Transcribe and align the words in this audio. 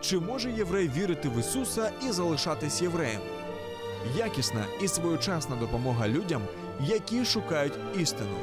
Чи 0.00 0.18
може 0.18 0.52
єврей 0.52 0.88
вірити 0.88 1.28
в 1.28 1.40
Ісуса 1.40 1.92
і 2.08 2.10
залишатись 2.12 2.82
євреєм? 2.82 3.20
Якісна 4.16 4.66
і 4.82 4.88
своєчасна 4.88 5.56
допомога 5.56 6.08
людям, 6.08 6.42
які 6.80 7.24
шукають 7.24 7.78
істину. 7.98 8.36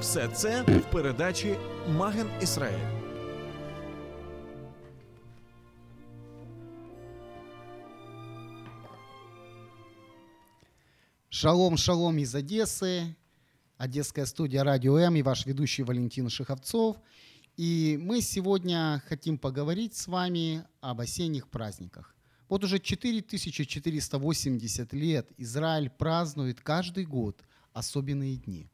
Все 0.00 0.28
це 0.28 0.62
в 0.62 0.90
передачі 0.92 1.56
Маген 1.88 2.26
Ісраїль. 2.42 3.00
Шалом, 11.28 11.76
шалом 11.76 12.18
из 12.18 12.34
Одессы, 12.34 13.16
Одесская 13.78 14.26
студия 14.26 14.62
Радио 14.62 14.98
М 14.98 15.16
и 15.16 15.22
ваш 15.22 15.46
ведущий 15.46 15.84
Валентин 15.84 16.28
Шиховцов. 16.28 16.96
И 17.60 17.98
мы 18.00 18.22
сегодня 18.22 19.02
хотим 19.06 19.36
поговорить 19.36 19.94
с 19.94 20.08
вами 20.08 20.64
об 20.80 21.02
осенних 21.02 21.50
праздниках. 21.50 22.16
Вот 22.48 22.64
уже 22.64 22.78
4480 22.78 24.94
лет 24.94 25.30
Израиль 25.36 25.90
празднует 25.90 26.62
каждый 26.62 27.04
год 27.04 27.44
особенные 27.74 28.36
дни. 28.36 28.70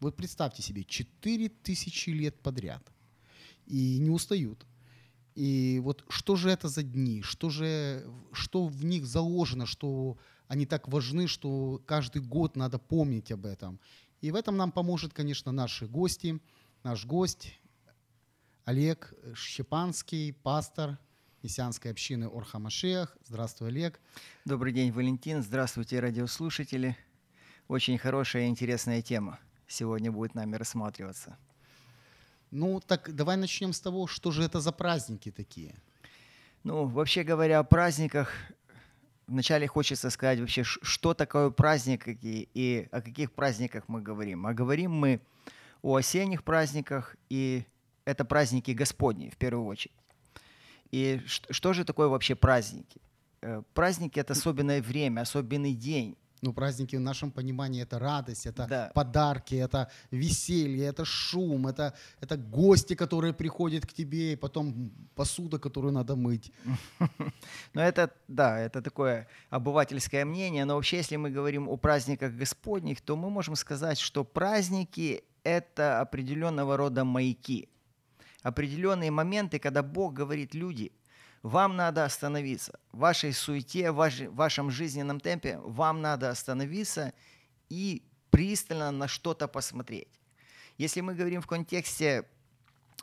Вот 0.00 0.16
представьте 0.16 0.62
себе, 0.62 0.84
4000 0.84 2.08
лет 2.08 2.40
подряд. 2.40 2.90
И 3.66 3.98
не 3.98 4.08
устают. 4.08 4.64
И 5.34 5.78
вот 5.84 6.02
что 6.08 6.36
же 6.36 6.48
это 6.48 6.68
за 6.68 6.82
дни? 6.82 7.20
Что 7.20 7.50
же, 7.50 8.02
что 8.32 8.66
в 8.66 8.82
них 8.82 9.04
заложено, 9.04 9.66
что 9.66 10.16
они 10.48 10.64
так 10.64 10.88
важны, 10.88 11.26
что 11.26 11.82
каждый 11.84 12.22
год 12.22 12.56
надо 12.56 12.78
помнить 12.78 13.30
об 13.30 13.44
этом. 13.44 13.78
И 14.22 14.30
в 14.30 14.36
этом 14.36 14.56
нам 14.56 14.72
поможет, 14.72 15.12
конечно, 15.12 15.52
наши 15.52 15.86
гости. 15.86 16.40
Наш 16.82 17.04
гость 17.04 17.52
Олег 18.66 19.14
Щепанский, 19.36 20.32
пастор 20.32 20.98
мессианской 21.44 21.92
общины 21.92 22.24
Орхамашех. 22.24 23.16
Здравствуй, 23.24 23.68
Олег. 23.68 24.00
Добрый 24.44 24.72
день, 24.72 24.90
Валентин. 24.90 25.40
Здравствуйте, 25.40 26.00
радиослушатели. 26.00 26.96
Очень 27.68 27.96
хорошая 27.96 28.46
и 28.46 28.48
интересная 28.48 29.02
тема 29.02 29.38
сегодня 29.68 30.10
будет 30.10 30.34
нами 30.34 30.56
рассматриваться. 30.56 31.38
Ну, 32.50 32.80
так 32.80 33.14
давай 33.14 33.36
начнем 33.36 33.72
с 33.72 33.80
того, 33.80 34.08
что 34.08 34.32
же 34.32 34.42
это 34.42 34.58
за 34.58 34.72
праздники 34.72 35.30
такие. 35.30 35.76
Ну, 36.64 36.86
вообще 36.86 37.22
говоря, 37.22 37.60
о 37.60 37.64
праздниках, 37.64 38.32
вначале 39.28 39.68
хочется 39.68 40.10
сказать 40.10 40.40
вообще, 40.40 40.64
что 40.64 41.14
такое 41.14 41.50
праздник 41.50 42.08
и, 42.08 42.48
и 42.52 42.88
о 42.90 43.00
каких 43.00 43.30
праздниках 43.30 43.84
мы 43.86 44.02
говорим. 44.02 44.44
А 44.44 44.54
говорим 44.54 44.90
мы 44.90 45.20
о 45.82 45.94
осенних 45.94 46.42
праздниках, 46.42 47.14
и 47.28 47.64
это 48.06 48.24
праздники 48.24 48.70
Господни 48.70 49.28
в 49.28 49.36
первую 49.36 49.66
очередь. 49.66 49.96
И 50.90 51.20
что, 51.26 51.52
что 51.52 51.72
же 51.72 51.84
такое 51.84 52.08
вообще 52.08 52.34
праздники? 52.34 53.00
Э, 53.42 53.62
праздники— 53.74 54.18
это 54.20 54.32
особенное 54.32 54.80
время, 54.80 55.20
особенный 55.22 55.74
день. 55.74 56.16
Ну, 56.42 56.52
праздники 56.52 56.96
в 56.96 57.00
нашем 57.00 57.30
понимании 57.30 57.82
это 57.82 57.98
радость, 57.98 58.46
это 58.46 58.66
Да. 58.68 58.90
подарки, 58.94 59.54
это 59.54 59.90
веселье, 60.12 60.84
это 60.84 61.04
шум, 61.04 61.66
это, 61.66 61.92
это 62.20 62.36
гости, 62.36 62.94
которые 62.94 63.32
приходят 63.32 63.86
к 63.86 63.92
тебе, 63.92 64.32
и 64.32 64.36
потом 64.36 64.92
посуда, 65.14 65.58
которую 65.58 65.92
надо 65.92 66.14
мыть. 66.14 66.52
Ну, 67.74 67.80
это, 67.80 68.10
да, 68.28 68.58
это 68.60 68.82
такое 68.82 69.26
обывательское 69.50 70.24
мнение, 70.24 70.64
но 70.64 70.74
вообще, 70.74 70.98
если 70.98 71.16
мы 71.16 71.30
говорим 71.30 71.68
о 71.68 71.76
праздниках 71.76 72.32
Господних, 72.32 73.00
то 73.00 73.16
мы 73.16 73.30
можем 73.30 73.56
сказать, 73.56 73.98
что 73.98 74.22
праздники— 74.24 75.24
это 75.42 76.00
определенного 76.00 76.76
рода 76.76 77.04
маяки, 77.04 77.68
определенные 78.46 79.10
моменты, 79.10 79.58
когда 79.58 79.82
Бог 79.82 80.14
говорит 80.14 80.54
люди, 80.54 80.92
вам 81.42 81.74
надо 81.74 82.04
остановиться, 82.04 82.78
в 82.92 82.98
вашей 82.98 83.32
суете, 83.32 83.90
в 83.90 83.96
ваш- 83.96 84.20
в 84.20 84.34
вашем 84.36 84.70
жизненном 84.70 85.18
темпе 85.18 85.58
вам 85.64 86.00
надо 86.00 86.30
остановиться 86.30 87.12
и 87.68 88.04
пристально 88.30 88.92
на 88.92 89.08
что-то 89.08 89.48
посмотреть. 89.48 90.20
Если 90.78 91.00
мы 91.00 91.16
говорим 91.16 91.40
в 91.40 91.48
контексте 91.48 92.24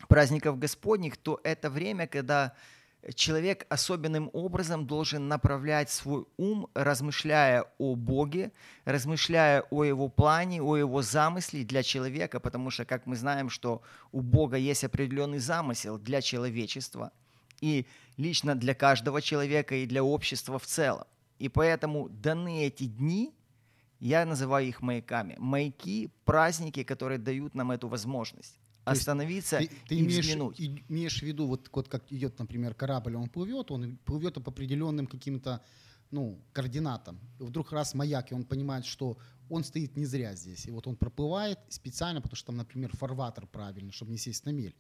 праздников 0.07 0.59
Господних, 0.59 1.17
то 1.17 1.41
это 1.43 1.69
время, 1.69 2.07
когда 2.07 2.53
человек 3.15 3.65
особенным 3.69 4.29
образом 4.33 4.87
должен 4.87 5.27
направлять 5.27 5.89
свой 5.89 6.25
ум, 6.37 6.67
размышляя 6.73 7.65
о 7.77 7.95
Боге, 7.95 8.51
размышляя 8.85 9.61
о 9.69 9.83
Его 9.83 10.09
плане, 10.09 10.61
о 10.61 10.77
Его 10.77 11.01
замысле 11.01 11.63
для 11.63 11.83
человека, 11.83 12.39
потому 12.39 12.69
что, 12.69 12.85
как 12.85 13.05
мы 13.05 13.15
знаем, 13.15 13.49
что 13.49 13.81
у 14.11 14.21
Бога 14.21 14.57
есть 14.57 14.83
определенный 14.83 15.39
замысел 15.39 15.97
для 15.97 16.21
человечества 16.21 17.11
и 17.61 17.85
лично 18.17 18.55
для 18.55 18.73
каждого 18.73 19.21
человека 19.21 19.75
и 19.75 19.85
для 19.85 20.03
общества 20.03 20.57
в 20.57 20.65
целом. 20.65 21.05
И 21.39 21.49
поэтому 21.49 22.09
даны 22.09 22.65
эти 22.65 22.85
дни, 22.85 23.33
я 23.99 24.25
называю 24.25 24.67
их 24.67 24.81
маяками. 24.81 25.35
Маяки, 25.37 26.09
праздники, 26.25 26.83
которые 26.83 27.17
дают 27.17 27.55
нам 27.55 27.71
эту 27.71 27.87
возможность 27.87 28.62
остановиться 28.83 29.59
Ты, 29.59 29.69
ты 29.87 29.95
и 29.95 29.99
имеешь, 30.01 30.25
взглянуть. 30.25 30.59
имеешь 30.89 31.19
в 31.19 31.23
виду, 31.23 31.47
вот, 31.47 31.69
вот 31.71 31.87
как 31.87 32.11
идет, 32.11 32.39
например, 32.39 32.73
корабль, 32.73 33.15
он 33.15 33.29
плывет, 33.29 33.71
он 33.71 33.97
плывет 34.05 34.35
по 34.35 34.51
определенным 34.51 35.07
каким-то 35.07 35.61
ну, 36.11 36.39
координатам. 36.53 37.19
И 37.39 37.43
вдруг 37.43 37.71
раз 37.71 37.95
маяк, 37.95 38.31
и 38.31 38.35
он 38.35 38.43
понимает, 38.43 38.85
что 38.85 39.17
он 39.49 39.63
стоит 39.63 39.97
не 39.97 40.05
зря 40.05 40.35
здесь. 40.35 40.67
И 40.67 40.71
вот 40.71 40.87
он 40.87 40.95
проплывает 40.95 41.59
специально, 41.69 42.21
потому 42.21 42.35
что 42.35 42.47
там, 42.47 42.57
например, 42.57 42.95
фарватер 42.95 43.47
правильно, 43.47 43.91
чтобы 43.91 44.11
не 44.11 44.17
сесть 44.17 44.45
на 44.45 44.51
мель. 44.51 44.75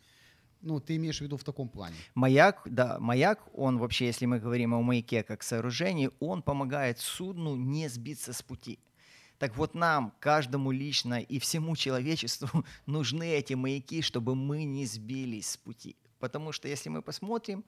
Ну, 0.61 0.79
ты 0.79 0.95
имеешь 0.95 1.17
в 1.17 1.21
виду 1.21 1.35
в 1.35 1.43
таком 1.43 1.67
плане. 1.67 1.95
Маяк, 2.15 2.61
да, 2.65 2.97
маяк, 2.99 3.39
он 3.53 3.79
вообще, 3.79 4.05
если 4.05 4.25
мы 4.25 4.39
говорим 4.39 4.73
о 4.73 4.81
маяке 4.81 5.23
как 5.23 5.43
сооружении, 5.43 6.09
он 6.19 6.41
помогает 6.41 6.99
судну 6.99 7.55
не 7.55 7.89
сбиться 7.89 8.31
с 8.31 8.41
пути. 8.41 8.79
Так 9.39 9.57
вот 9.57 9.75
нам, 9.75 10.13
каждому 10.19 10.71
лично 10.71 11.19
и 11.19 11.39
всему 11.39 11.75
человечеству 11.75 12.65
нужны 12.85 13.29
эти 13.29 13.53
маяки, 13.55 14.01
чтобы 14.01 14.35
мы 14.35 14.63
не 14.63 14.85
сбились 14.85 15.51
с 15.51 15.57
пути. 15.57 15.95
Потому 16.19 16.51
что 16.51 16.67
если 16.67 16.89
мы 16.89 17.01
посмотрим 17.01 17.63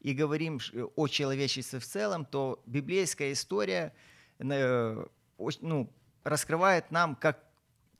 и 0.00 0.14
говорим 0.14 0.60
ш- 0.60 0.84
о 0.96 1.08
человечестве 1.08 1.78
в 1.78 1.84
целом, 1.84 2.24
то 2.24 2.62
библейская 2.66 3.32
история 3.32 3.92
э, 4.38 5.06
ну, 5.60 5.92
раскрывает 6.24 6.90
нам, 6.90 7.16
как 7.16 7.44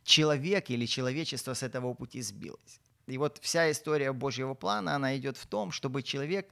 человек 0.04 0.70
или 0.70 0.86
человечество 0.86 1.54
с 1.54 1.62
этого 1.62 1.94
пути 1.94 2.22
сбилось. 2.22 2.80
И 3.06 3.18
вот 3.18 3.38
вся 3.42 3.70
история 3.70 4.12
Божьего 4.12 4.54
плана, 4.54 4.94
она 4.94 5.16
идет 5.16 5.36
в 5.36 5.46
том, 5.46 5.72
чтобы 5.72 6.02
человек 6.02 6.48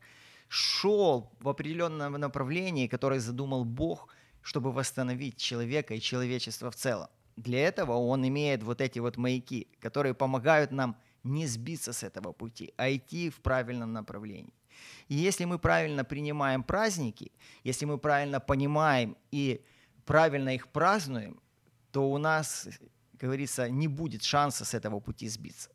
шел 0.48 1.30
в 1.40 1.48
определенном 1.48 2.12
направлении, 2.14 2.88
которое 2.88 3.20
задумал 3.20 3.64
Бог, 3.64 4.08
чтобы 4.42 4.72
восстановить 4.72 5.36
человека 5.36 5.94
и 5.94 6.00
человечество 6.00 6.70
в 6.70 6.76
целом. 6.76 7.08
Для 7.36 7.58
этого 7.60 7.92
он 7.92 8.26
имеет 8.26 8.62
вот 8.62 8.80
эти 8.80 8.98
вот 8.98 9.16
маяки, 9.16 9.68
которые 9.80 10.14
помогают 10.14 10.72
нам 10.72 10.96
не 11.24 11.46
сбиться 11.46 11.92
с 11.92 12.02
этого 12.02 12.32
пути, 12.32 12.72
а 12.76 12.90
идти 12.90 13.30
в 13.30 13.40
правильном 13.40 13.92
направлении. 13.92 14.54
И 15.08 15.14
если 15.14 15.44
мы 15.44 15.58
правильно 15.58 16.04
принимаем 16.04 16.62
праздники, 16.62 17.32
если 17.64 17.84
мы 17.86 17.98
правильно 17.98 18.40
понимаем 18.40 19.16
и 19.30 19.64
правильно 20.04 20.54
их 20.54 20.68
празднуем, 20.68 21.40
то 21.92 22.10
у 22.10 22.18
нас, 22.18 22.68
как 23.18 23.28
говорится, 23.28 23.68
не 23.68 23.88
будет 23.88 24.22
шанса 24.22 24.64
с 24.64 24.74
этого 24.74 25.00
пути 25.00 25.28
сбиться. 25.28 25.70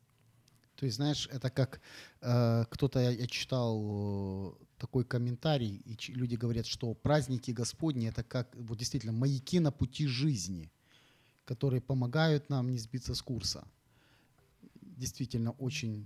То 0.75 0.85
есть, 0.85 0.97
знаешь, 0.97 1.29
это 1.31 1.49
как 1.49 1.81
э, 2.21 2.65
кто-то, 2.69 2.99
я, 2.99 3.11
я 3.11 3.27
читал 3.27 4.57
такой 4.77 5.05
комментарий, 5.05 5.81
и 5.85 5.97
люди 6.11 6.35
говорят, 6.35 6.65
что 6.65 6.93
праздники 6.93 7.51
Господни 7.51 8.07
это 8.07 8.23
как 8.23 8.55
вот 8.55 8.77
действительно 8.77 9.13
маяки 9.13 9.59
на 9.59 9.71
пути 9.71 10.07
жизни, 10.07 10.71
которые 11.45 11.81
помогают 11.81 12.49
нам 12.49 12.71
не 12.71 12.77
сбиться 12.77 13.15
с 13.15 13.21
курса. 13.21 13.65
Действительно, 14.81 15.51
очень, 15.51 16.05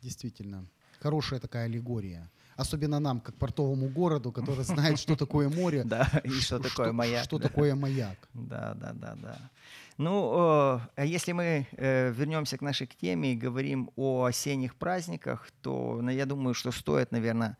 действительно, 0.00 0.66
хорошая 1.00 1.40
такая 1.40 1.66
аллегория. 1.66 2.30
Особенно 2.56 2.98
нам, 2.98 3.20
как 3.20 3.36
портовому 3.36 3.88
городу, 3.88 4.32
который 4.32 4.64
знает, 4.64 4.98
что 4.98 5.16
такое 5.16 5.48
море, 5.48 5.84
Да, 5.86 6.20
и 6.24 6.30
что 6.30 6.58
такое 6.58 6.92
маяк. 6.92 7.24
Что 7.24 7.38
такое 7.38 7.74
маяк. 7.74 8.28
Да, 8.34 8.74
да, 8.74 8.92
да, 8.92 9.14
да. 9.14 9.50
Ну, 9.98 10.80
э, 10.96 11.06
если 11.06 11.32
мы 11.32 11.66
э, 11.72 12.12
вернемся 12.12 12.56
к 12.56 12.62
нашей 12.62 12.86
теме 12.86 13.32
и 13.32 13.36
говорим 13.36 13.90
о 13.96 14.24
осенних 14.24 14.76
праздниках, 14.76 15.50
то 15.60 15.98
ну, 16.00 16.10
я 16.10 16.24
думаю, 16.24 16.54
что 16.54 16.70
стоит, 16.70 17.10
наверное, 17.10 17.56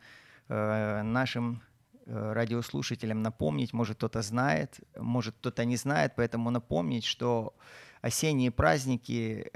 э, 0.47 1.03
нашим 1.03 1.61
радиослушателям 2.05 3.21
напомнить, 3.21 3.71
может 3.71 3.97
кто-то 3.97 4.23
знает, 4.23 4.79
может 4.97 5.35
кто-то 5.35 5.63
не 5.63 5.75
знает, 5.75 6.13
поэтому 6.15 6.49
напомнить, 6.49 7.05
что 7.05 7.53
осенние 8.01 8.49
праздники 8.49 9.51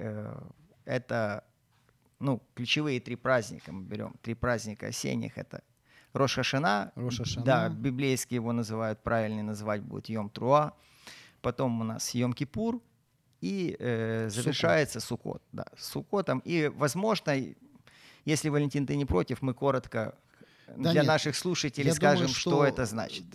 это 0.85 1.43
ну, 2.19 2.43
ключевые 2.53 2.99
три 2.99 3.15
праздника 3.15 3.71
мы 3.71 3.83
берем. 3.83 4.13
Три 4.21 4.35
праздника 4.35 4.87
осенних 4.87 5.39
это 5.39 5.63
Рош 6.13 6.35
Хашана, 6.35 6.91
Рош 6.95 7.17
Хашана. 7.17 7.45
да, 7.45 7.69
библейские 7.69 8.35
его 8.35 8.53
называют, 8.53 9.01
правильнее 9.01 9.43
называть 9.43 9.81
будет 9.81 10.09
Йом 10.09 10.29
Труа. 10.29 10.73
Потом 11.43 11.81
у 11.81 11.83
нас 11.83 12.15
Йом 12.15 12.33
Кипур 12.33 12.81
и 13.41 13.75
э, 13.77 14.29
завершается 14.29 15.01
Сукот. 15.01 15.43
Да, 15.51 15.65
с 15.77 15.89
Сукотом. 15.89 16.41
И, 16.45 16.71
возможно, 16.73 17.35
если, 18.23 18.49
Валентин, 18.49 18.87
ты 18.87 18.95
не 18.95 19.05
против, 19.05 19.41
мы 19.41 19.53
коротко 19.53 20.15
Да 20.67 20.91
для 20.91 21.01
нет, 21.01 21.05
наших 21.05 21.35
слушателей 21.35 21.91
скажем, 21.91 22.27
думаю, 22.27 22.33
что, 22.33 22.65
это 22.65 22.85
значит. 22.85 23.25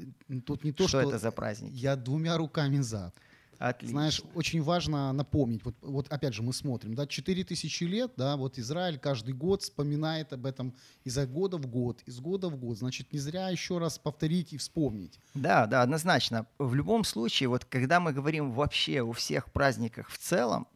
Тут 0.47 0.65
не 0.65 0.73
то, 0.73 0.89
что 0.89 1.01
что, 1.01 1.09
это 1.09 1.19
за 1.19 1.31
праздник. 1.31 1.73
Я 1.75 1.97
двумя 1.97 2.39
руками 2.39 2.81
за. 2.81 3.13
Отлично. 3.59 3.99
Знаешь, 3.99 4.23
очень 4.35 4.63
важно 4.63 5.13
напомнить, 5.13 5.65
вот, 5.65 5.75
вот 5.83 6.07
опять 6.13 6.33
же 6.33 6.43
мы 6.43 6.53
смотрим, 6.53 6.95
да, 6.95 7.09
4000 7.09 7.85
лет, 7.85 8.13
да, 8.17 8.37
вот 8.37 8.57
Израиль 8.57 8.99
каждый 8.99 9.35
год 9.35 9.63
вспоминает 9.63 10.33
об 10.33 10.47
этом 10.47 10.77
из 11.03 11.19
года 11.27 11.59
в 11.59 11.67
год, 11.67 12.01
из 12.07 12.21
года 12.21 12.49
в 12.49 12.57
год. 12.57 12.79
Значит, 12.79 13.13
не 13.13 13.19
зря 13.19 13.49
еще 13.49 13.79
раз 13.79 13.99
повторить 13.99 14.53
и 14.53 14.59
вспомнить. 14.59 15.19
Да, 15.35 15.67
да, 15.67 15.83
однозначно. 15.83 16.47
В 16.59 16.73
любом 16.75 17.03
случае, 17.03 17.49
вот 17.49 17.65
когда 17.65 17.99
мы 17.99 18.13
говорим 18.13 18.53
вообще 18.53 19.03
о 19.03 19.13
всех 19.13 19.51
праздниках 19.51 20.09
в 20.09 20.19
целом, 20.19 20.69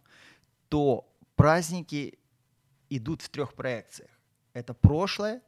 то 0.69 1.09
праздники 1.37 2.19
идут 2.91 3.23
в 3.23 3.29
трех 3.29 3.55
проекциях. 3.55 4.11
Это 4.55 4.75
прошлое, 4.75 5.41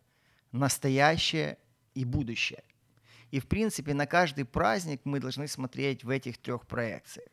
настоящее 0.52 1.58
и 1.94 2.04
будущее. 2.04 2.62
И, 3.34 3.40
в 3.40 3.46
принципе, 3.46 3.94
на 3.94 4.06
каждый 4.06 4.44
праздник 4.44 5.00
мы 5.04 5.18
должны 5.18 5.48
смотреть 5.48 6.04
в 6.04 6.10
этих 6.10 6.38
трех 6.38 6.66
проекциях. 6.66 7.26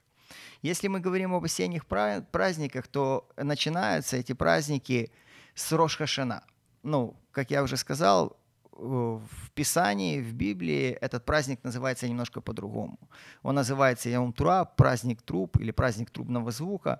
Если 0.63 0.87
мы 0.87 0.99
говорим 0.99 1.35
об 1.35 1.43
осенних 1.43 1.85
пра- 1.85 2.25
праздниках, 2.31 2.87
то 2.87 3.29
начинаются 3.37 4.17
эти 4.17 4.33
праздники 4.33 5.11
с 5.53 5.71
Рош 5.71 5.97
Хашана. 5.97 6.43
Ну, 6.81 7.15
как 7.31 7.51
я 7.51 7.61
уже 7.61 7.77
сказал, 7.77 8.35
э, 8.71 8.77
в 8.77 9.51
Писании, 9.53 10.21
в 10.21 10.33
Библии 10.33 10.97
этот 11.01 11.23
праздник 11.23 11.63
называется 11.63 12.07
немножко 12.07 12.41
по-другому. 12.41 12.97
Он 13.43 13.53
называется 13.53 14.09
Яум 14.09 14.33
Тура, 14.33 14.65
праздник 14.65 15.21
труб 15.21 15.57
или 15.57 15.69
праздник 15.69 16.09
трубного 16.09 16.49
звука. 16.49 16.99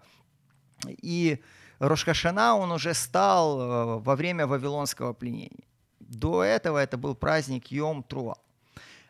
И 0.88 1.42
Рошкашана 1.80 2.56
он 2.56 2.72
уже 2.72 2.94
стал 2.94 3.60
э, 3.60 4.00
во 4.00 4.16
время 4.16 4.46
Вавилонского 4.46 5.14
пленения. 5.14 5.66
До 6.00 6.44
этого 6.44 6.78
это 6.78 6.98
был 6.98 7.16
праздник 7.16 7.72
Йом 7.72 8.04
Труа. 8.04 8.36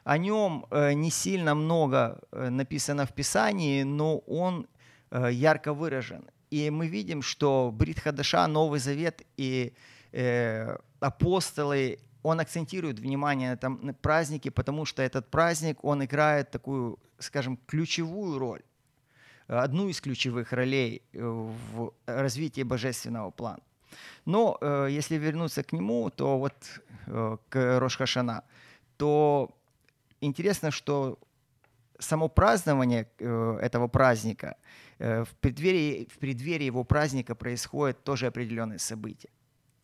О 0.03 0.17
нем 0.17 0.65
э, 0.71 0.93
не 0.93 1.11
сильно 1.11 1.55
много 1.55 2.19
э, 2.31 2.49
написано 2.49 3.05
в 3.05 3.13
Писании, 3.13 3.83
но 3.83 4.17
он 4.19 4.67
э, 5.11 5.29
ярко 5.31 5.73
выражен. 5.73 6.29
И 6.49 6.69
мы 6.69 6.87
видим, 6.87 7.21
что 7.21 7.71
Брит 7.73 7.99
Хадаша, 7.99 8.47
Новый 8.47 8.79
Завет 8.79 9.21
и 9.37 9.73
э, 10.11 10.75
апостолы, 10.99 11.99
он 12.23 12.39
акцентирует 12.39 12.99
внимание 12.99 13.49
на 13.49 13.53
этом 13.53 13.95
празднике, 14.01 14.51
потому 14.51 14.85
что 14.85 15.01
этот 15.01 15.29
праздник, 15.29 15.83
он 15.83 16.03
играет 16.03 16.51
такую, 16.51 16.99
скажем, 17.19 17.57
ключевую 17.67 18.37
роль, 18.37 18.61
одну 19.47 19.89
из 19.89 20.01
ключевых 20.01 20.51
ролей 20.53 21.01
в 21.13 21.93
развитии 22.05 22.63
божественного 22.63 23.31
плана. 23.31 23.61
Но 24.25 24.57
э, 24.61 24.87
если 24.91 25.15
вернуться 25.15 25.63
к 25.63 25.73
нему, 25.73 26.09
то 26.09 26.37
вот 26.37 26.53
э, 27.07 27.37
к 27.49 27.79
Рошхашана, 27.79 28.43
то 28.97 29.49
интересно, 30.21 30.71
что 30.71 31.19
само 31.99 32.29
празднование 32.29 33.07
э, 33.19 33.57
этого 33.61 33.87
праздника, 33.87 34.55
э, 34.99 35.23
в, 35.23 35.35
преддверии, 35.35 36.07
в 36.11 36.17
преддверии 36.17 36.65
его 36.65 36.83
праздника 36.83 37.35
происходит 37.35 38.03
тоже 38.03 38.27
определенные 38.27 38.79
события. 38.79 39.29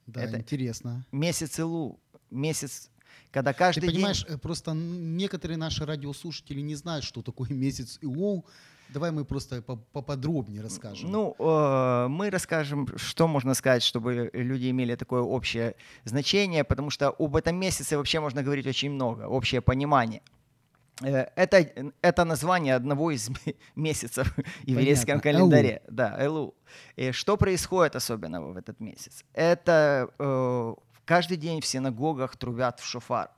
Да, 0.08 0.24
Это- 0.24 0.38
интересно. 0.38 1.06
Месяц 1.12 1.60
Илу, 1.60 2.00
месяц, 2.32 2.90
когда 3.32 3.54
каждый 3.54 3.82
Ты 3.82 3.88
понимаешь, 3.88 4.24
день... 4.26 4.36
э, 4.36 4.38
просто 4.40 4.72
некоторые 4.74 5.58
наши 5.58 5.86
радиослушатели 5.86 6.62
не 6.62 6.76
знают, 6.76 7.04
что 7.06 7.22
такое 7.22 7.50
месяц 7.54 8.00
Иоу. 8.02 8.46
Давай 8.90 9.12
мы 9.12 9.26
просто 9.26 9.62
по- 9.62 9.76
поподробнее 9.76 10.62
расскажем. 10.62 11.12
Ну, 11.12 11.36
э, 11.40 12.08
мы 12.10 12.30
расскажем, 12.30 12.88
что 12.98 13.28
можно 13.28 13.54
сказать, 13.54 13.84
чтобы 13.84 14.30
люди 14.34 14.70
имели 14.70 14.96
такое 14.96 15.22
общее 15.22 15.76
значение, 16.06 16.64
потому 16.64 16.90
что 16.90 17.10
об 17.10 17.36
этом 17.36 17.56
месяце 17.60 17.98
вообще 17.98 18.20
можно 18.20 18.44
говорить 18.44 18.66
очень 18.68 18.92
много, 18.92 19.28
общее 19.28 19.62
понимание. 19.62 20.22
Э, 21.02 21.26
Это, 21.36 21.58
это 22.02 22.24
название 22.26 22.76
одного 22.76 23.12
из 23.12 23.30
месяцев 23.76 24.34
в 24.64 24.68
еврейском 24.68 25.20
Понятно. 25.20 25.22
календаре. 25.22 25.82
Да, 25.90 26.16
Элу. 26.20 26.54
И 26.96 27.12
что 27.12 27.36
происходит 27.38 27.96
особенного 27.96 28.54
в 28.54 28.58
этот 28.58 28.80
месяц? 28.80 29.24
Это 29.34 30.10
э, 30.18 30.74
каждый 31.06 31.38
день 31.38 31.60
в 31.60 31.66
синагогах 31.66 32.38
трубят 32.38 32.80
в 32.80 32.86
шофар. 32.86 33.30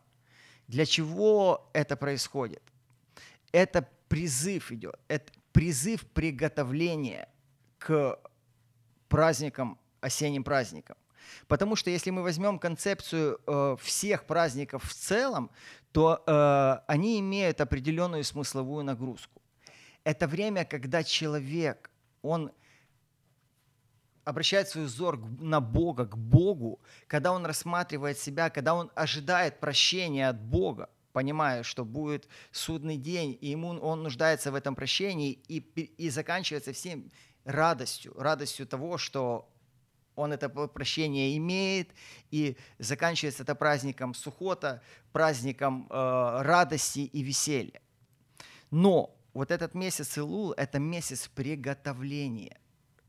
Для 0.68 0.86
чего 0.86 1.69
это 1.74 1.96
происходит? 1.98 2.62
Это 3.51 3.88
призыв 4.07 4.72
идет, 4.72 5.00
это 5.07 5.31
призыв 5.51 6.06
приготовления 6.07 7.30
к 7.78 8.19
праздникам, 9.07 9.80
осенним 10.01 10.44
праздникам. 10.44 10.98
Потому 11.48 11.75
что 11.75 11.90
если 11.90 12.12
мы 12.12 12.24
возьмем 12.24 12.60
концепцию 12.60 13.40
э, 13.46 13.75
всех 13.81 14.25
праздников 14.25 14.84
в 14.84 14.94
целом, 14.94 15.51
то 15.92 16.24
э, 16.25 16.84
они 16.88 17.19
имеют 17.19 17.62
определенную 17.62 18.24
смысловую 18.24 18.84
нагрузку. 18.84 19.42
Это 20.04 20.28
время, 20.28 20.66
когда 20.66 21.04
человек, 21.04 21.90
он 22.22 22.51
обращает 24.24 24.69
свой 24.69 24.86
взор 24.86 25.19
на 25.40 25.60
Бога, 25.60 26.06
к 26.06 26.18
Богу, 26.18 26.80
когда 27.07 27.31
он 27.31 27.46
рассматривает 27.46 28.18
себя, 28.18 28.50
когда 28.50 28.75
он 28.75 28.92
ожидает 28.96 29.60
прощения 29.60 30.30
от 30.30 30.40
Бога, 30.40 30.90
понимая, 31.13 31.63
что 31.63 31.85
будет 31.85 32.27
судный 32.51 32.97
день, 32.97 33.38
и 33.41 33.47
ему 33.47 33.69
он 33.69 34.03
нуждается 34.03 34.51
в 34.51 34.56
этом 34.56 34.75
прощении, 34.75 35.31
и, 35.47 35.57
и 35.57 36.09
заканчивается 36.09 36.73
всем 36.73 37.11
радостью, 37.45 38.13
радостью 38.17 38.67
того, 38.67 38.97
что 38.97 39.50
он 40.15 40.34
это 40.34 40.50
прощение 40.50 41.38
имеет, 41.38 41.89
и 42.29 42.57
заканчивается 42.77 43.43
это 43.43 43.55
праздником 43.55 44.13
Сухота, 44.13 44.81
праздником 45.12 45.88
э, 45.89 46.41
радости 46.41 47.00
и 47.00 47.22
веселья. 47.24 47.81
Но 48.69 49.15
вот 49.34 49.51
этот 49.51 49.74
месяц 49.74 50.17
Илул– 50.17 50.53
это 50.57 50.79
месяц 50.79 51.27
приготовления, 51.27 52.60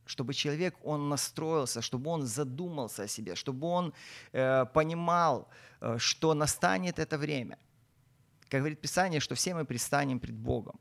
чтобы 0.07 0.35
человек, 0.35 0.77
он 0.85 1.09
настроился, 1.09 1.83
чтобы 1.83 2.11
он 2.11 2.27
задумался 2.27 3.05
о 3.05 3.09
себе, 3.09 3.35
чтобы 3.35 3.67
он 3.67 3.93
э, 4.33 4.67
понимал, 4.73 5.49
э, 5.81 5.97
что 5.99 6.35
настанет 6.35 6.99
это 6.99 7.19
время. 7.19 7.59
Как 8.51 8.61
говорит 8.61 8.81
Писание, 8.81 9.21
что 9.21 9.35
все 9.35 9.55
мы 9.55 9.65
предстанем 9.65 10.19
пред 10.19 10.35
Богом. 10.35 10.81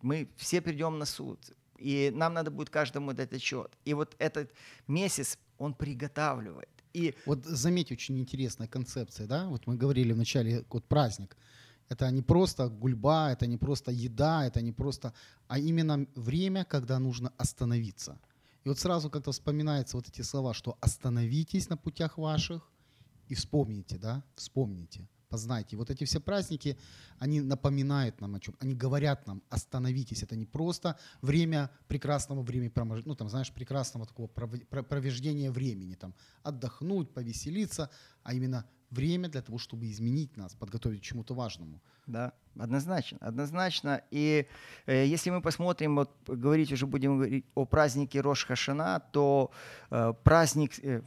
Мы 0.00 0.28
все 0.36 0.60
придем 0.60 0.98
на 0.98 1.04
суд, 1.04 1.38
и 1.76 2.10
нам 2.14 2.32
надо 2.34 2.50
будет 2.50 2.70
каждому 2.70 3.12
дать 3.12 3.32
отчет. 3.32 3.76
И 3.84 3.94
вот 3.94 4.16
этот 4.18 4.52
месяц, 4.88 5.38
он 5.58 5.74
приготавливает. 5.74 6.68
И 6.94 7.14
Вот 7.26 7.44
заметь, 7.44 7.92
очень 7.92 8.18
интересная 8.18 8.68
концепция, 8.68 9.26
да? 9.26 9.48
Вот 9.48 9.66
мы 9.66 9.76
говорили 9.76 10.12
вначале, 10.12 10.64
вот 10.70 10.84
праздник. 10.84 11.36
Это 11.90 12.10
не 12.10 12.22
просто 12.22 12.68
гульба, 12.68 13.32
это 13.32 13.46
не 13.46 13.58
просто 13.58 13.90
еда, 13.90 14.46
это 14.46 14.62
не 14.62 14.72
просто, 14.72 15.12
а 15.46 15.58
именно 15.58 16.06
время, 16.14 16.64
когда 16.64 16.98
нужно 16.98 17.32
остановиться. 17.38 18.18
И 18.64 18.68
вот 18.68 18.78
сразу 18.78 19.10
как-то 19.10 19.30
вспоминаются 19.30 19.96
вот 19.96 20.08
эти 20.08 20.22
слова, 20.22 20.54
что 20.54 20.76
остановитесь 20.80 21.68
на 21.68 21.76
путях 21.76 22.18
ваших 22.18 22.70
и 23.30 23.34
вспомните, 23.34 23.98
да, 23.98 24.22
вспомните, 24.34 25.08
познайте. 25.28 25.76
Вот 25.76 25.90
эти 25.90 26.04
все 26.04 26.20
праздники, 26.20 26.76
они 27.18 27.40
напоминают 27.40 28.20
нам 28.20 28.34
о 28.34 28.40
чем, 28.40 28.54
они 28.60 28.74
говорят 28.74 29.26
нам, 29.26 29.42
остановитесь. 29.50 30.22
Это 30.22 30.36
не 30.36 30.46
просто 30.46 30.98
время 31.22 31.70
прекрасного 31.88 32.42
времени, 32.42 32.72
ну 33.04 33.14
там, 33.14 33.28
знаешь, 33.28 33.52
прекрасного 33.52 34.06
такого 34.06 34.26
пров- 34.26 34.66
про- 34.66 34.82
провеждения 34.82 35.50
времени, 35.50 35.94
там, 35.94 36.14
отдохнуть, 36.42 37.12
повеселиться, 37.14 37.90
а 38.22 38.34
именно 38.34 38.64
время 38.90 39.28
для 39.28 39.42
того, 39.42 39.58
чтобы 39.58 39.90
изменить 39.90 40.36
нас, 40.36 40.54
подготовить 40.54 41.00
к 41.00 41.04
чему-то 41.04 41.34
важному. 41.34 41.80
Да, 42.06 42.32
однозначно, 42.56 43.18
однозначно. 43.20 44.00
И 44.10 44.46
э, 44.86 45.06
если 45.06 45.30
мы 45.30 45.42
посмотрим, 45.42 45.96
вот 45.96 46.10
говорить 46.26 46.72
уже 46.72 46.86
будем 46.86 47.18
говорить 47.18 47.44
о 47.54 47.66
празднике 47.66 48.20
Рош 48.22 48.46
Хашана, 48.46 49.00
то 49.12 49.50
э, 49.90 50.14
праздник, 50.24 50.72
э, 50.82 51.02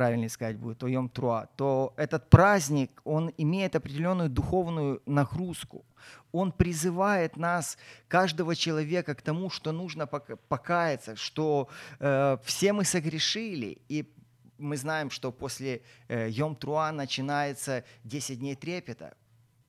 правильнее 0.00 0.30
сказать 0.30 0.56
будет, 0.56 0.82
Йом 0.82 1.10
Труа, 1.10 1.46
то 1.56 1.92
этот 1.98 2.30
праздник, 2.30 3.02
он 3.04 3.30
имеет 3.36 3.76
определенную 3.76 4.30
духовную 4.30 5.02
нагрузку. 5.04 5.84
Он 6.32 6.52
призывает 6.52 7.36
нас, 7.36 7.76
каждого 8.08 8.56
человека, 8.56 9.14
к 9.14 9.20
тому, 9.20 9.50
что 9.50 9.72
нужно 9.72 10.06
пока- 10.06 10.36
покаяться, 10.36 11.16
что 11.16 11.68
э, 11.98 12.38
все 12.44 12.72
мы 12.72 12.84
согрешили, 12.84 13.82
и 13.90 14.10
мы 14.56 14.78
знаем, 14.78 15.10
что 15.10 15.32
после 15.32 15.82
э, 16.08 16.30
Йом 16.30 16.56
Труа 16.56 16.92
начинается 16.92 17.84
10 18.04 18.38
дней 18.38 18.56
трепета, 18.56 19.12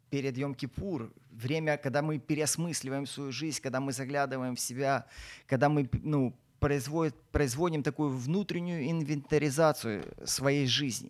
перед 0.09 0.37
Йом-Кипур, 0.37 1.11
время, 1.29 1.77
когда 1.77 2.01
мы 2.01 2.19
переосмысливаем 2.19 3.05
свою 3.05 3.33
жизнь, 3.33 3.61
когда 3.61 3.81
мы 3.81 3.91
заглядываем 3.91 4.55
в 4.55 4.59
себя, 4.61 5.05
когда 5.45 5.67
мы 5.67 5.89
ну, 6.03 6.33
производит, 6.61 7.15
производим 7.31 7.83
такую 7.83 8.15
внутреннюю 8.15 8.89
инвентаризацию 8.89 10.03
своей 10.23 10.67
жизни. 10.67 11.09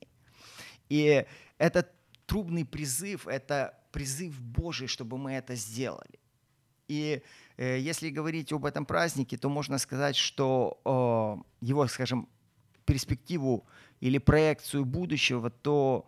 И 0.89 1.25
этот 1.57 1.91
трубный 2.25 2.65
призыв, 2.65 3.27
это 3.27 3.77
призыв 3.91 4.41
Божий, 4.41 4.87
чтобы 4.87 5.17
мы 5.17 5.33
это 5.33 5.55
сделали. 5.55 6.19
И 6.87 7.21
э, 7.57 7.79
если 7.79 8.09
говорить 8.09 8.53
об 8.53 8.65
этом 8.65 8.85
празднике, 8.85 9.37
то 9.37 9.49
можно 9.49 9.77
сказать, 9.77 10.15
что 10.15 10.79
э, 10.85 11.65
его, 11.65 11.87
скажем, 11.87 12.29
перспективу 12.85 13.65
или 13.99 14.19
проекцию 14.19 14.85
будущего, 14.85 15.49
то 15.49 16.07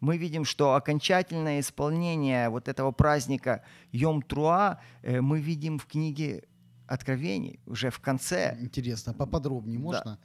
мы 0.00 0.18
видим, 0.18 0.44
что 0.44 0.74
окончательное 0.74 1.60
исполнение 1.60 2.50
вот 2.50 2.68
этого 2.68 2.92
праздника 2.92 3.64
Йом-Труа 3.92 4.78
э, 5.02 5.22
мы 5.22 5.40
видим 5.40 5.78
в 5.78 5.86
книге 5.86 6.44
Откровений, 6.92 7.58
уже 7.66 7.88
в 7.90 7.98
конце. 8.00 8.56
Интересно, 8.60 9.14
поподробнее 9.14 9.78
Да. 9.78 9.84
можно? 9.84 10.18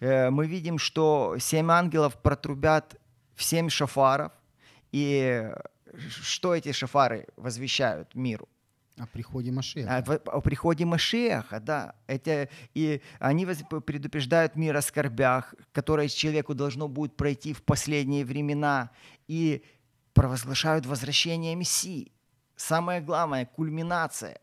Э, 0.00 0.30
Мы 0.30 0.46
видим, 0.46 0.78
что 0.78 1.36
семь 1.38 1.70
ангелов 1.70 2.16
протрубят 2.22 2.96
в 3.34 3.42
семь 3.42 3.68
шафаров. 3.68 4.32
И 4.92 5.50
что 6.22 6.54
эти 6.54 6.72
шафары 6.72 7.26
возвещают 7.36 8.14
миру? 8.14 8.48
О 8.96 9.06
приходе 9.06 9.50
Машеха. 9.50 9.96
О, 9.96 10.02
в- 10.02 10.28
о 10.36 10.40
приходе 10.40 10.84
Машеха, 10.84 11.60
да. 11.60 11.94
Это, 12.06 12.48
и 12.74 13.00
они 13.18 13.44
предупреждают 13.86 14.56
мир 14.56 14.76
о 14.76 14.82
скорбях, 14.82 15.54
которые 15.72 16.08
человеку 16.08 16.54
должно 16.54 16.88
будет 16.88 17.16
пройти 17.16 17.52
в 17.52 17.62
последние 17.62 18.24
времена, 18.24 18.90
и 19.28 19.62
провозглашают 20.12 20.86
возвращение 20.86 21.56
Мессии. 21.56 22.12
Самое 22.56 23.00
главное, 23.00 23.46
кульминация. 23.46 24.38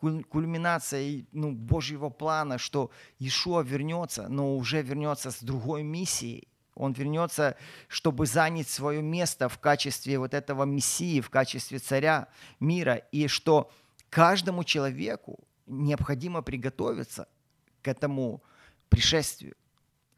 Куль- 0.00 0.24
Кульминация 0.24 1.02
и, 1.02 1.24
ну, 1.32 1.52
Божьего 1.52 2.08
плана, 2.08 2.58
что 2.58 2.90
Иешуа 3.18 3.62
вернется, 3.62 4.28
но 4.28 4.56
уже 4.56 4.82
вернется 4.82 5.30
с 5.30 5.42
другой 5.42 5.82
миссией. 5.82 6.48
Он 6.74 6.92
вернется, 6.92 7.56
чтобы 7.88 8.26
занять 8.26 8.68
свое 8.68 9.02
место 9.02 9.48
в 9.48 9.58
качестве 9.58 10.18
вот 10.18 10.34
этого 10.34 10.64
Мессии, 10.64 11.20
в 11.20 11.28
качестве 11.28 11.78
царя 11.78 12.28
мира, 12.60 12.94
и 13.12 13.28
что 13.28 13.70
каждому 14.08 14.64
человеку 14.64 15.38
необходимо 15.66 16.42
приготовиться 16.42 17.28
к 17.82 17.88
этому 17.88 18.42
пришествию. 18.88 19.54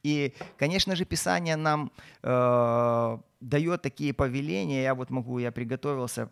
И, 0.03 0.35
конечно 0.59 0.97
же, 0.97 1.05
Писание 1.05 1.57
нам 1.57 1.93
э, 2.23 3.19
дает 3.41 3.83
такие 3.83 4.13
повеления. 4.13 4.83
Я 4.83 4.95
вот 4.95 5.11
могу, 5.11 5.39
я 5.39 5.53
приготовился 5.53 6.31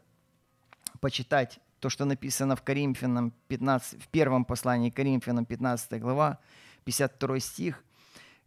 почитать 1.00 1.61
то, 1.80 1.88
что 1.88 2.04
написано 2.04 2.56
в 2.56 2.62
Коринфянам 2.62 3.32
15, 3.49 4.02
в 4.02 4.08
первом 4.08 4.44
послании 4.44 4.90
Коринфянам 4.90 5.44
15 5.44 6.00
глава, 6.00 6.38
52 6.84 7.40
стих. 7.40 7.84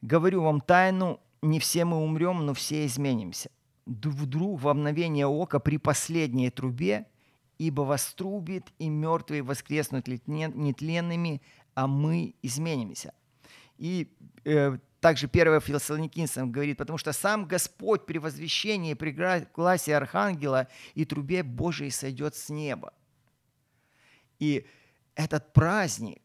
«Говорю 0.02 0.44
вам 0.44 0.62
тайну, 0.62 1.20
не 1.42 1.60
все 1.60 1.84
мы 1.86 1.98
умрем, 1.98 2.46
но 2.46 2.54
все 2.54 2.86
изменимся. 2.86 3.50
Вдруг 3.86 4.62
во 4.62 4.74
мгновение 4.74 5.26
ока 5.26 5.60
при 5.60 5.78
последней 5.78 6.50
трубе, 6.50 7.06
ибо 7.58 7.82
вострубит, 7.82 8.72
и 8.80 8.90
мертвые 8.90 9.42
воскреснут 9.42 10.08
нетленными, 10.08 11.42
а 11.74 11.88
мы 11.88 12.36
изменимся». 12.42 13.14
И 13.78 14.16
э, 14.46 14.78
также 15.00 15.28
1 15.28 15.60
Фессалоникийцам 15.60 16.52
говорит, 16.52 16.78
потому 16.78 16.98
что 16.98 17.12
сам 17.12 17.46
Господь 17.46 18.06
при 18.06 18.20
возвещении, 18.20 18.94
при 18.94 19.12
гласе 19.12 19.98
Архангела 19.98 20.68
и 20.94 21.04
трубе 21.04 21.44
Божией 21.44 21.90
сойдет 21.90 22.36
с 22.36 22.50
неба. 22.50 22.94
И 24.44 24.66
этот 25.16 25.54
праздник, 25.54 26.22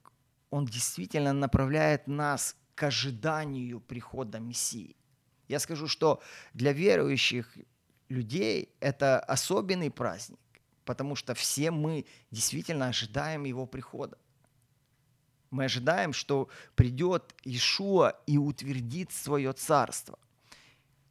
он 0.51 0.67
действительно 0.67 1.33
направляет 1.33 2.09
нас 2.09 2.57
к 2.75 2.83
ожиданию 2.83 3.81
прихода 3.81 4.41
Мессии. 4.41 4.97
Я 5.47 5.61
скажу, 5.61 5.87
что 5.87 6.21
для 6.53 6.73
верующих 6.73 7.57
людей 8.09 8.75
это 8.81 9.21
особенный 9.21 9.91
праздник, 9.91 10.41
потому 10.85 11.15
что 11.15 11.35
все 11.35 11.71
мы 11.71 12.07
действительно 12.33 12.89
ожидаем 12.89 13.45
его 13.45 13.67
прихода. 13.67 14.19
Мы 15.51 15.67
ожидаем, 15.67 16.13
что 16.13 16.49
придет 16.75 17.37
Иешуа 17.45 18.21
и 18.27 18.37
утвердит 18.37 19.13
свое 19.13 19.53
царство. 19.53 20.19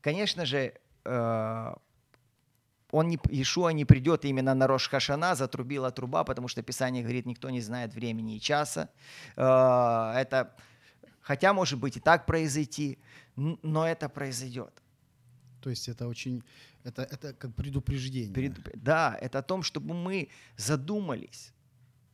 Конечно 0.02 0.46
же, 0.46 0.74
э, 1.06 1.74
он 2.92 3.10
не, 3.10 3.20
Иешуа 3.30 3.70
не 3.74 3.86
придет 3.86 4.26
именно 4.26 4.54
на 4.54 4.68
Рош 4.68 4.90
Хашана, 4.90 5.36
затрубила 5.36 5.92
труба, 5.92 6.24
потому 6.24 6.48
что 6.48 6.62
Писание 6.62 7.04
говорит, 7.04 7.26
никто 7.26 7.50
не 7.50 7.62
знает 7.62 7.94
времени 7.94 8.36
и 8.36 8.40
часа. 8.40 8.90
Э, 9.36 10.14
Это, 10.16 10.56
хотя, 11.22 11.54
может 11.54 11.80
быть, 11.80 11.98
и 11.98 12.00
так 12.00 12.26
произойти, 12.26 12.98
но 13.36 13.86
это 13.88 14.10
произойдет. 14.10 14.82
То 15.62 15.70
есть 15.70 15.90
это 15.90 16.08
очень, 16.08 16.44
это, 16.86 17.02
это 17.02 17.34
как 17.34 17.54
предупреждение. 17.56 18.34
Перед- 18.34 18.84
да, 18.84 19.18
это 19.22 19.40
о 19.40 19.44
том, 19.44 19.64
чтобы 19.64 19.94
мы 19.94 20.30
задумались. 20.56 21.54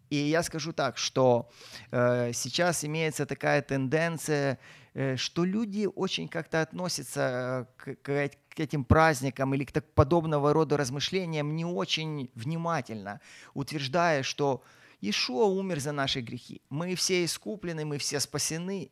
И 0.09 0.15
я 0.15 0.43
скажу 0.43 0.73
так, 0.73 0.97
что 0.97 1.49
э, 1.91 2.33
сейчас 2.33 2.83
имеется 2.85 3.25
такая 3.25 3.61
тенденция, 3.61 4.57
э, 4.93 5.17
что 5.17 5.43
люди 5.45 5.87
очень 5.95 6.27
как-то 6.27 6.61
относятся 6.61 7.67
э, 7.79 7.95
к, 7.95 7.95
к 8.03 8.09
к 8.53 8.59
этим 8.59 8.83
праздникам 8.83 9.53
или 9.53 9.63
к 9.63 9.71
так 9.71 9.91
подобного 9.93 10.53
рода 10.53 10.77
размышлениям 10.77 11.55
не 11.55 11.65
очень 11.65 12.29
внимательно, 12.35 13.19
утверждая, 13.53 14.23
что 14.23 14.63
Ишуа 15.01 15.45
умер 15.45 15.79
за 15.79 15.91
наши 15.91 16.21
грехи. 16.21 16.61
Мы 16.69 16.95
все 16.95 17.25
искуплены, 17.25 17.83
мы 17.83 17.97
все 17.97 18.19
спасены, 18.19 18.91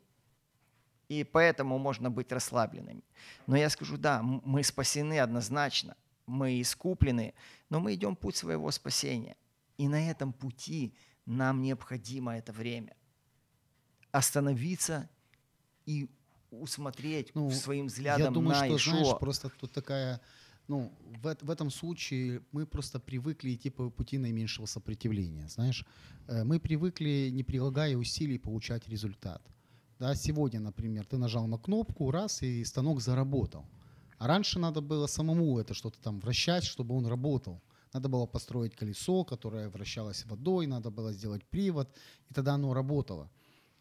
и 1.08 1.24
поэтому 1.24 1.78
можно 1.78 2.10
быть 2.10 2.32
расслабленными. 2.32 3.04
Но 3.48 3.56
я 3.56 3.70
скажу, 3.70 3.98
да, 3.98 4.22
мы 4.22 4.64
спасены 4.64 5.20
однозначно, 5.20 5.96
мы 6.26 6.60
искуплены, 6.62 7.34
но 7.70 7.80
мы 7.80 7.94
идем 7.94 8.16
путь 8.16 8.36
своего 8.36 8.72
спасения. 8.72 9.36
И 9.78 9.88
на 9.88 10.10
этом 10.10 10.34
пути 10.34 10.94
нам 11.26 11.62
необходимо 11.62 12.38
это 12.38 12.52
время. 12.52 12.96
Остановиться 14.12 15.10
и 15.86 16.10
усмотреть 16.52 17.32
Ну, 17.36 17.50
своим 17.52 17.88
взглядом 17.88 18.26
Я 18.26 18.32
думаю, 18.32 18.50
на 18.50 18.56
что, 18.56 18.66
Иешуа. 18.74 18.92
знаешь, 18.94 19.20
просто 19.20 19.50
тут 19.60 19.72
такая, 19.72 20.20
ну, 20.68 20.92
в, 21.24 21.38
в 21.42 21.50
этом 21.50 21.72
случае 21.72 22.42
мы 22.52 22.66
просто 22.66 23.00
привыкли 23.00 23.54
идти 23.56 23.70
по 23.70 23.90
пути 23.90 24.18
наименьшего 24.18 24.66
сопротивления, 24.68 25.48
знаешь. 25.48 25.86
Э, 26.28 26.44
Мы 26.44 26.60
привыкли, 26.60 27.30
не 27.32 27.44
прилагая 27.44 27.96
усилий, 27.98 28.38
получать 28.38 28.88
результат. 28.90 29.42
Да, 30.00 30.16
сегодня, 30.16 30.60
например, 30.60 31.06
ты 31.06 31.18
нажал 31.18 31.48
на 31.48 31.58
кнопку, 31.58 32.12
раз, 32.12 32.42
и 32.42 32.66
станок 32.66 33.02
заработал. 33.02 33.66
А 34.18 34.28
раньше 34.28 34.60
надо 34.60 34.82
было 34.82 35.08
самому 35.08 35.60
это 35.60 35.74
что-то 35.74 36.00
там 36.02 36.20
вращать, 36.20 36.64
чтобы 36.64 36.96
он 36.96 37.06
работал. 37.08 37.62
Надо 37.94 38.08
было 38.10 38.26
построить 38.26 38.76
колесо, 38.76 39.24
которое 39.24 39.70
вращалось 39.70 40.26
водой, 40.26 40.66
надо 40.68 40.90
было 40.92 41.12
сделать 41.14 41.44
привод, 41.46 41.88
и 42.30 42.34
тогда 42.34 42.54
оно 42.54 42.74
работало. 42.74 43.30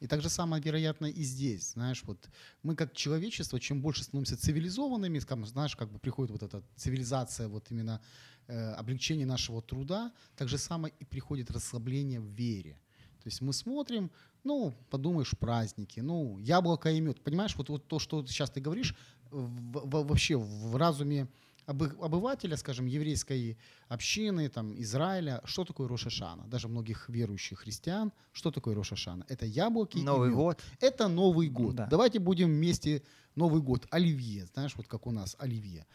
И 0.00 0.06
так 0.06 0.22
же 0.22 0.30
самое, 0.30 0.62
вероятно, 0.62 1.06
и 1.06 1.22
здесь. 1.22 1.72
Знаешь, 1.72 2.02
вот 2.04 2.28
мы 2.62 2.74
как 2.74 2.94
человечество, 2.94 3.60
чем 3.60 3.82
больше 3.82 4.02
становимся 4.02 4.36
цивилизованными, 4.36 5.18
скажем, 5.18 5.46
знаешь, 5.46 5.76
как 5.76 5.90
бы 5.92 5.98
приходит 5.98 6.30
вот 6.32 6.42
эта 6.42 6.62
цивилизация, 6.76 7.48
вот 7.48 7.70
именно 7.70 8.00
э, 8.46 8.72
облегчение 8.72 9.26
нашего 9.26 9.60
труда, 9.60 10.12
так 10.36 10.48
же 10.48 10.56
самое 10.58 10.94
и 11.00 11.04
приходит 11.04 11.50
расслабление 11.50 12.18
в 12.18 12.24
вере. 12.24 12.80
То 13.22 13.26
есть 13.28 13.42
мы 13.42 13.52
смотрим, 13.52 14.10
ну, 14.44 14.74
подумаешь, 14.88 15.34
праздники, 15.38 16.00
ну, 16.00 16.38
яблоко 16.38 16.90
и 16.90 17.00
мед. 17.00 17.22
Понимаешь, 17.22 17.54
вот, 17.56 17.68
вот 17.68 17.86
то, 17.86 17.98
что 17.98 18.26
сейчас 18.26 18.50
ты 18.50 18.60
говоришь, 18.62 18.94
в- 19.30 19.86
в- 19.86 20.06
вообще 20.06 20.36
в 20.38 20.76
разуме 20.76 21.28
обывателя, 21.70 22.56
скажем, 22.56 22.86
еврейской 22.86 23.56
общины, 23.88 24.48
там, 24.48 24.74
Израиля, 24.80 25.40
что 25.44 25.64
такое 25.64 25.88
Рошашана? 25.88 26.46
Даже 26.48 26.68
многих 26.68 27.08
верующих 27.08 27.60
христиан, 27.60 28.12
что 28.32 28.50
такое 28.50 28.74
Рошашана? 28.74 29.24
Это 29.28 29.46
яблоки 29.46 29.98
Новый 29.98 30.30
год. 30.30 30.62
Это 30.80 31.08
Новый 31.08 31.48
год. 31.48 31.74
Да. 31.74 31.86
Давайте 31.86 32.18
будем 32.18 32.48
вместе 32.48 33.02
Новый 33.34 33.62
год. 33.62 33.86
Оливье, 33.90 34.46
знаешь, 34.46 34.74
вот 34.76 34.86
как 34.86 35.06
у 35.06 35.10
нас 35.10 35.36
оливье. 35.38 35.86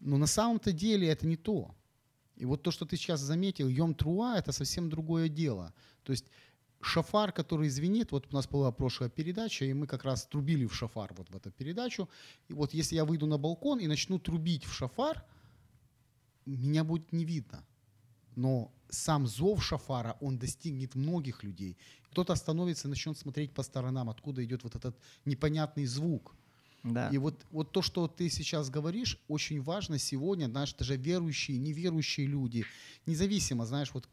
Но 0.00 0.18
на 0.18 0.26
самом-то 0.26 0.72
деле 0.72 1.08
это 1.08 1.26
не 1.26 1.36
то. 1.36 1.74
И 2.36 2.44
вот 2.44 2.62
то, 2.62 2.70
что 2.70 2.84
ты 2.84 2.96
сейчас 2.96 3.20
заметил, 3.20 3.68
Йом 3.68 3.94
Труа, 3.94 4.36
это 4.38 4.52
совсем 4.52 4.90
другое 4.90 5.28
дело. 5.28 5.72
То 6.02 6.12
есть 6.12 6.26
шафар, 6.84 7.32
который 7.32 7.68
звенит, 7.68 8.12
вот 8.12 8.26
у 8.30 8.34
нас 8.34 8.46
была 8.46 8.72
прошлая 8.72 9.10
передача, 9.10 9.64
и 9.64 9.72
мы 9.72 9.86
как 9.86 10.04
раз 10.04 10.26
трубили 10.26 10.66
в 10.66 10.74
шафар 10.74 11.12
вот 11.16 11.30
в 11.30 11.36
эту 11.36 11.50
передачу. 11.50 12.08
И 12.48 12.52
вот 12.52 12.74
если 12.74 12.96
я 12.96 13.04
выйду 13.04 13.26
на 13.26 13.38
балкон 13.38 13.80
и 13.80 13.86
начну 13.86 14.18
трубить 14.18 14.64
в 14.64 14.72
шафар, 14.72 15.24
меня 16.46 16.84
будет 16.84 17.12
не 17.12 17.24
видно. 17.24 17.64
Но 18.36 18.72
сам 18.90 19.26
зов 19.26 19.64
шафара, 19.64 20.16
он 20.20 20.38
достигнет 20.38 20.94
многих 20.94 21.42
людей. 21.42 21.76
Кто-то 22.10 22.32
остановится 22.32 22.88
и 22.88 22.90
начнет 22.90 23.18
смотреть 23.18 23.52
по 23.52 23.62
сторонам, 23.62 24.08
откуда 24.08 24.44
идет 24.44 24.62
вот 24.64 24.76
этот 24.76 24.96
непонятный 25.24 25.86
звук. 25.86 26.34
Да. 26.84 27.08
И 27.08 27.18
вот, 27.18 27.46
вот 27.50 27.72
то, 27.72 27.80
что 27.80 28.06
ты 28.08 28.28
сейчас 28.28 28.68
говоришь, 28.68 29.18
очень 29.26 29.62
важно 29.62 29.98
сегодня, 29.98 30.46
знаешь, 30.46 30.74
даже 30.74 30.96
верующие, 30.96 31.58
неверующие 31.58 32.26
люди, 32.26 32.66
независимо, 33.06 33.64
знаешь, 33.64 33.90
вот 33.94 34.06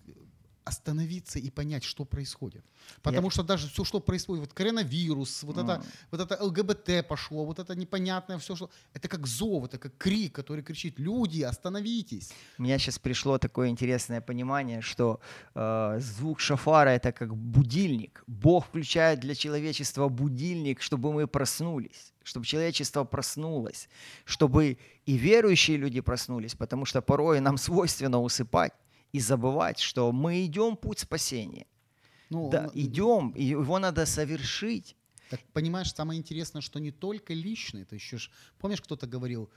остановиться 0.63 1.39
и 1.39 1.49
понять, 1.49 1.83
что 1.83 2.05
происходит. 2.05 2.63
Потому 3.01 3.27
Я- 3.27 3.31
что 3.31 3.43
даже 3.43 3.67
все, 3.67 3.83
что 3.83 3.99
происходит, 3.99 4.41
вот 4.41 4.53
коронавирус, 4.53 5.43
вот, 5.43 5.57
это, 5.57 5.71
М. 5.71 5.83
вот 6.11 6.21
это 6.21 6.43
ЛГБТ 6.43 7.07
пошло, 7.07 7.45
вот 7.45 7.59
это 7.59 7.75
непонятное 7.75 8.37
все, 8.37 8.55
что... 8.55 8.69
Это 8.93 9.07
как 9.07 9.27
зов, 9.27 9.65
это 9.65 9.77
как 9.77 9.97
крик, 9.97 10.33
который 10.35 10.63
кричит, 10.63 10.99
люди, 10.99 11.41
остановитесь. 11.41 12.31
У 12.57 12.63
меня 12.63 12.77
сейчас 12.79 12.99
пришло 12.99 13.37
такое 13.37 13.69
интересное 13.69 14.21
понимание, 14.21 14.81
что 14.81 15.19
э, 15.55 15.99
звук 15.99 16.39
шафара 16.39 16.89
это 16.89 17.11
как 17.11 17.35
будильник. 17.35 18.23
Бог 18.27 18.65
включает 18.65 19.19
для 19.19 19.35
человечества 19.35 20.09
будильник, 20.09 20.81
чтобы 20.81 21.11
мы 21.13 21.27
проснулись, 21.27 22.13
чтобы 22.23 22.45
человечество 22.45 23.03
проснулось, 23.03 23.89
чтобы 24.25 24.77
и 25.07 25.17
верующие 25.17 25.77
люди 25.77 26.01
проснулись, 26.01 26.53
потому 26.55 26.85
что 26.85 27.01
порой 27.01 27.39
нам 27.39 27.57
свойственно 27.57 28.21
усыпать 28.21 28.73
и 29.13 29.19
забывать, 29.19 29.79
что 29.79 30.11
мы 30.11 30.45
идем 30.45 30.75
путь 30.77 30.99
спасения. 30.99 31.65
Ну, 32.29 32.49
да, 32.49 32.65
н- 32.65 32.71
идем, 32.73 33.31
и 33.31 33.43
его 33.43 33.79
надо 33.79 34.05
совершить. 34.05 34.95
Так 35.29 35.39
понимаешь, 35.53 35.93
самое 35.93 36.17
интересное, 36.19 36.61
что 36.61 36.79
не 36.79 36.91
только 36.91 37.33
лично, 37.33 37.79
это 37.79 37.95
еще 37.95 38.17
ж, 38.17 38.29
помнишь, 38.59 38.81
кто-то 38.81 39.07
говорил, 39.07 39.49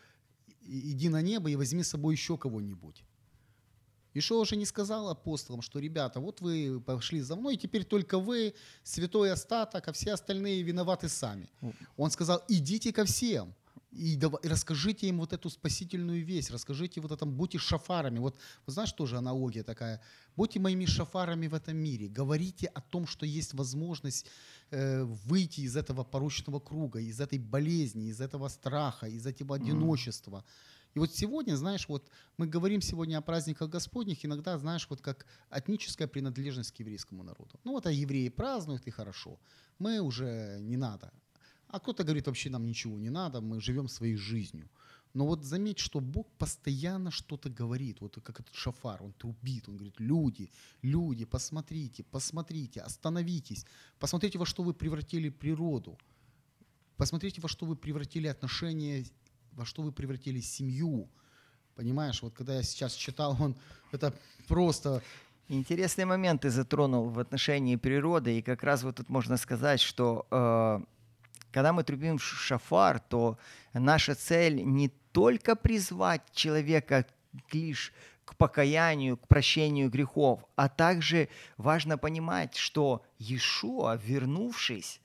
«И- 0.60 0.92
иди 0.92 1.08
на 1.08 1.22
небо 1.22 1.50
и 1.50 1.56
возьми 1.56 1.82
с 1.82 1.88
собой 1.88 2.14
еще 2.14 2.36
кого-нибудь. 2.36 3.04
Ишо 4.16 4.38
уже 4.40 4.56
не 4.56 4.64
сказал 4.66 5.08
апостолам, 5.08 5.60
что, 5.62 5.80
ребята, 5.80 6.20
вот 6.20 6.40
вы 6.40 6.80
пошли 6.80 7.20
за 7.20 7.34
мной, 7.34 7.54
и 7.54 7.58
теперь 7.58 7.84
только 7.84 8.18
вы, 8.20 8.54
святой 8.84 9.32
остаток, 9.32 9.88
а 9.88 9.92
все 9.92 10.12
остальные 10.12 10.62
виноваты 10.62 11.08
сами. 11.08 11.48
Он 11.96 12.10
сказал, 12.10 12.40
идите 12.48 12.92
ко 12.92 13.04
всем. 13.04 13.54
И, 13.94 14.16
дава- 14.16 14.40
и 14.42 14.48
расскажите 14.48 15.08
им 15.08 15.18
вот 15.18 15.32
эту 15.32 15.50
спасительную 15.50 16.24
весть, 16.24 16.50
расскажите 16.50 17.00
вот 17.00 17.12
это, 17.12 17.26
будьте 17.26 17.58
шафарами. 17.58 18.18
Вот, 18.18 18.36
вот 18.66 18.72
знаешь, 18.72 18.92
тоже 18.92 19.16
аналогия 19.16 19.62
такая. 19.62 20.00
Будьте 20.36 20.58
моими 20.58 20.86
шафарами 20.86 21.46
в 21.46 21.54
этом 21.54 21.76
мире. 21.76 22.08
Говорите 22.08 22.66
о 22.66 22.80
том, 22.80 23.06
что 23.06 23.26
есть 23.26 23.54
возможность 23.54 24.26
э, 24.70 25.04
выйти 25.04 25.60
из 25.60 25.76
этого 25.76 26.04
порочного 26.04 26.60
круга, 26.60 26.98
из 26.98 27.20
этой 27.20 27.38
болезни, 27.38 28.08
из 28.08 28.20
этого 28.20 28.48
страха, 28.48 29.06
из 29.06 29.26
этого 29.26 29.56
одиночества. 29.56 30.44
И 30.94 30.98
вот 30.98 31.12
сегодня, 31.12 31.56
знаешь, 31.56 31.88
вот 31.88 32.08
мы 32.38 32.46
говорим 32.46 32.80
сегодня 32.80 33.18
о 33.18 33.22
праздниках 33.22 33.68
Господних, 33.68 34.24
иногда, 34.24 34.58
знаешь, 34.58 34.86
вот 34.90 35.00
как 35.00 35.26
этническая 35.50 36.06
принадлежность 36.08 36.72
к 36.72 36.80
еврейскому 36.80 37.24
народу. 37.24 37.60
Ну 37.64 37.72
вот 37.72 37.86
а 37.86 37.90
евреи 37.90 38.28
празднуют, 38.28 38.86
и 38.86 38.90
хорошо. 38.90 39.38
Мы 39.78 40.00
уже 40.00 40.58
не 40.60 40.76
надо. 40.76 41.12
А 41.74 41.80
кто-то 41.80 42.04
говорит, 42.04 42.26
вообще 42.26 42.50
нам 42.50 42.66
ничего 42.66 43.00
не 43.00 43.10
надо, 43.10 43.40
мы 43.40 43.60
живем 43.60 43.88
своей 43.88 44.14
жизнью. 44.14 44.68
Но 45.12 45.26
вот 45.26 45.42
заметь, 45.42 45.80
что 45.80 45.98
Бог 45.98 46.28
постоянно 46.38 47.10
что-то 47.10 47.50
говорит, 47.50 48.00
вот 48.00 48.16
как 48.22 48.38
этот 48.38 48.54
шафар, 48.54 49.02
он 49.02 49.12
трубит, 49.12 49.68
он 49.68 49.74
говорит, 49.74 49.98
люди, 49.98 50.50
люди, 50.82 51.24
посмотрите, 51.24 52.04
посмотрите, 52.04 52.80
остановитесь, 52.80 53.66
посмотрите, 53.98 54.38
во 54.38 54.46
что 54.46 54.62
вы 54.62 54.72
превратили 54.72 55.30
природу, 55.30 55.98
посмотрите, 56.96 57.40
во 57.40 57.48
что 57.48 57.66
вы 57.66 57.74
превратили 57.74 58.28
отношения, 58.28 59.04
во 59.50 59.64
что 59.64 59.82
вы 59.82 59.90
превратили 59.90 60.40
семью. 60.40 61.08
Понимаешь, 61.74 62.22
вот 62.22 62.34
когда 62.34 62.54
я 62.54 62.62
сейчас 62.62 62.94
читал, 62.94 63.36
он, 63.40 63.56
это 63.90 64.14
просто 64.46 65.02
Интересный 65.48 66.06
момент 66.06 66.40
ты 66.40 66.50
затронул 66.50 67.10
в 67.10 67.18
отношении 67.18 67.76
природы, 67.76 68.38
и 68.38 68.42
как 68.42 68.62
раз 68.62 68.82
вот 68.82 68.96
тут 68.96 69.10
можно 69.10 69.36
сказать, 69.36 69.78
что 69.80 70.26
э, 70.30 70.80
когда 71.54 71.72
мы 71.72 71.84
трубим 71.84 72.18
шафар, 72.18 72.98
то 72.98 73.38
наша 73.72 74.16
цель 74.16 74.64
не 74.64 74.88
только 75.12 75.54
призвать 75.54 76.22
человека 76.32 77.06
лишь 77.52 77.92
к 78.24 78.36
покаянию, 78.36 79.16
к 79.16 79.28
прощению 79.28 79.88
грехов, 79.88 80.44
а 80.56 80.68
также 80.68 81.28
важно 81.56 81.96
понимать, 81.96 82.56
что 82.56 83.04
Иешуа, 83.18 83.94
вернувшись, 83.94 85.00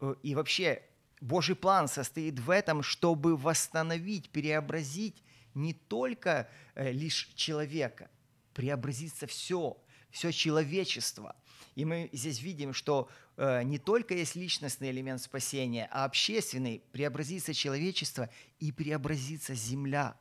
э, 0.00 0.16
и 0.24 0.34
вообще 0.34 0.82
Божий 1.20 1.54
план 1.54 1.86
состоит 1.86 2.40
в 2.40 2.50
этом, 2.50 2.82
чтобы 2.82 3.36
восстановить, 3.36 4.30
преобразить 4.30 5.22
не 5.54 5.72
только 5.72 6.48
э, 6.74 6.90
лишь 6.90 7.30
человека, 7.36 8.10
преобразится 8.54 9.28
все, 9.28 9.76
все 10.10 10.32
человечество. 10.32 11.36
И 11.76 11.84
мы 11.84 12.10
здесь 12.12 12.42
видим, 12.42 12.74
что 12.74 13.08
не 13.36 13.78
только 13.78 14.14
есть 14.14 14.36
личностный 14.36 14.90
элемент 14.90 15.20
спасения, 15.20 15.88
а 15.90 16.04
общественный, 16.04 16.82
преобразится 16.92 17.54
человечество 17.54 18.28
и 18.60 18.72
преобразится 18.72 19.54
земля. 19.54 20.16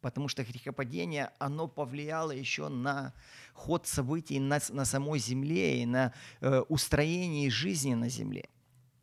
Потому 0.00 0.28
что 0.28 0.44
грехопадение, 0.44 1.32
оно 1.38 1.66
повлияло 1.66 2.30
еще 2.30 2.68
на 2.68 3.14
ход 3.54 3.86
событий 3.86 4.38
на, 4.38 4.60
на 4.68 4.84
самой 4.84 5.18
земле 5.18 5.82
и 5.82 5.86
на 5.86 6.12
э, 6.40 6.60
устроение 6.68 7.50
жизни 7.50 7.94
на 7.94 8.08
земле. 8.08 8.48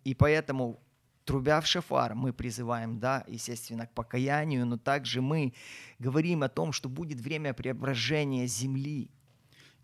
И 0.04 0.14
поэтому, 0.14 0.80
трубя 1.26 1.60
в 1.60 1.66
шафар, 1.66 2.16
мы 2.16 2.32
призываем, 2.32 3.00
да, 3.00 3.24
естественно, 3.28 3.88
к 3.88 3.94
покаянию, 3.94 4.66
но 4.66 4.78
также 4.78 5.22
мы 5.22 5.54
говорим 6.00 6.44
о 6.44 6.50
том, 6.50 6.72
что 6.72 6.88
будет 6.88 7.20
время 7.20 7.54
преображения 7.54 8.46
земли. 8.48 9.10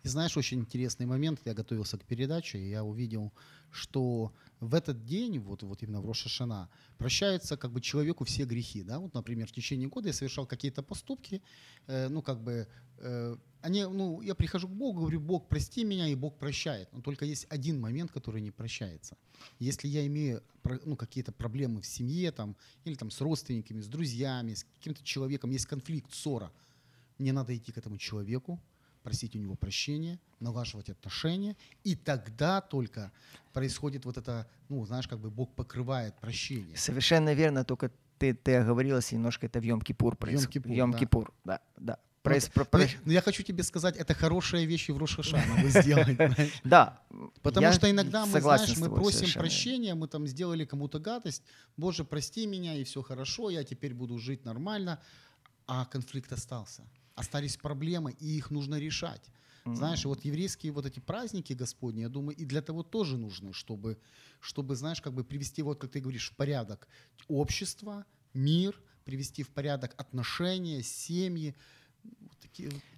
И 0.02 0.08
знаешь, 0.08 0.36
очень 0.36 0.60
интересный 0.60 1.06
момент, 1.06 1.40
я 1.44 1.52
готовился 1.52 1.98
к 1.98 2.04
передаче, 2.04 2.58
и 2.58 2.70
я 2.70 2.82
увидел, 2.84 3.32
что 3.70 4.32
в 4.58 4.74
этот 4.74 5.04
день, 5.04 5.38
вот, 5.38 5.62
вот 5.62 5.82
именно 5.82 6.00
в 6.00 6.06
Рошашана, 6.06 6.70
прощаются 6.96 7.56
как 7.56 7.70
бы 7.70 7.80
человеку 7.80 8.24
все 8.24 8.44
грехи. 8.44 8.82
Да? 8.82 8.98
Вот, 8.98 9.14
например, 9.14 9.46
в 9.46 9.52
течение 9.52 9.88
года 9.88 10.08
я 10.08 10.14
совершал 10.14 10.46
какие-то 10.46 10.82
поступки, 10.82 11.42
э, 11.86 12.08
ну 12.08 12.22
как 12.22 12.42
бы, 12.42 12.66
э, 12.98 13.36
они, 13.60 13.84
ну, 13.84 14.22
я 14.22 14.34
прихожу 14.34 14.68
к 14.68 14.74
Богу, 14.74 15.00
говорю, 15.00 15.20
Бог, 15.20 15.48
прости 15.48 15.84
меня, 15.84 16.08
и 16.08 16.14
Бог 16.14 16.38
прощает. 16.38 16.88
Но 16.92 17.02
только 17.02 17.26
есть 17.26 17.46
один 17.50 17.78
момент, 17.78 18.10
который 18.10 18.40
не 18.40 18.50
прощается. 18.50 19.18
Если 19.58 19.86
я 19.86 20.06
имею 20.06 20.42
ну, 20.84 20.96
какие-то 20.96 21.32
проблемы 21.32 21.82
в 21.82 21.86
семье, 21.86 22.32
там, 22.32 22.56
или 22.84 22.94
там, 22.94 23.10
с 23.10 23.20
родственниками, 23.20 23.82
с 23.82 23.86
друзьями, 23.86 24.54
с 24.54 24.64
каким-то 24.64 25.04
человеком, 25.04 25.50
есть 25.50 25.66
конфликт, 25.66 26.12
ссора, 26.14 26.50
мне 27.18 27.32
надо 27.32 27.54
идти 27.54 27.70
к 27.70 27.76
этому 27.76 27.98
человеку, 27.98 28.58
просить 29.02 29.34
у 29.36 29.38
него 29.38 29.54
прощения, 29.54 30.18
налаживать 30.40 30.90
отношения, 30.90 31.56
и 31.84 31.94
тогда 31.94 32.60
только 32.60 33.12
происходит 33.52 34.04
вот 34.04 34.16
это, 34.16 34.46
ну, 34.68 34.84
знаешь, 34.86 35.08
как 35.08 35.18
бы 35.18 35.30
Бог 35.30 35.54
покрывает 35.54 36.18
прощение. 36.20 36.76
Совершенно 36.76 37.34
верно, 37.34 37.64
только 37.64 37.90
ты, 38.18 38.34
ты 38.34 38.56
оговорилась 38.56 39.12
немножко, 39.12 39.46
это 39.46 39.60
в 39.60 39.64
Йом-Кипур 39.64 40.16
происходит. 40.16 40.66
Йом-Кипур, 40.66 41.24
в 41.24 41.44
да. 41.44 41.60
Да, 41.60 41.60
да. 41.76 41.98
Ну, 42.22 42.30
Проис- 42.30 42.48
это- 42.48 42.52
про- 42.52 42.78
ну, 42.78 42.84
про- 42.86 42.88
Но 43.06 43.12
я 43.12 43.22
хочу 43.22 43.42
тебе 43.42 43.62
сказать, 43.62 43.96
это 43.96 44.12
хорошие 44.12 44.66
вещи 44.66 44.90
в 44.90 44.98
Рошашана 44.98 45.68
сделать. 45.70 46.16
знаешь. 46.16 46.60
Да. 46.64 47.00
Потому 47.42 47.72
что 47.72 47.90
иногда 47.90 48.26
мы, 48.26 48.40
знаешь, 48.40 48.76
мы 48.76 48.94
просим 48.94 49.32
прощения, 49.32 49.94
мы 49.94 50.06
там 50.06 50.26
сделали 50.26 50.66
кому-то 50.66 50.98
гадость, 50.98 51.42
Боже, 51.78 52.04
прости 52.04 52.46
меня, 52.46 52.74
и 52.76 52.84
все 52.84 53.00
хорошо, 53.00 53.48
я 53.48 53.64
теперь 53.64 53.94
буду 53.94 54.18
жить 54.18 54.44
нормально, 54.44 55.00
а 55.66 55.86
конфликт 55.86 56.30
остался. 56.32 56.82
Остались 57.20 57.56
проблемы, 57.56 58.12
и 58.20 58.36
их 58.36 58.50
нужно 58.50 58.78
решать. 58.80 59.30
Знаешь, 59.66 60.04
и 60.04 60.08
вот 60.08 60.24
еврейские 60.24 60.72
вот 60.72 60.86
эти 60.86 61.00
праздники 61.00 61.52
Господни, 61.52 62.00
я 62.00 62.08
думаю, 62.08 62.36
и 62.36 62.44
для 62.46 62.62
того 62.62 62.82
тоже 62.82 63.16
нужны, 63.18 63.52
чтобы, 63.52 63.98
чтобы, 64.40 64.74
знаешь, 64.74 65.00
как 65.00 65.12
бы 65.12 65.22
привести, 65.22 65.62
вот 65.62 65.78
как 65.78 65.90
ты 65.90 66.00
говоришь, 66.00 66.30
в 66.30 66.36
порядок 66.36 66.88
общество, 67.28 68.04
мир, 68.34 68.80
привести 69.04 69.42
в 69.42 69.48
порядок 69.48 69.94
отношения, 69.98 70.82
семьи. 70.82 71.54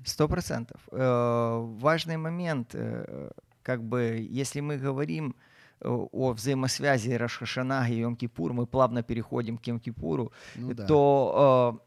Сто 0.05 0.29
процентов. 0.29 0.81
Э, 0.93 1.59
Важный 1.81 2.17
момент, 2.17 2.71
э, 2.75 3.31
как 3.63 3.83
бы, 3.83 4.27
если 4.31 4.61
мы 4.61 4.79
говорим 4.79 5.35
э, 5.81 5.89
о 5.89 6.33
взаимосвязи 6.33 7.11
Рашхашана 7.11 7.89
и 7.91 8.01
Йом-Кипур, 8.03 8.53
мы 8.53 8.67
плавно 8.67 9.03
переходим 9.03 9.59
к 9.59 9.67
Йом-Кипуру, 9.67 10.31
Ну 10.55 10.75
да. 10.75 10.87
то 10.87 11.85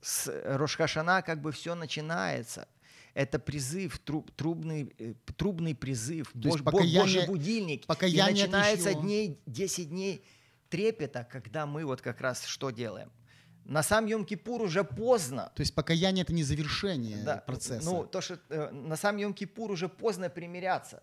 с 0.00 0.28
Рошхашана 0.44 1.22
как 1.22 1.40
бы 1.40 1.52
все 1.52 1.74
начинается. 1.74 2.68
Это 3.14 3.38
призыв, 3.38 3.98
труб- 4.04 4.30
трубный, 4.36 4.92
э, 4.98 5.14
трубный 5.36 5.74
призыв, 5.74 6.30
То 6.32 6.38
Бож- 6.38 6.62
Бо- 6.62 6.70
покаяние- 6.72 7.00
Божий 7.00 7.26
будильник. 7.26 7.86
покаяние 7.86 8.44
и 8.44 8.48
начинается 8.48 8.94
дней, 8.94 9.40
10 9.46 9.88
дней 9.88 10.22
трепета, 10.68 11.26
когда 11.30 11.64
мы 11.66 11.84
вот 11.86 12.02
как 12.02 12.20
раз 12.20 12.44
что 12.44 12.70
делаем. 12.70 13.10
На 13.64 13.82
сам 13.82 14.06
Йом-Кипур 14.06 14.62
уже 14.62 14.84
поздно. 14.84 15.50
То 15.56 15.60
есть 15.62 15.74
покаяние 15.74 16.22
это 16.22 16.32
не 16.34 16.44
завершение 16.44 17.16
Да, 17.24 17.38
процесса. 17.38 17.84
Ну, 17.90 18.04
то, 18.06 18.20
что 18.20 18.38
э, 18.50 18.70
на 18.70 18.96
сам 18.96 19.16
Йом-Кипур 19.16 19.72
уже 19.72 19.88
поздно 19.88 20.28
примиряться. 20.28 21.02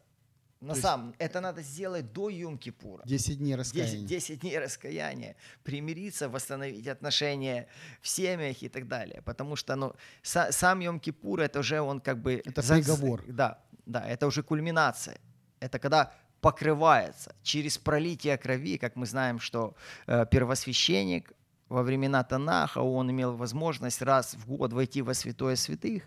На 0.68 0.76
самом, 0.76 1.14
это 1.20 1.42
надо 1.42 1.62
сделать 1.62 2.14
до 2.14 2.30
Юм-Кипура. 2.30 3.04
10 3.06 3.38
дней 3.38 3.56
10, 3.56 3.60
раскаяния. 3.60 4.08
10 4.08 4.40
дней 4.40 4.60
раскаяния, 4.60 5.36
примириться, 5.64 6.30
восстановить 6.30 6.88
отношения 6.88 7.68
в 8.02 8.08
семьях 8.08 8.64
и 8.64 8.70
так 8.70 8.88
далее. 8.88 9.22
Потому 9.26 9.56
что 9.56 9.76
ну, 9.76 9.94
са- 10.24 10.52
сам 10.52 10.80
Йом-Кипур, 10.80 11.42
это 11.42 11.60
уже 11.60 11.82
он 11.82 12.00
как 12.00 12.22
бы... 12.22 12.42
Это 12.46 12.62
за- 12.62 12.76
приговор. 12.76 13.24
Да, 13.28 13.60
да, 13.86 14.08
это 14.08 14.28
уже 14.28 14.42
кульминация. 14.44 15.18
Это 15.60 15.80
когда 15.80 16.14
покрывается 16.42 17.36
через 17.42 17.78
пролитие 17.78 18.38
крови, 18.38 18.78
как 18.78 18.96
мы 18.96 19.06
знаем, 19.06 19.40
что 19.40 19.76
э, 20.08 20.26
первосвященник 20.30 21.34
во 21.70 21.84
времена 21.84 22.24
Танаха, 22.24 22.80
он 22.82 23.10
имел 23.12 23.36
возможность 23.36 24.02
раз 24.02 24.36
в 24.36 24.46
год 24.46 24.74
войти 24.74 25.02
во 25.02 25.14
святое 25.14 25.56
святых, 25.56 26.04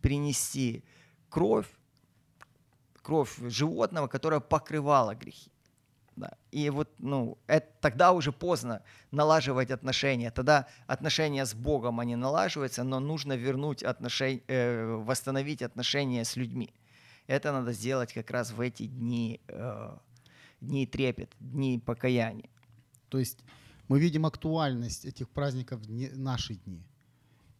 принести 0.00 0.84
кровь, 1.30 1.66
кровь 3.08 3.38
животного, 3.40 4.06
которая 4.06 4.40
покрывала 4.40 5.14
грехи. 5.14 5.50
Да. 6.16 6.30
И 6.50 6.68
вот, 6.68 6.88
ну, 6.98 7.38
это, 7.46 7.66
тогда 7.80 8.12
уже 8.12 8.32
поздно 8.32 8.82
налаживать 9.12 9.70
отношения. 9.70 10.30
Тогда 10.30 10.66
отношения 10.86 11.46
с 11.46 11.54
Богом, 11.54 12.00
они 12.00 12.16
налаживаются, 12.16 12.84
но 12.84 13.00
нужно 13.00 13.32
вернуть 13.32 13.82
отношения, 13.82 14.42
э, 14.48 14.96
восстановить 15.06 15.62
отношения 15.62 16.22
с 16.22 16.36
людьми. 16.36 16.68
Это 17.28 17.50
надо 17.52 17.72
сделать 17.72 18.12
как 18.12 18.30
раз 18.30 18.50
в 18.50 18.60
эти 18.60 18.86
дни, 18.86 19.40
э, 19.48 19.96
дни 20.60 20.86
трепет, 20.86 21.30
дни 21.40 21.78
покаяния. 21.78 22.50
То 23.08 23.18
есть 23.18 23.38
мы 23.88 24.00
видим 24.00 24.26
актуальность 24.26 25.06
этих 25.06 25.30
праздников 25.30 25.80
в 25.80 26.18
наши 26.18 26.56
дни. 26.56 26.82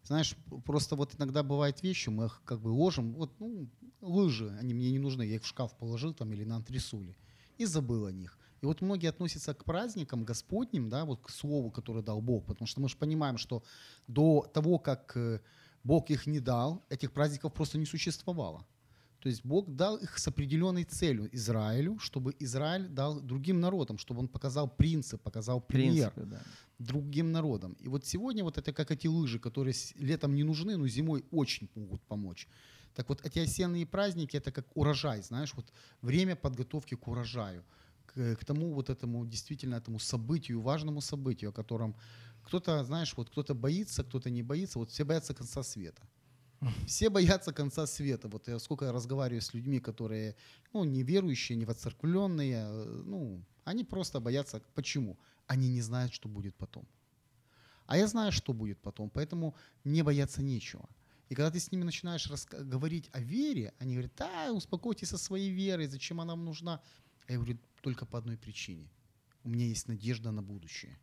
Знаешь, 0.02 0.36
просто 0.66 0.94
вот 0.94 1.14
иногда 1.16 1.42
бывают 1.42 1.82
вещи, 1.82 2.10
мы 2.10 2.26
их 2.26 2.42
как 2.44 2.60
бы 2.60 2.68
ложим, 2.68 3.14
вот, 3.14 3.32
ну, 3.40 3.66
лыжи, 4.00 4.56
они 4.60 4.74
мне 4.74 4.90
не 4.90 4.98
нужны, 4.98 5.22
я 5.22 5.36
их 5.36 5.42
в 5.42 5.46
шкаф 5.46 5.76
положил 5.76 6.14
там 6.14 6.32
или 6.32 6.44
на 6.44 6.56
антресоле 6.56 7.16
и 7.56 7.64
забыл 7.64 8.06
о 8.06 8.12
них. 8.12 8.38
И 8.60 8.66
вот 8.66 8.80
многие 8.80 9.08
относятся 9.08 9.54
к 9.54 9.64
праздникам 9.64 10.24
Господним, 10.24 10.88
да, 10.88 11.04
вот 11.04 11.20
к 11.22 11.30
слову, 11.30 11.70
которое 11.70 12.02
дал 12.02 12.20
Бог, 12.20 12.46
потому 12.46 12.66
что 12.66 12.80
мы 12.80 12.88
же 12.88 12.96
понимаем, 12.96 13.38
что 13.38 13.62
до 14.08 14.50
того, 14.52 14.78
как 14.78 15.16
э, 15.16 15.40
Бог 15.84 16.10
их 16.10 16.26
не 16.26 16.40
дал, 16.40 16.84
этих 16.88 17.12
праздников 17.12 17.52
просто 17.52 17.78
не 17.78 17.86
существовало. 17.86 18.66
То 19.20 19.28
есть 19.28 19.44
Бог 19.44 19.68
дал 19.74 19.96
их 19.96 20.18
с 20.18 20.28
определенной 20.28 20.84
целью 20.84 21.28
Израилю, 21.34 21.98
чтобы 21.98 22.34
Израиль 22.38 22.88
дал 22.88 23.20
другим 23.20 23.60
народам, 23.60 23.98
чтобы 23.98 24.20
он 24.20 24.28
показал 24.28 24.68
принцип, 24.68 25.20
показал 25.22 25.60
пример 25.60 26.12
Принципы, 26.12 26.36
да. 26.36 26.42
другим 26.78 27.32
народам. 27.32 27.72
И 27.80 27.88
вот 27.88 28.06
сегодня 28.06 28.44
вот 28.44 28.58
это 28.58 28.72
как 28.72 28.92
эти 28.92 29.08
лыжи, 29.08 29.40
которые 29.40 29.74
летом 29.96 30.34
не 30.34 30.44
нужны, 30.44 30.76
но 30.76 30.86
зимой 30.86 31.24
очень 31.32 31.68
могут 31.74 32.00
помочь. 32.02 32.46
Так 32.98 33.08
вот 33.08 33.24
эти 33.24 33.38
осенние 33.38 33.86
праздники 33.86 34.36
это 34.36 34.50
как 34.50 34.66
урожай, 34.74 35.22
знаешь, 35.22 35.54
вот 35.54 35.72
время 36.02 36.34
подготовки 36.34 36.96
к 36.96 37.06
урожаю, 37.06 37.64
к, 38.06 38.34
к 38.34 38.44
тому 38.44 38.74
вот 38.74 38.90
этому 38.90 39.24
действительно 39.24 39.76
этому 39.76 40.00
событию, 40.00 40.60
важному 40.60 41.00
событию, 41.00 41.50
о 41.50 41.52
котором 41.52 41.94
кто-то, 42.42 42.84
знаешь, 42.84 43.16
вот 43.16 43.30
кто-то 43.30 43.54
боится, 43.54 44.02
кто-то 44.02 44.30
не 44.30 44.42
боится, 44.42 44.80
вот 44.80 44.90
все 44.90 45.04
боятся 45.04 45.32
конца 45.32 45.62
света. 45.62 46.02
Все 46.86 47.08
боятся 47.10 47.52
конца 47.52 47.86
света. 47.86 48.26
Вот 48.26 48.48
я 48.48 48.58
сколько 48.58 48.86
я 48.86 48.92
разговариваю 48.92 49.42
с 49.42 49.54
людьми, 49.54 49.78
которые 49.78 50.34
ну, 50.72 50.82
неверующие, 50.82 51.56
не 51.56 51.66
воцерквленные, 51.66 52.66
э, 52.68 53.02
ну, 53.06 53.44
они 53.64 53.84
просто 53.84 54.18
боятся. 54.18 54.60
Почему? 54.74 55.16
Они 55.46 55.68
не 55.68 55.82
знают, 55.82 56.12
что 56.12 56.28
будет 56.28 56.56
потом. 56.56 56.84
А 57.86 57.96
я 57.96 58.08
знаю, 58.08 58.32
что 58.32 58.52
будет 58.52 58.80
потом, 58.82 59.08
поэтому 59.08 59.54
мне 59.84 60.02
бояться 60.02 60.42
нечего. 60.42 60.88
И 61.28 61.34
когда 61.34 61.50
ты 61.50 61.60
с 61.60 61.70
ними 61.70 61.84
начинаешь 61.84 62.26
раска- 62.28 62.64
говорить 62.64 63.10
о 63.12 63.20
вере, 63.20 63.74
они 63.78 63.94
говорят, 63.94 64.12
да, 64.16 64.52
успокойтесь 64.52 65.08
со 65.08 65.18
своей 65.18 65.50
верой, 65.50 65.86
зачем 65.86 66.20
она 66.20 66.34
нам 66.34 66.44
нужна? 66.44 66.80
А 67.26 67.32
я 67.32 67.38
говорю, 67.38 67.58
только 67.82 68.06
по 68.06 68.18
одной 68.18 68.36
причине. 68.36 68.90
У 69.44 69.50
меня 69.50 69.66
есть 69.66 69.88
надежда 69.88 70.30
на 70.30 70.42
будущее. 70.42 70.98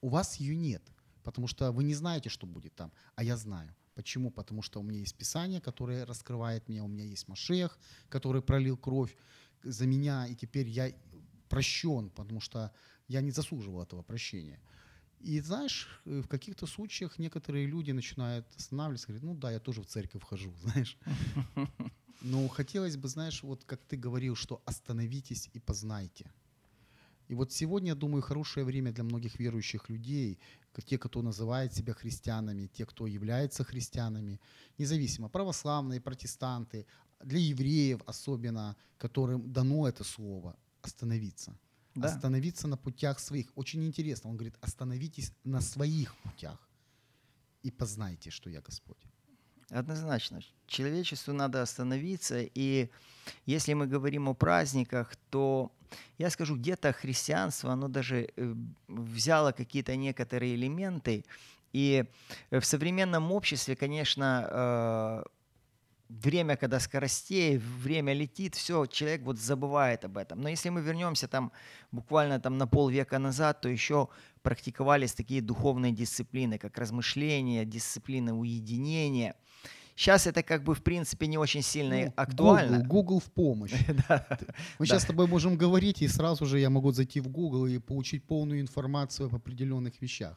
У 0.00 0.08
вас 0.08 0.36
ее 0.36 0.54
нет, 0.54 0.82
потому 1.22 1.46
что 1.46 1.72
вы 1.72 1.84
не 1.84 1.94
знаете, 1.94 2.28
что 2.28 2.46
будет 2.46 2.74
там, 2.74 2.92
а 3.14 3.24
я 3.24 3.36
знаю. 3.36 3.74
Почему? 3.94 4.30
Потому 4.30 4.60
что 4.62 4.80
у 4.80 4.82
меня 4.82 5.00
есть 5.00 5.16
Писание, 5.16 5.60
которое 5.60 6.04
раскрывает 6.04 6.68
меня, 6.68 6.84
у 6.84 6.88
меня 6.88 7.04
есть 7.04 7.28
Машех, 7.28 7.78
который 8.08 8.42
пролил 8.42 8.76
кровь 8.76 9.16
за 9.62 9.86
меня, 9.86 10.26
и 10.26 10.34
теперь 10.34 10.68
я 10.68 10.92
прощен, 11.48 12.10
потому 12.10 12.40
что 12.40 12.72
я 13.08 13.20
не 13.20 13.30
заслуживал 13.30 13.82
этого 13.82 14.02
прощения. 14.02 14.60
И 15.24 15.40
знаешь, 15.40 15.88
э, 16.04 16.20
в 16.20 16.28
каких-то 16.28 16.66
случаях 16.66 17.18
некоторые 17.18 17.66
люди 17.66 17.92
начинают 17.92 18.46
останавливаться, 18.56 19.06
говорят, 19.06 19.22
ну 19.22 19.34
да, 19.34 19.50
я 19.50 19.58
тоже 19.58 19.80
в 19.80 19.86
церковь 19.86 20.22
хожу, 20.22 20.52
знаешь. 20.62 20.98
Но 22.20 22.48
хотелось 22.48 22.96
бы, 22.96 23.08
знаешь, 23.08 23.42
вот 23.42 23.64
как 23.64 23.80
ты 23.88 23.96
говорил, 23.96 24.36
что 24.36 24.60
остановитесь 24.66 25.48
и 25.54 25.60
познайте. 25.60 26.30
И 27.28 27.34
вот 27.34 27.52
сегодня, 27.52 27.88
я 27.88 27.94
думаю, 27.94 28.20
хорошее 28.22 28.66
время 28.66 28.92
для 28.92 29.02
многих 29.04 29.38
верующих 29.38 29.88
людей, 29.88 30.38
те, 30.86 30.98
кто 30.98 31.22
называет 31.22 31.72
себя 31.72 31.94
христианами, 31.94 32.66
те, 32.66 32.84
кто 32.84 33.06
является 33.06 33.64
христианами, 33.64 34.40
независимо, 34.78 35.30
православные, 35.30 36.00
протестанты, 36.00 36.86
для 37.22 37.38
евреев 37.38 38.02
особенно, 38.06 38.76
которым 38.98 39.52
дано 39.52 39.88
это 39.88 40.04
слово, 40.04 40.54
остановиться. 40.82 41.56
Да. 41.94 42.08
Остановиться 42.08 42.68
на 42.68 42.76
путях 42.76 43.20
своих. 43.20 43.46
Очень 43.54 43.84
интересно. 43.84 44.30
Он 44.30 44.36
говорит, 44.36 44.54
остановитесь 44.60 45.32
на 45.44 45.60
своих 45.60 46.14
путях 46.16 46.58
и 47.62 47.70
познайте, 47.70 48.30
что 48.30 48.50
я 48.50 48.60
Господь. 48.60 48.98
Однозначно. 49.70 50.40
Человечеству 50.66 51.32
надо 51.32 51.62
остановиться. 51.62 52.40
И 52.54 52.88
если 53.46 53.74
мы 53.74 53.86
говорим 53.86 54.28
о 54.28 54.34
праздниках, 54.34 55.16
то 55.30 55.70
я 56.18 56.30
скажу, 56.30 56.56
где-то 56.56 56.92
христианство, 56.92 57.72
оно 57.72 57.88
даже 57.88 58.28
э, 58.36 58.54
взяло 58.88 59.52
какие-то 59.52 59.96
некоторые 59.96 60.54
элементы. 60.54 61.24
И 61.72 62.04
в 62.50 62.62
современном 62.62 63.32
обществе, 63.32 63.74
конечно, 63.76 64.46
э, 64.50 65.24
время, 66.08 66.56
когда 66.56 66.80
скоростей, 66.80 67.58
время 67.58 68.12
летит, 68.12 68.54
все, 68.54 68.86
человек 68.86 69.22
вот 69.22 69.38
забывает 69.38 70.04
об 70.04 70.16
этом. 70.16 70.40
Но 70.40 70.48
если 70.48 70.68
мы 70.68 70.80
вернемся 70.80 71.28
там 71.28 71.52
буквально 71.92 72.40
там 72.40 72.58
на 72.58 72.66
полвека 72.66 73.18
назад, 73.18 73.60
то 73.60 73.68
еще 73.68 74.08
практиковались 74.42 75.14
такие 75.14 75.40
духовные 75.40 75.92
дисциплины, 75.92 76.58
как 76.58 76.78
размышление, 76.78 77.64
дисциплина 77.64 78.36
уединения. 78.36 79.34
Сейчас 79.96 80.26
это 80.26 80.42
как 80.42 80.64
бы 80.64 80.74
в 80.74 80.82
принципе 80.82 81.28
не 81.28 81.38
очень 81.38 81.62
сильно 81.62 81.96
Ну, 81.96 82.12
актуально. 82.16 82.78
Google, 82.78 82.88
Google 82.88 83.20
в 83.20 83.32
помощь. 83.32 83.72
Да. 84.08 84.26
Мы 84.78 84.86
сейчас 84.86 85.02
с 85.02 85.06
тобой 85.06 85.26
можем 85.26 85.56
говорить, 85.56 86.02
и 86.02 86.08
сразу 86.08 86.46
же 86.46 86.58
я 86.58 86.68
могу 86.68 86.90
зайти 86.90 87.20
в 87.20 87.28
Google 87.28 87.66
и 87.66 87.78
получить 87.78 88.24
полную 88.24 88.60
информацию 88.60 89.26
об 89.26 89.36
определенных 89.36 90.02
вещах. 90.02 90.36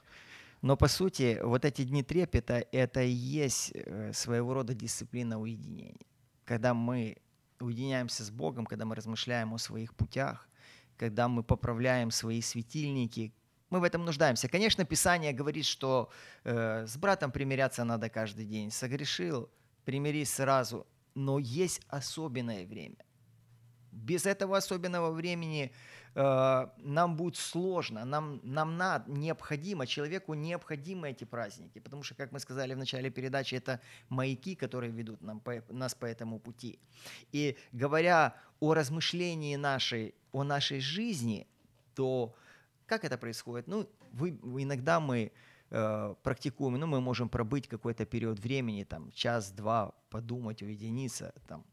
Но 0.62 0.76
по 0.76 0.88
сути, 0.88 1.40
вот 1.44 1.66
эти 1.66 1.84
дни 1.84 2.04
трепета— 2.04 2.66
это 2.72 3.02
и 3.02 3.12
есть 3.12 3.72
э, 3.74 4.12
своего 4.14 4.54
рода 4.54 4.74
дисциплина 4.74 5.40
уединения. 5.40 6.06
Когда 6.46 6.74
мы 6.74 7.18
уединяемся 7.60 8.24
с 8.24 8.32
Богом, 8.32 8.66
когда 8.66 8.86
мы 8.86 8.96
размышляем 8.96 9.54
о 9.54 9.58
своих 9.58 9.94
путях, 9.94 10.48
когда 10.98 11.28
мы 11.28 11.44
поправляем 11.44 12.12
свои 12.12 12.42
светильники, 12.42 13.34
мы 13.70 13.80
в 13.80 13.84
этом 13.84 14.06
нуждаемся. 14.06 14.48
Конечно, 14.48 14.86
Писание 14.86 15.34
говорит, 15.34 15.66
что 15.66 16.10
э, 16.44 16.86
с 16.88 16.98
братом 16.98 17.32
примиряться 17.32 17.84
надо 17.84 18.10
каждый 18.10 18.46
день. 18.46 18.72
Согрешил, 18.72 19.50
примирись 19.86 20.34
сразу. 20.34 20.88
Но 21.16 21.40
есть 21.40 21.82
особенное 21.88 22.66
время. 22.66 22.98
Без 23.92 24.26
этого 24.26 24.58
особенного 24.58 25.12
времени 25.12 25.72
нам 26.18 27.16
будет 27.16 27.36
сложно, 27.36 28.04
нам, 28.04 28.40
нам 28.44 28.76
надо, 28.76 29.12
необходимо, 29.12 29.86
человеку 29.86 30.34
необходимы 30.34 31.12
эти 31.12 31.26
праздники, 31.26 31.78
потому 31.78 32.02
что, 32.02 32.16
как 32.16 32.32
мы 32.32 32.40
сказали 32.40 32.74
в 32.74 32.78
начале 32.78 33.12
передачи, 33.12 33.54
это 33.54 33.80
маяки, 34.10 34.56
которые 34.56 34.92
ведут 34.92 35.22
нам 35.22 35.40
по, 35.40 35.62
нас 35.70 35.94
по 35.94 36.08
этому 36.08 36.40
пути. 36.40 36.80
И 37.32 37.56
говоря 37.72 38.34
о 38.60 38.74
размышлении 38.74 39.56
нашей, 39.58 40.16
о 40.32 40.44
нашей 40.44 40.80
жизни, 40.80 41.46
то 41.94 42.34
как 42.88 43.06
это 43.06 43.20
происходит? 43.20 43.68
Ну, 43.68 43.88
вы, 44.12 44.30
иногда 44.30 45.00
мы 45.00 45.32
э, 45.70 46.16
практикуем, 46.24 46.80
ну, 46.80 46.88
мы 46.88 47.00
можем 47.00 47.30
пробыть 47.30 47.68
какой-то 47.68 48.06
период 48.08 48.40
времени, 48.40 48.86
там, 48.86 49.12
час-два, 49.12 49.94
подумать, 50.10 50.64
уединиться, 50.64 51.32
там, 51.48 51.64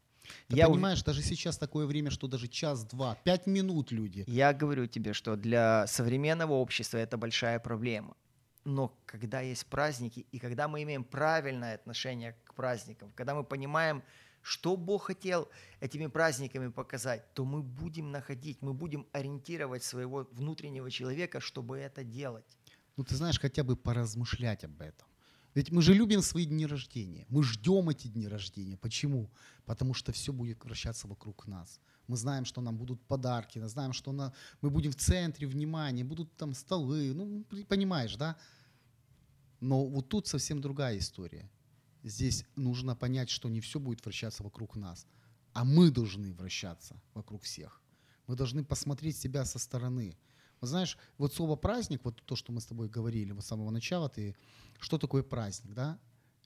Ты 0.47 0.55
Я 0.57 0.67
ув- 0.67 0.73
понимаешь, 0.73 1.03
даже 1.03 1.21
сейчас 1.21 1.57
такое 1.57 1.85
время, 1.85 2.11
что 2.11 2.27
даже 2.27 2.47
час-два, 2.47 3.15
пять 3.23 3.47
минут 3.47 3.91
люди. 3.91 4.23
Я 4.27 4.53
говорю 4.53 4.87
тебе, 4.87 5.13
что 5.13 5.35
для 5.35 5.87
современного 5.87 6.53
общества 6.53 6.97
это 6.97 7.17
большая 7.17 7.59
проблема. 7.59 8.15
Но 8.65 8.97
когда 9.05 9.41
есть 9.41 9.65
праздники, 9.67 10.25
и 10.31 10.39
когда 10.39 10.67
мы 10.67 10.81
имеем 10.83 11.03
правильное 11.03 11.75
отношение 11.75 12.35
к 12.45 12.53
праздникам, 12.55 13.11
когда 13.15 13.35
мы 13.35 13.43
понимаем, 13.43 14.01
что 14.41 14.75
Бог 14.77 15.03
хотел 15.07 15.47
этими 15.81 16.07
праздниками 16.07 16.69
показать, 16.69 17.33
то 17.33 17.45
мы 17.45 17.61
будем 17.61 18.11
находить, 18.11 18.61
мы 18.61 18.73
будем 18.73 19.05
ориентировать 19.11 19.83
своего 19.83 20.27
внутреннего 20.31 20.89
человека, 20.91 21.39
чтобы 21.39 21.77
это 21.77 22.03
делать. 22.03 22.57
Ну, 22.97 23.03
ты 23.03 23.15
знаешь, 23.15 23.39
хотя 23.39 23.63
бы 23.63 23.75
поразмышлять 23.75 24.63
об 24.63 24.81
этом. 24.81 25.07
Ведь 25.55 25.71
мы 25.71 25.81
же 25.81 25.93
любим 25.93 26.21
свои 26.21 26.45
дни 26.45 26.65
рождения. 26.67 27.25
Мы 27.29 27.41
ждем 27.43 27.89
эти 27.89 28.07
дни 28.07 28.27
рождения. 28.27 28.77
Почему? 28.77 29.31
Потому 29.65 29.93
что 29.93 30.11
все 30.11 30.33
будет 30.33 30.63
вращаться 30.65 31.07
вокруг 31.07 31.47
нас. 31.47 31.79
Мы 32.07 32.17
знаем, 32.17 32.45
что 32.45 32.61
нам 32.61 32.77
будут 32.77 33.01
подарки, 33.07 33.59
мы 33.59 33.69
знаем, 33.69 33.93
что 33.93 34.11
на... 34.11 34.33
мы 34.61 34.69
будем 34.69 34.91
в 34.91 34.95
центре 34.95 35.47
внимания, 35.47 36.03
будут 36.03 36.35
там 36.35 36.53
столы. 36.53 37.13
Ну, 37.13 37.45
понимаешь, 37.67 38.15
да? 38.17 38.37
Но 39.61 39.85
вот 39.85 40.09
тут 40.09 40.27
совсем 40.27 40.61
другая 40.61 40.97
история. 40.97 41.49
Здесь 42.03 42.45
нужно 42.55 42.95
понять, 42.95 43.29
что 43.29 43.49
не 43.49 43.61
все 43.61 43.79
будет 43.79 44.03
вращаться 44.05 44.43
вокруг 44.43 44.75
нас, 44.75 45.07
а 45.53 45.63
мы 45.63 45.89
должны 45.89 46.33
вращаться 46.33 47.01
вокруг 47.13 47.41
всех. 47.41 47.81
Мы 48.27 48.35
должны 48.35 48.63
посмотреть 48.63 49.17
себя 49.17 49.45
со 49.45 49.57
стороны. 49.57 50.17
Вот 50.65 50.69
знаешь, 50.69 50.97
вот 51.19 51.31
слово 51.31 51.55
праздник, 51.55 52.01
вот 52.03 52.23
то, 52.25 52.35
что 52.35 52.51
мы 52.51 52.59
с 52.59 52.65
тобой 52.65 52.89
говорили 52.89 53.33
вот 53.33 53.43
с 53.43 53.47
самого 53.47 53.69
начала, 53.69 54.09
ты, 54.09 54.35
что 54.79 54.97
такое 54.97 55.21
праздник, 55.21 55.75
да? 55.75 55.99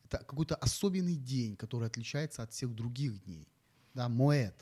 Это 0.04 0.18
какой-то 0.18 0.56
особенный 0.56 1.16
день, 1.16 1.56
который 1.56 1.88
отличается 1.88 2.44
от 2.44 2.52
всех 2.52 2.76
других 2.76 3.24
дней. 3.24 3.48
Да, 3.94 4.10
моэт. 4.10 4.60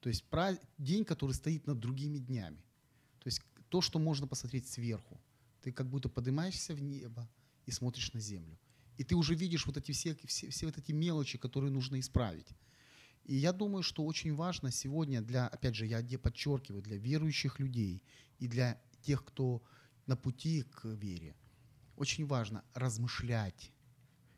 То 0.00 0.08
есть 0.08 0.24
праз... 0.30 0.58
день, 0.78 1.04
который 1.04 1.32
стоит 1.32 1.66
над 1.66 1.78
другими 1.78 2.16
днями. 2.16 2.56
То 3.18 3.26
есть 3.26 3.42
то, 3.68 3.82
что 3.82 3.98
можно 3.98 4.26
посмотреть 4.26 4.66
сверху. 4.66 5.20
Ты 5.60 5.72
как 5.72 5.90
будто 5.90 6.08
поднимаешься 6.08 6.74
в 6.74 6.80
небо 6.80 7.28
и 7.66 7.72
смотришь 7.72 8.14
на 8.14 8.20
землю. 8.20 8.58
И 8.96 9.04
ты 9.04 9.14
уже 9.14 9.34
видишь 9.34 9.66
вот 9.66 9.76
эти 9.76 9.92
все, 9.92 10.16
все, 10.24 10.48
все 10.48 10.64
вот 10.64 10.78
эти 10.78 10.92
мелочи, 10.92 11.36
которые 11.36 11.70
нужно 11.70 12.00
исправить. 12.00 12.48
И 13.26 13.34
я 13.34 13.52
думаю, 13.52 13.82
что 13.82 14.04
очень 14.04 14.34
важно 14.34 14.70
сегодня 14.70 15.20
для, 15.20 15.48
опять 15.48 15.74
же, 15.74 15.84
я 15.84 16.00
подчеркиваю, 16.18 16.80
для 16.80 16.96
верующих 16.96 17.58
людей 17.58 18.02
и 18.38 18.46
для 18.46 18.80
тех, 19.06 19.24
кто 19.24 19.62
на 20.06 20.16
пути 20.16 20.62
к 20.62 20.84
вере, 20.84 21.34
очень 21.96 22.26
важно 22.26 22.64
размышлять, 22.74 23.72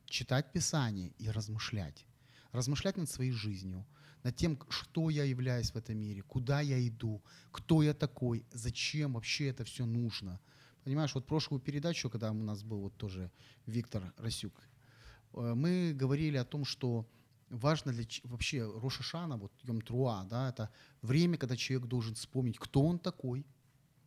читать 0.06 0.52
Писание 0.52 1.12
и 1.18 1.30
размышлять. 1.30 2.06
Размышлять 2.52 2.96
над 2.96 3.10
своей 3.10 3.32
жизнью, 3.32 3.86
над 4.22 4.36
тем, 4.36 4.58
что 4.68 5.10
я 5.10 5.24
являюсь 5.24 5.70
в 5.70 5.76
этом 5.76 5.98
мире, 5.98 6.22
куда 6.22 6.60
я 6.60 6.86
иду, 6.86 7.22
кто 7.50 7.82
я 7.82 7.94
такой, 7.94 8.44
зачем 8.52 9.14
вообще 9.14 9.48
это 9.48 9.64
все 9.64 9.84
нужно. 9.84 10.40
Понимаешь, 10.84 11.14
вот 11.14 11.26
прошлую 11.26 11.60
передачу, 11.60 12.10
когда 12.10 12.30
у 12.30 12.34
нас 12.34 12.62
был 12.62 12.80
вот 12.80 12.96
тоже 12.96 13.30
Виктор 13.66 14.12
Расюк, 14.16 14.62
э, 15.34 15.54
мы 15.54 15.92
говорили 15.94 16.36
о 16.38 16.44
том, 16.44 16.64
что 16.64 17.06
важно 17.50 17.92
для 17.92 18.04
вообще 18.24 18.64
Рошашана, 18.64 19.36
вот 19.36 19.52
Йом 19.62 19.80
Труа, 19.80 20.24
да, 20.24 20.48
это 20.48 20.70
время, 21.02 21.36
когда 21.36 21.56
человек 21.56 21.88
должен 21.88 22.14
вспомнить, 22.14 22.58
кто 22.58 22.82
он 22.82 22.98
такой, 22.98 23.44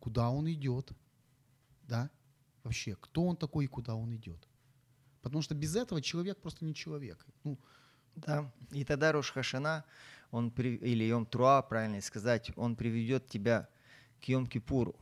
куда 0.01 0.29
он 0.29 0.51
идет, 0.51 0.91
да, 1.83 2.09
вообще, 2.63 2.97
кто 2.99 3.23
он 3.25 3.37
такой 3.37 3.65
и 3.65 3.67
куда 3.67 3.95
он 3.95 4.13
идет. 4.15 4.47
Потому 5.21 5.43
что 5.43 5.55
без 5.55 5.75
этого 5.75 6.01
человек 6.01 6.41
просто 6.41 6.65
не 6.65 6.73
человек. 6.73 7.25
Ну, 7.43 7.57
да, 8.15 8.51
и 8.71 8.83
тогда 8.83 9.11
Рош 9.11 9.31
Хашана, 9.31 9.85
он, 10.31 10.49
или 10.49 11.03
Йом 11.03 11.25
Труа, 11.25 11.61
правильно 11.61 12.01
сказать, 12.01 12.51
он 12.55 12.75
приведет 12.75 13.27
тебя 13.27 13.69
к 14.19 14.27
Йом 14.27 14.47
Кипуру, 14.47 14.95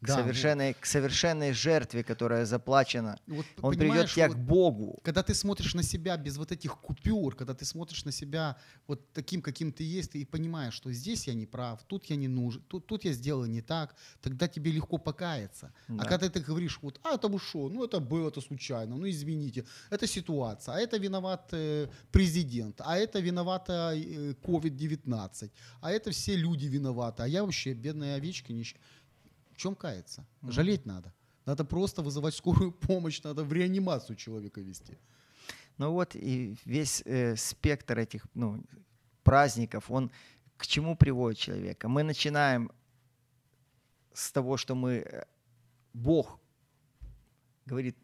к, 0.00 0.06
да, 0.06 0.16
совершенной, 0.16 0.68
вот. 0.68 0.76
к 0.80 0.86
совершенной 0.86 1.52
жертве, 1.52 2.04
которая 2.04 2.44
заплачена. 2.44 3.18
Вот, 3.26 3.46
Он 3.62 3.74
приведет 3.74 4.10
тебя 4.10 4.28
вот, 4.28 4.36
к 4.36 4.38
Богу. 4.40 5.00
Когда 5.02 5.22
ты 5.22 5.34
смотришь 5.34 5.74
на 5.74 5.82
себя 5.82 6.16
без 6.16 6.36
вот 6.36 6.52
этих 6.52 6.78
купюр, 6.78 7.34
когда 7.34 7.54
ты 7.54 7.64
смотришь 7.64 8.04
на 8.04 8.12
себя 8.12 8.56
вот 8.86 9.12
таким, 9.12 9.42
каким 9.42 9.72
ты 9.72 9.84
есть, 9.84 10.14
и 10.14 10.24
понимаешь, 10.24 10.74
что 10.74 10.92
здесь 10.92 11.26
я 11.26 11.34
не 11.34 11.46
прав, 11.46 11.82
тут 11.86 12.04
я 12.06 12.16
не 12.16 12.28
нужен, 12.28 12.62
тут, 12.68 12.86
тут 12.86 13.04
я 13.04 13.12
сделал 13.12 13.46
не 13.46 13.60
так, 13.60 13.94
тогда 14.20 14.46
тебе 14.46 14.70
легко 14.70 14.98
покаяться. 14.98 15.72
А 15.88 15.92
да. 15.92 16.02
А 16.02 16.06
когда 16.06 16.28
ты 16.28 16.40
говоришь, 16.40 16.78
вот, 16.82 17.00
а 17.02 17.14
это 17.14 17.38
что, 17.38 17.68
ну 17.68 17.84
это 17.84 18.00
было, 18.00 18.28
это 18.28 18.40
случайно, 18.40 18.96
ну 18.96 19.08
извините, 19.08 19.64
это 19.90 20.06
ситуация, 20.06 20.74
а 20.74 20.80
это 20.80 20.98
виноват 20.98 21.48
э, 21.52 21.88
президент, 22.12 22.80
а 22.84 22.96
это 22.96 23.20
виновата 23.20 23.92
э, 23.94 24.34
COVID-19, 24.42 25.50
а 25.80 25.90
это 25.90 26.10
все 26.10 26.36
люди 26.36 26.66
виноваты, 26.66 27.22
а 27.22 27.28
я 27.28 27.42
вообще 27.42 27.74
бедная 27.74 28.16
овечка, 28.16 28.52
нищая 28.52 28.80
чем 29.58 29.74
каяться? 29.74 30.26
Mm-hmm. 30.42 30.52
Жалеть 30.52 30.86
надо. 30.86 31.12
Надо 31.44 31.64
просто 31.64 32.02
вызывать 32.02 32.34
скорую 32.34 32.72
помощь, 32.88 33.22
надо 33.22 33.44
в 33.44 33.52
реанимацию 33.52 34.16
человека 34.16 34.60
вести. 34.60 34.98
Ну 35.78 35.92
вот 35.92 36.16
и 36.16 36.56
весь 36.64 37.02
э, 37.04 37.36
спектр 37.36 37.98
этих 37.98 38.26
ну, 38.34 38.64
праздников, 39.22 39.90
он 39.90 40.10
к 40.56 40.66
чему 40.66 40.96
приводит 40.96 41.38
человека? 41.38 41.88
Мы 41.88 42.02
начинаем 42.02 42.70
с 44.12 44.32
того, 44.32 44.56
что 44.56 44.74
мы, 44.74 44.90
э, 44.90 45.24
Бог 45.94 46.40
говорит, 47.66 47.96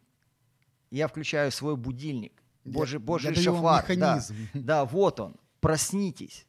я 0.90 1.08
включаю 1.08 1.50
свой 1.50 1.76
будильник, 1.76 2.42
Божий, 2.64 2.98
Божий 2.98 3.34
я 3.34 3.42
шафар. 3.42 3.96
Да, 3.96 4.24
да, 4.54 4.84
вот 4.84 5.20
он, 5.20 5.36
проснитесь 5.60 6.46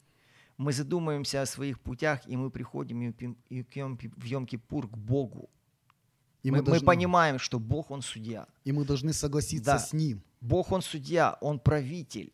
мы 0.57 0.71
задумаемся 0.71 1.41
о 1.41 1.45
своих 1.45 1.79
путях, 1.79 2.21
и 2.27 2.37
мы 2.37 2.49
приходим 2.49 3.13
в 3.13 4.25
Йом-Кипур 4.25 4.87
к 4.87 4.97
Богу. 4.97 5.49
И 6.43 6.51
мы, 6.51 6.57
мы, 6.57 6.63
должны... 6.63 6.85
мы 6.85 6.85
понимаем, 6.85 7.39
что 7.39 7.59
Бог, 7.59 7.91
Он 7.91 8.01
судья. 8.01 8.47
И 8.63 8.71
мы 8.71 8.85
должны 8.85 9.13
согласиться 9.13 9.71
да. 9.71 9.79
с 9.79 9.93
Ним. 9.93 10.21
Бог, 10.41 10.71
Он 10.71 10.81
судья, 10.81 11.37
Он 11.41 11.59
правитель. 11.59 12.31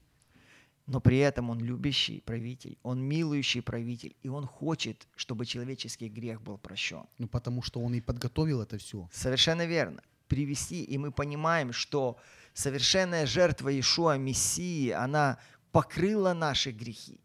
Но 0.85 0.99
при 0.99 1.19
этом 1.19 1.49
Он 1.49 1.59
любящий 1.59 2.21
правитель, 2.21 2.77
Он 2.83 3.01
милующий 3.01 3.61
правитель, 3.61 4.15
и 4.21 4.29
Он 4.29 4.45
хочет, 4.45 5.07
чтобы 5.15 5.45
человеческий 5.45 6.09
грех 6.09 6.41
был 6.41 6.57
прощен. 6.57 7.05
Ну, 7.17 7.27
потому 7.27 7.61
что 7.61 7.79
Он 7.79 7.93
и 7.93 8.01
подготовил 8.01 8.61
это 8.61 8.77
все. 8.77 9.07
Совершенно 9.11 9.65
верно. 9.65 10.01
Привести, 10.27 10.83
и 10.83 10.97
мы 10.97 11.11
понимаем, 11.11 11.71
что 11.71 12.17
совершенная 12.53 13.25
жертва 13.25 13.69
Иешуа, 13.69 14.17
Мессии, 14.17 14.89
она 14.89 15.37
покрыла 15.71 16.33
наши 16.33 16.71
грехи 16.71 17.19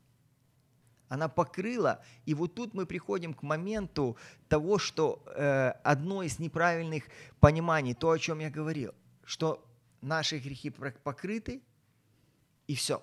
она 1.08 1.28
покрыла. 1.28 2.02
И 2.24 2.34
вот 2.34 2.54
тут 2.54 2.74
мы 2.74 2.86
приходим 2.86 3.34
к 3.34 3.42
моменту 3.42 4.16
того, 4.48 4.78
что 4.78 5.22
э, 5.26 5.72
одно 5.84 6.22
из 6.22 6.38
неправильных 6.38 7.04
пониманий, 7.40 7.94
то, 7.94 8.10
о 8.10 8.18
чем 8.18 8.40
я 8.40 8.50
говорил, 8.50 8.92
что 9.24 9.64
наши 10.00 10.38
грехи 10.38 10.70
покрыты, 10.70 11.60
и 12.66 12.74
все. 12.74 13.02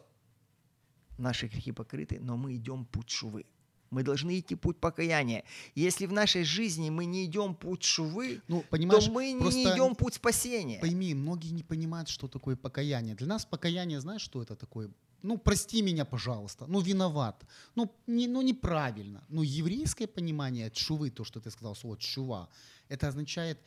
Наши 1.17 1.47
грехи 1.47 1.71
покрыты, 1.71 2.19
но 2.19 2.37
мы 2.37 2.55
идем 2.55 2.85
путь 2.85 3.09
шувы. 3.09 3.45
Мы 3.91 4.01
должны 4.01 4.39
идти 4.39 4.55
путь 4.55 4.77
покаяния. 4.77 5.43
Если 5.75 6.07
в 6.07 6.11
нашей 6.11 6.43
жизни 6.43 6.89
мы 6.89 7.05
не 7.05 7.25
идем 7.25 7.53
путь 7.53 7.83
шувы, 7.83 8.41
ну, 8.47 8.63
то 9.07 9.11
мы 9.11 9.33
не 9.33 9.63
идем 9.63 9.95
путь 9.95 10.15
спасения. 10.15 10.79
Пойми, 10.79 11.13
многие 11.13 11.51
не 11.51 11.63
понимают, 11.63 12.09
что 12.09 12.27
такое 12.27 12.55
покаяние. 12.55 13.15
Для 13.15 13.27
нас 13.27 13.45
покаяние, 13.45 14.01
знаешь, 14.01 14.21
что 14.21 14.41
это 14.41 14.55
такое? 14.55 14.89
Ну, 15.23 15.37
прости 15.37 15.81
меня, 15.81 16.05
пожалуйста, 16.05 16.65
ну, 16.67 16.81
виноват, 16.81 17.43
ну, 17.75 17.89
не, 18.07 18.27
ну 18.27 18.41
неправильно. 18.41 19.23
Но 19.29 19.41
еврейское 19.41 20.07
понимание 20.07 20.71
шувы, 20.75 21.09
то, 21.09 21.23
что 21.23 21.39
ты 21.39 21.49
сказал, 21.49 21.75
слово 21.75 21.97
шува, 21.99 22.49
это 22.89 23.07
означает 23.07 23.57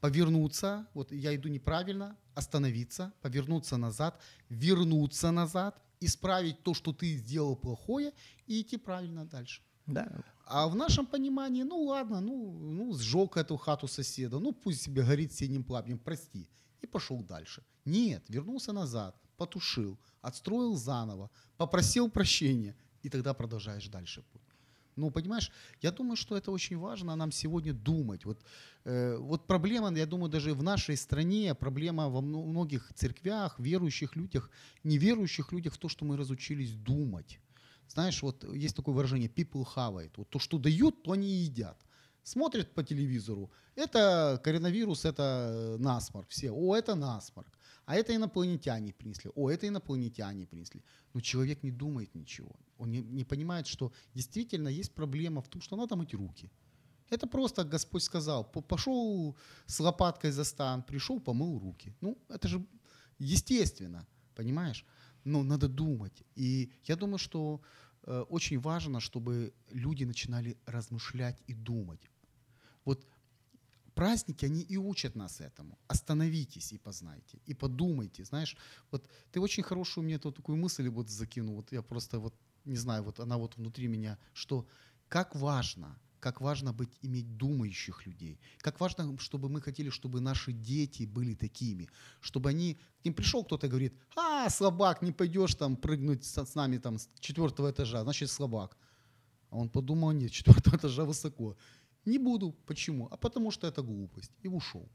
повернуться, 0.00 0.86
вот 0.94 1.12
я 1.12 1.34
иду 1.34 1.48
неправильно, 1.48 2.16
остановиться, 2.34 3.12
повернуться 3.22 3.76
назад, 3.76 4.20
вернуться 4.50 5.30
назад, 5.30 5.80
исправить 6.00 6.62
то, 6.62 6.74
что 6.74 6.92
ты 6.92 7.16
сделал 7.16 7.56
плохое, 7.56 8.12
и 8.46 8.60
идти 8.60 8.76
правильно 8.76 9.24
дальше. 9.24 9.62
Да. 9.86 10.08
А 10.46 10.66
в 10.68 10.76
нашем 10.76 11.06
понимании, 11.06 11.62
ну 11.62 11.82
ладно, 11.84 12.20
ну, 12.20 12.52
ну 12.52 12.92
сжег 12.94 13.36
эту 13.36 13.56
хату 13.56 13.88
соседа, 13.88 14.38
ну 14.38 14.52
пусть 14.52 14.82
себе 14.82 15.02
горит 15.02 15.32
синим 15.32 15.64
пламенем, 15.64 15.98
прости. 15.98 16.48
И 16.82 16.86
пошел 16.86 17.22
дальше. 17.22 17.62
Нет, 17.84 18.24
вернулся 18.28 18.72
назад, 18.72 19.16
потушил, 19.36 19.98
отстроил 20.22 20.76
заново, 20.76 21.30
попросил 21.56 22.10
прощения, 22.10 22.74
и 23.02 23.08
тогда 23.08 23.34
продолжаешь 23.34 23.88
дальше 23.88 24.22
путь. 24.32 24.42
Ну, 24.96 25.10
понимаешь, 25.10 25.50
я 25.82 25.90
думаю, 25.90 26.16
что 26.16 26.36
это 26.36 26.52
очень 26.52 26.78
важно 26.78 27.16
нам 27.16 27.32
сегодня 27.32 27.72
думать. 27.72 28.24
Вот, 28.24 28.38
э, 28.84 29.16
вот 29.16 29.46
проблема, 29.46 29.92
я 29.96 30.06
думаю, 30.06 30.30
даже 30.30 30.54
в 30.54 30.62
нашей 30.62 30.96
стране, 30.96 31.54
проблема 31.54 32.08
во 32.08 32.20
многих 32.20 32.92
церквях, 32.94 33.58
верующих 33.58 34.16
людях, 34.16 34.50
неверующих 34.84 35.52
людях 35.52 35.74
в 35.74 35.78
том, 35.78 35.90
что 35.90 36.04
мы 36.04 36.16
разучились 36.16 36.72
думать. 36.74 37.40
Знаешь, 37.88 38.22
вот 38.22 38.44
есть 38.54 38.76
такое 38.76 38.94
выражение 38.94 39.28
people 39.28 39.66
have 39.76 39.96
it. 39.96 40.12
Вот 40.16 40.30
то, 40.30 40.38
что 40.38 40.58
дают, 40.58 41.02
то 41.02 41.12
они 41.12 41.28
едят. 41.28 41.78
Смотрят 42.22 42.72
по 42.72 42.82
телевизору. 42.82 43.50
Это 43.76 44.40
коронавирус, 44.42 45.04
это 45.04 45.76
насморк. 45.78 46.28
Все, 46.28 46.50
о, 46.50 46.74
это 46.74 46.94
насморк. 46.94 47.58
А 47.86 47.94
это 47.94 48.16
инопланетяне 48.16 48.92
принесли. 48.92 49.30
О, 49.34 49.50
это 49.50 49.68
инопланетяне 49.68 50.46
принесли. 50.46 50.82
Но 51.12 51.20
человек 51.20 51.62
не 51.62 51.70
думает 51.70 52.14
ничего. 52.14 52.50
Он 52.78 52.90
не, 52.90 53.02
не 53.02 53.24
понимает, 53.24 53.66
что 53.66 53.92
действительно 54.14 54.68
есть 54.68 54.94
проблема 54.94 55.40
в 55.40 55.48
том, 55.48 55.60
что 55.60 55.76
надо 55.76 55.96
мыть 55.96 56.14
руки. 56.14 56.50
Это 57.10 57.26
просто 57.26 57.64
Господь 57.64 58.02
сказал, 58.02 58.44
пошел 58.44 59.36
с 59.66 59.80
лопаткой 59.80 60.30
за 60.30 60.44
стан, 60.44 60.82
пришел, 60.82 61.20
помыл 61.20 61.58
руки. 61.58 61.92
Ну, 62.00 62.16
это 62.28 62.48
же 62.48 62.64
естественно, 63.18 64.06
понимаешь? 64.34 64.84
Но 65.24 65.42
надо 65.42 65.68
думать. 65.68 66.24
И 66.36 66.70
я 66.84 66.96
думаю, 66.96 67.18
что 67.18 67.60
э, 68.02 68.24
очень 68.30 68.58
важно, 68.58 69.00
чтобы 69.00 69.52
люди 69.70 70.04
начинали 70.04 70.56
размышлять 70.66 71.42
и 71.46 71.54
думать. 71.54 72.00
Вот 72.84 73.06
праздники, 73.94 74.46
они 74.46 74.60
и 74.60 74.76
учат 74.76 75.16
нас 75.16 75.40
этому. 75.40 75.78
Остановитесь 75.88 76.72
и 76.72 76.78
познайте, 76.78 77.38
и 77.46 77.54
подумайте. 77.54 78.24
Знаешь, 78.24 78.56
вот 78.90 79.08
ты 79.32 79.40
очень 79.40 79.62
хорошую 79.62 80.04
мне 80.04 80.18
тут 80.18 80.36
такую 80.36 80.56
мысль 80.56 80.88
вот 80.88 81.08
закинул, 81.08 81.56
вот 81.56 81.72
я 81.72 81.82
просто 81.82 82.18
вот, 82.18 82.34
не 82.64 82.76
знаю, 82.76 83.02
вот 83.04 83.20
она 83.20 83.36
вот 83.36 83.56
внутри 83.56 83.88
меня, 83.88 84.18
что 84.32 84.66
как 85.08 85.36
важно, 85.36 85.98
как 86.24 86.40
важно 86.40 86.72
быть, 86.72 86.98
иметь 87.02 87.36
думающих 87.36 88.06
людей. 88.06 88.40
Как 88.58 88.80
важно, 88.80 89.18
чтобы 89.18 89.50
мы 89.50 89.60
хотели, 89.60 89.90
чтобы 89.90 90.20
наши 90.20 90.52
дети 90.52 91.04
были 91.04 91.34
такими. 91.34 91.88
Чтобы 92.20 92.48
они... 92.48 92.78
К 93.02 93.04
ним 93.04 93.14
пришел 93.14 93.44
кто-то 93.44 93.66
и 93.66 93.70
говорит, 93.70 93.94
а, 94.16 94.48
слабак, 94.48 95.02
не 95.02 95.12
пойдешь 95.12 95.54
там 95.54 95.76
прыгнуть 95.76 96.24
с, 96.24 96.54
нами 96.54 96.78
там 96.78 96.98
с 96.98 97.10
четвертого 97.20 97.70
этажа, 97.70 98.02
значит 98.02 98.30
слабак. 98.30 98.76
А 99.50 99.56
он 99.56 99.68
подумал, 99.68 100.12
нет, 100.12 100.32
четвертого 100.32 100.76
этажа 100.76 101.04
высоко. 101.04 101.56
Не 102.06 102.18
буду. 102.18 102.54
Почему? 102.66 103.08
А 103.10 103.16
потому 103.16 103.50
что 103.50 103.66
это 103.66 103.82
глупость. 103.82 104.32
И 104.42 104.48
ушел. 104.48 104.88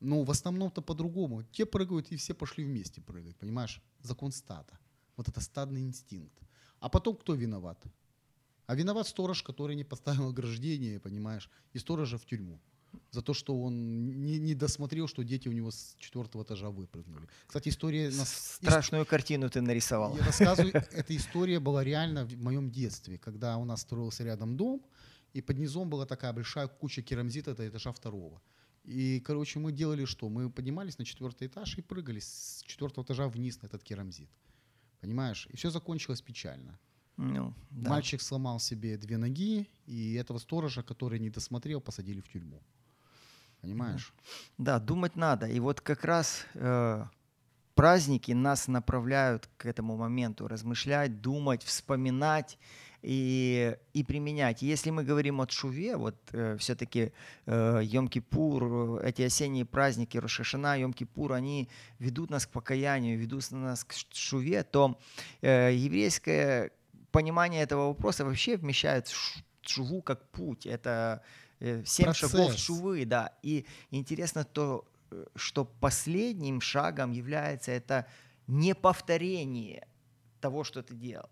Но 0.00 0.24
в 0.24 0.30
основном-то 0.30 0.82
по-другому. 0.82 1.42
Те 1.52 1.64
прыгают, 1.64 2.12
и 2.12 2.16
все 2.16 2.34
пошли 2.34 2.64
вместе 2.64 3.00
прыгать, 3.00 3.36
понимаешь? 3.36 3.80
Закон 4.02 4.32
стада. 4.32 4.78
Вот 5.16 5.28
это 5.28 5.40
стадный 5.40 5.82
инстинкт. 5.82 6.38
А 6.80 6.88
потом 6.88 7.16
кто 7.16 7.34
виноват? 7.34 7.82
А 8.66 8.74
виноват 8.74 9.06
сторож, 9.06 9.42
который 9.42 9.76
не 9.76 9.84
поставил 9.84 10.28
ограждение, 10.28 11.00
понимаешь, 11.00 11.50
и 11.72 11.78
сторожа 11.78 12.18
в 12.18 12.26
тюрьму. 12.26 12.60
За 13.10 13.22
то, 13.22 13.34
что 13.34 13.62
он 13.62 14.24
не, 14.24 14.38
не 14.38 14.54
досмотрел, 14.54 15.06
что 15.06 15.22
дети 15.22 15.48
у 15.48 15.52
него 15.52 15.70
с 15.70 15.94
четвертого 15.98 16.42
этажа 16.42 16.70
выпрыгнули. 16.70 17.28
Кстати, 17.46 17.68
история... 17.68 18.10
Нас... 18.10 18.58
Страшную 18.62 19.06
картину 19.06 19.48
ты 19.48 19.60
нарисовал. 19.60 20.16
Я 20.16 20.24
рассказываю, 20.24 20.72
эта 20.92 21.16
история 21.16 21.60
была 21.60 21.84
реально 21.84 22.24
в 22.24 22.36
моем 22.36 22.70
детстве, 22.70 23.18
когда 23.18 23.56
у 23.58 23.64
нас 23.64 23.82
строился 23.82 24.24
рядом 24.24 24.56
дом, 24.56 24.82
и 25.36 25.42
под 25.42 25.58
низом 25.58 25.90
была 25.90 26.06
такая 26.06 26.32
большая 26.32 26.66
куча 26.66 27.02
керамзита 27.02 27.54
до 27.54 27.68
этажа 27.68 27.92
второго. 27.92 28.40
И, 28.84 29.20
короче, 29.20 29.58
мы 29.58 29.72
делали 29.72 30.06
что? 30.06 30.28
Мы 30.28 30.50
поднимались 30.50 30.98
на 30.98 31.04
четвертый 31.04 31.48
этаж 31.48 31.78
и 31.78 31.82
прыгали 31.82 32.20
с 32.20 32.62
четвертого 32.66 33.04
этажа 33.04 33.28
вниз 33.28 33.60
на 33.62 33.66
этот 33.66 33.82
керамзит. 33.82 34.30
Понимаешь? 35.00 35.48
И 35.52 35.56
все 35.56 35.70
закончилось 35.70 36.22
печально. 36.22 36.78
Ну, 37.18 37.54
да. 37.70 37.90
Мальчик 37.90 38.22
сломал 38.22 38.60
себе 38.60 38.96
две 38.96 39.18
ноги, 39.18 39.68
и 39.86 40.14
этого 40.14 40.38
сторожа, 40.38 40.82
который 40.82 41.18
не 41.18 41.30
досмотрел, 41.30 41.80
посадили 41.80 42.20
в 42.20 42.28
тюрьму. 42.28 42.62
Понимаешь? 43.60 44.14
Да, 44.58 44.78
думать 44.78 45.16
надо. 45.16 45.46
И 45.46 45.60
вот 45.60 45.80
как 45.80 46.04
раз 46.04 46.46
э, 46.54 47.04
праздники 47.76 48.32
нас 48.32 48.68
направляют 48.68 49.48
к 49.58 49.66
этому 49.66 49.96
моменту, 49.96 50.48
размышлять, 50.48 51.20
думать, 51.20 51.62
вспоминать 51.62 52.58
и, 53.02 53.76
и 53.92 54.02
применять. 54.02 54.62
Если 54.62 54.90
мы 54.90 55.04
говорим 55.04 55.40
о 55.40 55.46
Шуве, 55.46 55.96
вот 55.96 56.16
э, 56.32 56.56
все-таки 56.58 57.12
э, 57.44 57.80
Йом-Кипур, 57.82 59.02
эти 59.04 59.22
осенние 59.22 59.66
праздники, 59.66 60.16
Рошашана, 60.16 60.80
Йом-Кипур, 60.80 61.34
они 61.34 61.68
ведут 61.98 62.30
нас 62.30 62.46
к 62.46 62.50
покаянию, 62.50 63.18
ведут 63.18 63.52
нас 63.52 63.84
к 63.84 63.92
Шуве, 64.12 64.64
то 64.64 64.98
э, 65.42 65.72
еврейское 65.74 66.72
понимание 67.12 67.62
этого 67.62 67.88
вопроса 67.88 68.24
вообще 68.24 68.56
вмещает 68.56 69.12
шуву 69.60 70.00
как 70.00 70.30
путь. 70.30 70.66
Это 70.66 71.22
э, 71.60 71.82
семь 71.84 72.06
Процесс. 72.06 72.30
шагов 72.30 72.56
шувы, 72.56 73.04
да. 73.04 73.32
И 73.42 73.66
интересно 73.90 74.44
то, 74.44 74.86
э, 74.94 74.95
что 75.34 75.64
последним 75.64 76.60
шагом 76.60 77.12
является 77.12 77.72
это 77.72 78.06
неповторение 78.46 79.86
того, 80.40 80.64
что 80.64 80.82
ты 80.82 80.94
делал. 80.94 81.28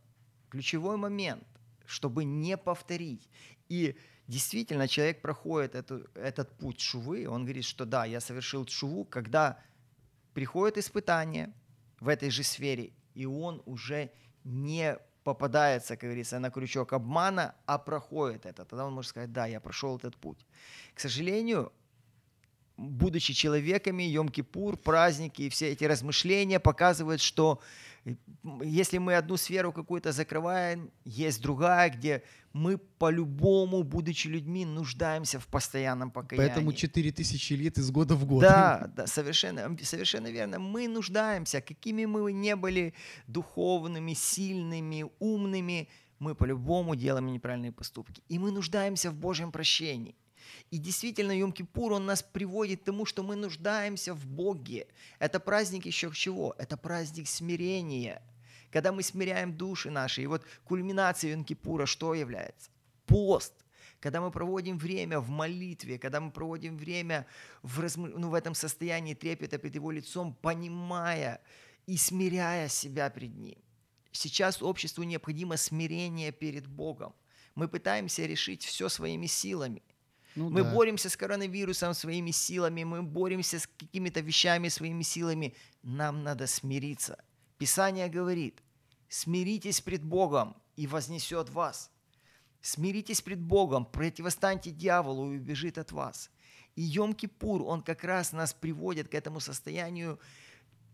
Ключевой 0.49 0.97
момент, 0.97 1.47
чтобы 1.87 2.25
не 2.25 2.57
повторить. 2.57 3.29
И 3.69 3.97
действительно 4.27 4.89
человек 4.89 5.21
проходит 5.21 5.75
эту, 5.75 6.07
этот 6.15 6.57
путь 6.59 6.81
шувы, 6.81 7.29
он 7.29 7.45
говорит, 7.45 7.65
что 7.65 7.85
да, 7.85 8.05
я 8.05 8.21
совершил 8.21 8.67
шуву, 8.67 9.05
когда 9.05 9.59
приходит 10.33 10.79
испытание 10.79 11.53
в 12.01 12.09
этой 12.09 12.31
же 12.31 12.43
сфере, 12.43 12.93
и 13.15 13.27
он 13.27 13.63
уже 13.67 14.11
не 14.45 14.99
попадается, 15.23 15.97
как 15.97 16.11
говорится, 16.11 16.39
на 16.39 16.51
крючок 16.51 16.93
обмана, 16.93 17.55
а 17.67 17.79
проходит 17.79 18.47
это, 18.47 18.65
тогда 18.65 18.85
он 18.87 18.93
может 18.93 19.11
сказать, 19.11 19.33
да, 19.33 19.47
я 19.47 19.61
прошел 19.61 19.97
этот 19.97 20.17
путь. 20.17 20.47
К 20.95 21.01
сожалению, 21.01 21.73
будучи 22.77 23.33
человеками, 23.33 24.03
Йом-Кипур, 24.03 24.77
праздники 24.77 25.43
и 25.43 25.49
все 25.49 25.73
эти 25.73 25.85
размышления 25.85 26.61
показывают, 26.61 27.21
что 27.21 27.61
если 28.63 28.99
мы 28.99 29.15
одну 29.15 29.37
сферу 29.37 29.73
какую-то 29.73 30.13
закрываем, 30.13 30.91
есть 31.05 31.41
другая, 31.41 31.89
где 31.91 32.23
мы 32.53 32.79
по-любому, 32.79 33.83
будучи 33.83 34.29
людьми, 34.29 34.65
нуждаемся 34.67 35.41
в 35.41 35.47
постоянном 35.47 36.11
покаянии. 36.11 36.47
Поэтому 36.47 36.73
4000 36.73 37.53
лет 37.55 37.79
из 37.79 37.91
года 37.91 38.15
в 38.15 38.27
год. 38.27 38.43
Да, 38.43 38.91
да, 38.97 39.07
совершенно, 39.07 39.77
совершенно 39.83 40.31
верно. 40.31 40.59
Мы 40.59 40.87
нуждаемся, 40.87 41.61
какими 41.61 42.05
мы 42.05 42.33
не 42.33 42.57
были 42.57 42.95
духовными, 43.27 44.13
сильными, 44.15 45.07
умными, 45.19 45.89
мы 46.19 46.35
по-любому 46.35 46.95
делаем 46.95 47.27
неправильные 47.27 47.73
поступки. 47.73 48.23
И 48.29 48.39
мы 48.39 48.51
нуждаемся 48.51 49.11
в 49.11 49.15
Божьем 49.15 49.51
прощении. 49.51 50.15
И 50.71 50.79
действительно, 50.79 51.33
Йом-Кипур, 51.33 51.93
он 51.93 52.07
нас 52.07 52.23
приводит 52.23 52.83
к 52.83 52.85
тому, 52.85 53.07
что 53.07 53.23
мы 53.23 53.37
нуждаемся 53.37 54.15
в 54.15 54.27
Боге. 54.27 54.87
Это 55.19 55.39
праздник 55.41 55.87
еще 55.87 56.11
чего? 56.13 56.55
Это 56.59 56.77
праздник 56.77 57.29
смирения. 57.29 58.23
Когда 58.73 58.91
мы 58.91 59.03
смиряем 59.03 59.57
души 59.57 59.91
наши. 59.91 60.23
И 60.23 60.27
вот 60.27 60.45
кульминация 60.65 61.37
Йом-Кипура 61.37 61.87
что 61.87 62.15
является? 62.15 62.71
Пост. 63.07 63.53
Когда 64.01 64.21
мы 64.21 64.31
проводим 64.31 64.77
время 64.77 65.21
в 65.21 65.31
молитве, 65.31 65.99
когда 65.99 66.21
мы 66.21 66.31
проводим 66.31 66.77
время 66.77 67.27
в, 67.63 67.81
размы... 67.81 68.09
ну, 68.09 68.29
в 68.31 68.35
этом 68.35 68.55
состоянии 68.55 69.15
трепета 69.15 69.59
перед 69.59 69.77
Его 69.77 69.93
лицом, 69.93 70.35
понимая 70.43 71.41
и 71.87 71.97
смиряя 71.97 72.69
себя 72.69 73.09
пред 73.11 73.37
Ним. 73.37 73.59
Сейчас 74.11 74.63
обществу 74.63 75.05
необходимо 75.05 75.57
смирение 75.57 76.33
перед 76.33 76.67
Богом. 76.67 77.15
Мы 77.55 77.69
пытаемся 77.69 78.27
решить 78.27 78.65
все 78.65 78.89
своими 78.89 79.27
силами– 79.27 79.83
Ну 80.35 80.51
мы 80.51 80.63
да. 80.63 80.73
боремся 80.73 81.09
с 81.09 81.17
коронавирусом 81.17 81.95
своими 81.95 82.33
силами, 82.33 82.85
мы 82.85 83.03
боремся 83.03 83.59
с 83.59 83.67
какими-то 83.67 84.21
вещами 84.21 84.69
своими 84.69 85.03
силами. 85.03 85.55
Нам 85.83 86.23
надо 86.23 86.47
смириться. 86.47 87.23
Писание 87.59 88.09
говорит, 88.09 88.63
смиритесь 89.09 89.81
пред 89.81 90.03
Богом, 90.03 90.57
и 90.77 90.87
вознесет 90.87 91.51
вас. 91.51 91.91
Смиритесь 92.61 93.21
пред 93.21 93.41
Богом, 93.41 93.85
противостаньте 93.85 94.71
дьяволу, 94.71 95.33
и 95.33 95.37
убежит 95.37 95.79
от 95.79 95.93
вас. 95.93 96.31
И 96.77 96.83
Йом-Кипур, 96.83 97.63
он 97.63 97.83
как 97.83 98.05
раз 98.05 98.33
нас 98.33 98.53
приводит 98.53 99.09
к 99.09 99.15
этому 99.15 99.41
состоянию 99.41 100.19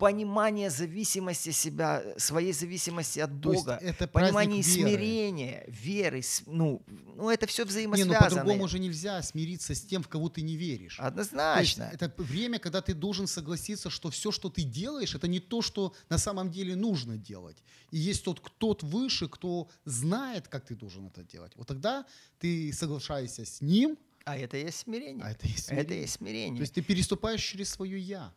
понимания 0.01 0.71
зависимости 0.71 1.51
себя, 1.51 2.03
своей 2.17 2.53
зависимости 2.53 3.21
от 3.21 3.31
То 3.41 3.53
Бога, 3.53 3.79
это 3.81 4.09
понимание 4.09 4.63
веры. 4.63 4.89
смирения, 4.91 5.65
веры. 5.69 6.23
Ну, 6.47 6.83
ну 7.17 7.31
это 7.31 7.47
все 7.47 7.63
Не, 7.63 7.67
ну 7.67 7.71
взаимосвязано. 7.71 8.19
по-другому 8.19 8.67
же 8.69 8.79
нельзя 8.79 9.23
смириться 9.23 9.75
с 9.75 9.83
тем, 9.83 10.03
в 10.03 10.09
кого 10.09 10.29
ты 10.29 10.43
не 10.43 10.57
веришь. 10.57 10.97
То 10.97 11.05
есть 11.05 11.33
Однозначно. 11.33 11.91
это 11.93 12.13
время, 12.23 12.59
когда 12.59 12.81
ты 12.81 12.95
должен 12.95 13.27
согласиться, 13.27 13.91
что 13.91 14.11
все, 14.11 14.33
что 14.33 14.49
ты 14.49 14.63
делаешь, 14.63 15.15
это 15.15 15.29
не 15.29 15.39
то, 15.41 15.63
что 15.63 15.95
на 16.09 16.19
самом 16.19 16.51
деле 16.51 16.75
нужно 16.75 17.17
делать. 17.19 17.63
И 17.91 17.99
есть 17.99 18.25
тот 18.25 18.41
кто-то 18.41 18.87
выше, 18.87 19.29
кто 19.29 19.69
знает, 19.85 20.49
как 20.49 20.65
ты 20.65 20.75
должен 20.75 21.07
это 21.07 21.23
делать. 21.23 21.53
Вот 21.57 21.67
тогда 21.69 22.07
ты 22.39 22.73
соглашаешься 22.73 23.45
с 23.45 23.61
ним, 23.61 23.99
А 24.25 24.37
это 24.37 24.57
и 24.57 24.65
есть 24.65 24.79
смирение. 24.79 25.25
а 25.25 25.31
это 25.33 25.47
и 25.47 25.51
есть 25.51 25.69
Это 25.69 25.75
и 25.75 25.85
смирение. 25.85 26.01
есть 26.03 26.15
смирение. 26.15 26.57
То 26.57 26.63
есть 26.63 26.75
ты 26.75 26.83
переступаешь 26.83 27.43
через 27.43 27.69
свое 27.71 27.99
«я». 27.99 28.33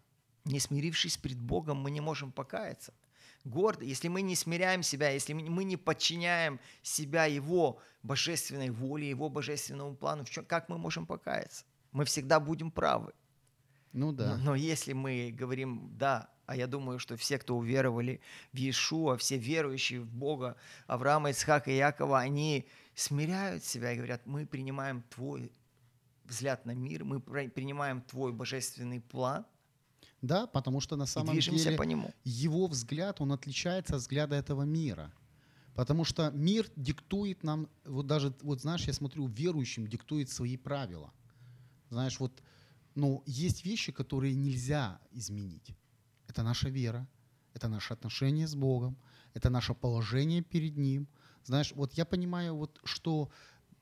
Не 0.45 0.59
смирившись 0.59 1.17
пред 1.17 1.39
Богом, 1.39 1.77
мы 1.77 1.91
не 1.91 2.01
можем 2.01 2.31
покаяться. 2.31 2.93
Гордо, 3.43 3.83
если 3.83 4.07
мы 4.07 4.21
не 4.21 4.35
смиряем 4.35 4.83
себя, 4.83 5.09
если 5.09 5.33
мы 5.33 5.63
не 5.65 5.75
подчиняем 5.75 6.59
себя 6.81 7.25
Его 7.25 7.79
божественной 8.01 8.69
воле, 8.69 9.09
Его 9.09 9.29
божественному 9.29 9.95
плану, 9.95 10.23
в 10.23 10.29
чем, 10.29 10.45
как 10.45 10.69
мы 10.69 10.77
можем 10.77 11.05
покаяться? 11.05 11.65
Мы 11.91 12.05
всегда 12.05 12.39
будем 12.39 12.71
правы. 12.71 13.13
Ну 13.91 14.11
да. 14.11 14.37
Но, 14.37 14.43
но 14.43 14.55
если 14.55 14.93
мы 14.93 15.31
говорим 15.31 15.91
«да», 15.97 16.29
а 16.45 16.55
я 16.55 16.67
думаю, 16.67 16.99
что 16.99 17.15
все, 17.15 17.37
кто 17.37 17.57
уверовали 17.57 18.21
в 18.51 18.57
Иешуа, 18.57 19.17
все 19.17 19.37
верующие 19.37 20.01
в 20.01 20.11
Бога, 20.11 20.57
Авраама, 20.87 21.29
Ицхака 21.29 21.71
и 21.71 21.77
Якова, 21.77 22.19
они 22.19 22.67
смиряют 22.95 23.63
себя 23.63 23.93
и 23.93 23.97
говорят, 23.97 24.25
мы 24.25 24.45
принимаем 24.45 25.03
Твой 25.09 25.51
взгляд 26.25 26.65
на 26.65 26.71
мир, 26.71 27.03
мы 27.03 27.19
при- 27.19 27.47
принимаем 27.47 28.01
Твой 28.01 28.31
божественный 28.33 28.99
план 28.99 29.45
Да, 30.23 30.47
потому 30.47 30.79
что 30.79 30.95
на 30.95 31.05
самом 31.05 31.37
деле 31.37 31.77
по 31.77 31.83
нему. 31.83 32.13
его 32.23 32.67
взгляд, 32.67 33.19
он 33.19 33.33
отличается 33.33 33.95
от 33.95 34.01
взгляда 34.01 34.37
этого 34.37 34.63
мира. 34.63 35.11
Потому 35.75 36.05
что 36.05 36.31
мир 36.31 36.69
диктует 36.77 37.43
нам, 37.43 37.67
вот 37.83 38.07
даже, 38.07 38.33
вот 38.41 38.61
знаешь, 38.61 38.87
я 38.87 38.93
смотрю, 38.93 39.27
верующим 39.27 39.85
диктует 39.85 40.29
свои 40.29 40.55
правила. 40.55 41.11
Знаешь, 41.89 42.21
вот, 42.21 42.41
ну, 42.95 43.21
есть 43.25 43.65
вещи, 43.65 43.91
которые 43.91 44.33
нельзя 44.33 45.01
изменить. 45.11 45.75
Это 46.29 46.41
наша 46.41 46.69
вера, 46.69 47.05
это 47.53 47.67
наше 47.67 47.93
отношение 47.93 48.47
с 48.47 48.55
Богом, 48.55 48.95
это 49.33 49.49
наше 49.49 49.73
положение 49.73 50.41
перед 50.41 50.77
Ним. 50.77 51.09
Знаешь, 51.43 51.73
вот 51.75 51.93
я 51.95 52.05
понимаю, 52.05 52.55
вот, 52.55 52.79
что 52.85 53.29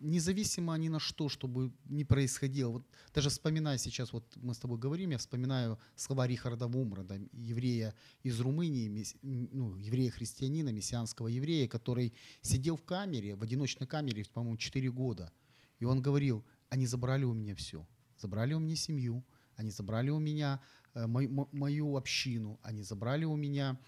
независимо 0.01 0.75
ни 0.77 0.89
на 0.89 0.99
что, 0.99 1.29
чтобы 1.29 1.71
не 1.85 2.03
происходило. 2.03 2.71
Вот 2.71 2.85
даже 3.13 3.29
вспоминая 3.29 3.77
сейчас, 3.77 4.13
вот 4.13 4.25
мы 4.35 4.53
с 4.53 4.57
тобой 4.57 4.77
говорим, 4.77 5.11
я 5.11 5.17
вспоминаю 5.17 5.79
слова 5.95 6.27
Рихарда 6.27 6.67
Вумрада, 6.67 7.19
еврея 7.31 7.93
из 8.23 8.39
Румынии, 8.39 9.05
ну, 9.21 9.75
еврея-христианина, 9.77 10.69
мессианского 10.69 11.27
еврея, 11.27 11.67
который 11.67 12.13
сидел 12.41 12.75
в 12.75 12.83
камере, 12.83 13.35
в 13.35 13.43
одиночной 13.43 13.87
камере, 13.87 14.25
по-моему, 14.33 14.57
4 14.57 14.91
года. 14.91 15.31
И 15.79 15.85
он 15.85 16.01
говорил, 16.01 16.43
они 16.69 16.87
забрали 16.87 17.23
у 17.23 17.33
меня 17.33 17.55
все. 17.55 17.87
Забрали 18.17 18.53
у 18.53 18.59
меня 18.59 18.75
семью, 18.75 19.23
они 19.55 19.71
забрали 19.71 20.09
у 20.09 20.19
меня 20.19 20.61
э, 20.93 21.07
мою, 21.07 21.29
мо- 21.29 21.49
мою 21.51 21.95
общину, 21.95 22.59
они 22.63 22.83
забрали 22.83 23.25
у 23.25 23.35
меня 23.35 23.79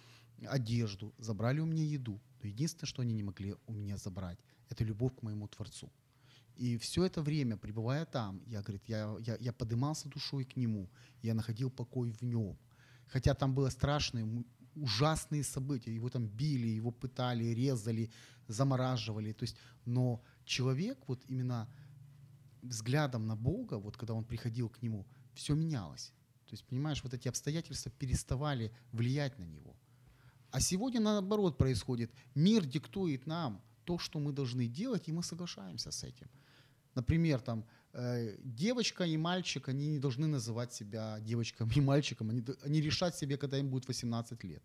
одежду, 0.48 1.14
забрали 1.18 1.60
у 1.60 1.66
меня 1.66 1.84
еду. 1.84 2.22
Но 2.42 2.50
единственное, 2.50 2.88
что 2.88 3.02
они 3.02 3.14
не 3.14 3.24
могли 3.24 3.56
у 3.68 3.74
меня 3.74 3.98
забрать, 3.98 4.40
это 4.70 4.84
любовь 4.84 5.16
к 5.16 5.22
моему 5.22 5.48
Творцу. 5.48 5.92
И 6.56 6.78
все 6.78 7.06
это 7.06 7.22
время, 7.22 7.58
пребывая 7.58 8.06
там, 8.06 8.42
я, 8.48 8.62
говорит, 8.62 8.84
я, 8.88 9.16
я, 9.20 9.38
я 9.40 9.54
подымался 9.54 10.08
душой 10.10 10.46
к 10.46 10.56
Нему, 10.56 10.90
я 11.22 11.34
находил 11.34 11.70
покой 11.72 12.12
в 12.12 12.22
Нем. 12.22 12.58
Хотя 13.08 13.34
там 13.34 13.56
было 13.56 13.70
страшные, 13.70 14.46
ужасные 14.76 15.44
события. 15.44 15.94
Его 15.94 16.10
там 16.10 16.28
били, 16.28 16.68
его 16.68 16.92
пытали, 16.92 17.46
резали, 17.46 18.12
замораживали. 18.48 19.34
То 19.34 19.44
есть, 19.44 19.58
но 19.86 20.22
человек 20.46 21.00
вот 21.08 21.24
именно 21.28 21.68
взглядом 22.62 23.28
на 23.28 23.36
Бога, 23.36 23.76
вот 23.76 23.98
когда 23.98 24.14
он 24.14 24.24
приходил 24.24 24.70
к 24.70 24.82
Нему, 24.82 25.06
все 25.34 25.56
менялось. 25.56 26.14
То 26.46 26.54
есть, 26.54 26.66
понимаешь, 26.66 27.04
вот 27.04 27.14
эти 27.14 27.28
обстоятельства 27.28 27.92
переставали 27.92 28.72
влиять 28.92 29.40
на 29.40 29.44
него. 29.44 29.76
А 30.52 30.60
сегодня 30.60 31.00
наоборот 31.00 31.58
происходит. 31.58 32.12
Мир 32.36 32.64
диктует 32.66 33.26
нам 33.26 33.62
то, 33.86 34.00
что 34.00 34.20
мы 34.20 34.32
должны 34.32 34.68
делать, 34.68 35.10
и 35.10 35.12
мы 35.12 35.24
соглашаемся 35.24 35.92
с 35.92 36.04
этим. 36.04 36.28
Например, 36.96 37.40
там 37.40 37.66
э, 37.94 38.38
девочка 38.44 39.04
и 39.04 39.18
мальчик, 39.18 39.70
они 39.70 39.88
не 39.88 40.00
должны 40.00 40.28
называть 40.28 40.74
себя 40.74 41.20
девочком 41.20 41.70
и 41.76 41.82
мальчиком, 41.82 42.30
они, 42.30 42.44
они 42.64 42.82
решат 42.82 43.16
себе, 43.16 43.38
когда 43.38 43.58
им 43.58 43.70
будет 43.70 43.88
18 43.88 44.44
лет. 44.44 44.64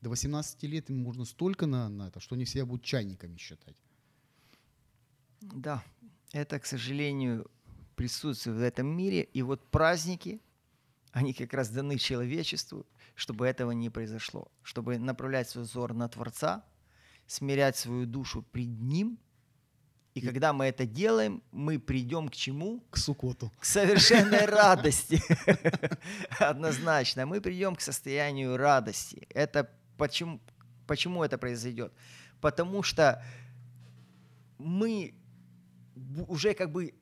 До 0.00 0.10
18 0.10 0.62
лет 0.64 0.90
им 0.90 1.02
можно 1.02 1.24
столько 1.24 1.66
на, 1.66 1.88
на 1.88 2.08
это, 2.08 2.20
что 2.20 2.34
они 2.34 2.46
себя 2.46 2.64
будут 2.64 2.84
чайниками 2.84 3.36
считать. 3.36 3.76
Да, 5.40 5.82
это, 6.32 6.58
к 6.60 6.66
сожалению, 6.66 7.50
присутствует 7.96 8.58
в 8.58 8.62
этом 8.62 8.86
мире. 8.86 9.22
И 9.22 9.42
вот 9.42 9.70
праздники, 9.70 10.40
они 11.10 11.32
как 11.32 11.52
раз 11.52 11.68
даны 11.70 11.98
человечеству, 11.98 12.86
чтобы 13.14 13.46
этого 13.46 13.72
не 13.72 13.90
произошло. 13.90 14.52
Чтобы 14.62 14.98
направлять 14.98 15.48
свой 15.48 15.64
взор 15.64 15.94
на 15.94 16.08
Творца, 16.08 16.64
смирять 17.28 17.76
свою 17.76 18.06
душу 18.06 18.42
пред 18.42 18.80
Ним. 18.80 19.18
И 20.14 20.20
когда 20.20 20.52
мы 20.52 20.64
это 20.64 20.84
делаем, 20.84 21.42
мы 21.52 21.78
придем 21.78 22.28
к 22.28 22.34
чему? 22.34 22.82
К 22.90 22.96
Сукоту. 22.96 23.52
К 23.60 23.64
совершенной 23.64 24.46
радости. 24.46 25.22
Однозначно. 26.40 27.24
Мы 27.26 27.40
придем 27.40 27.76
к 27.76 27.80
состоянию 27.80 28.56
радости. 28.56 29.28
Это 29.30 29.70
почему, 29.96 30.40
почему 30.88 31.22
это 31.22 31.38
произойдет? 31.38 31.92
Потому 32.40 32.82
что 32.82 33.22
мы 34.58 35.14
уже 36.26 36.54
как 36.54 36.72
бы, 36.72 36.94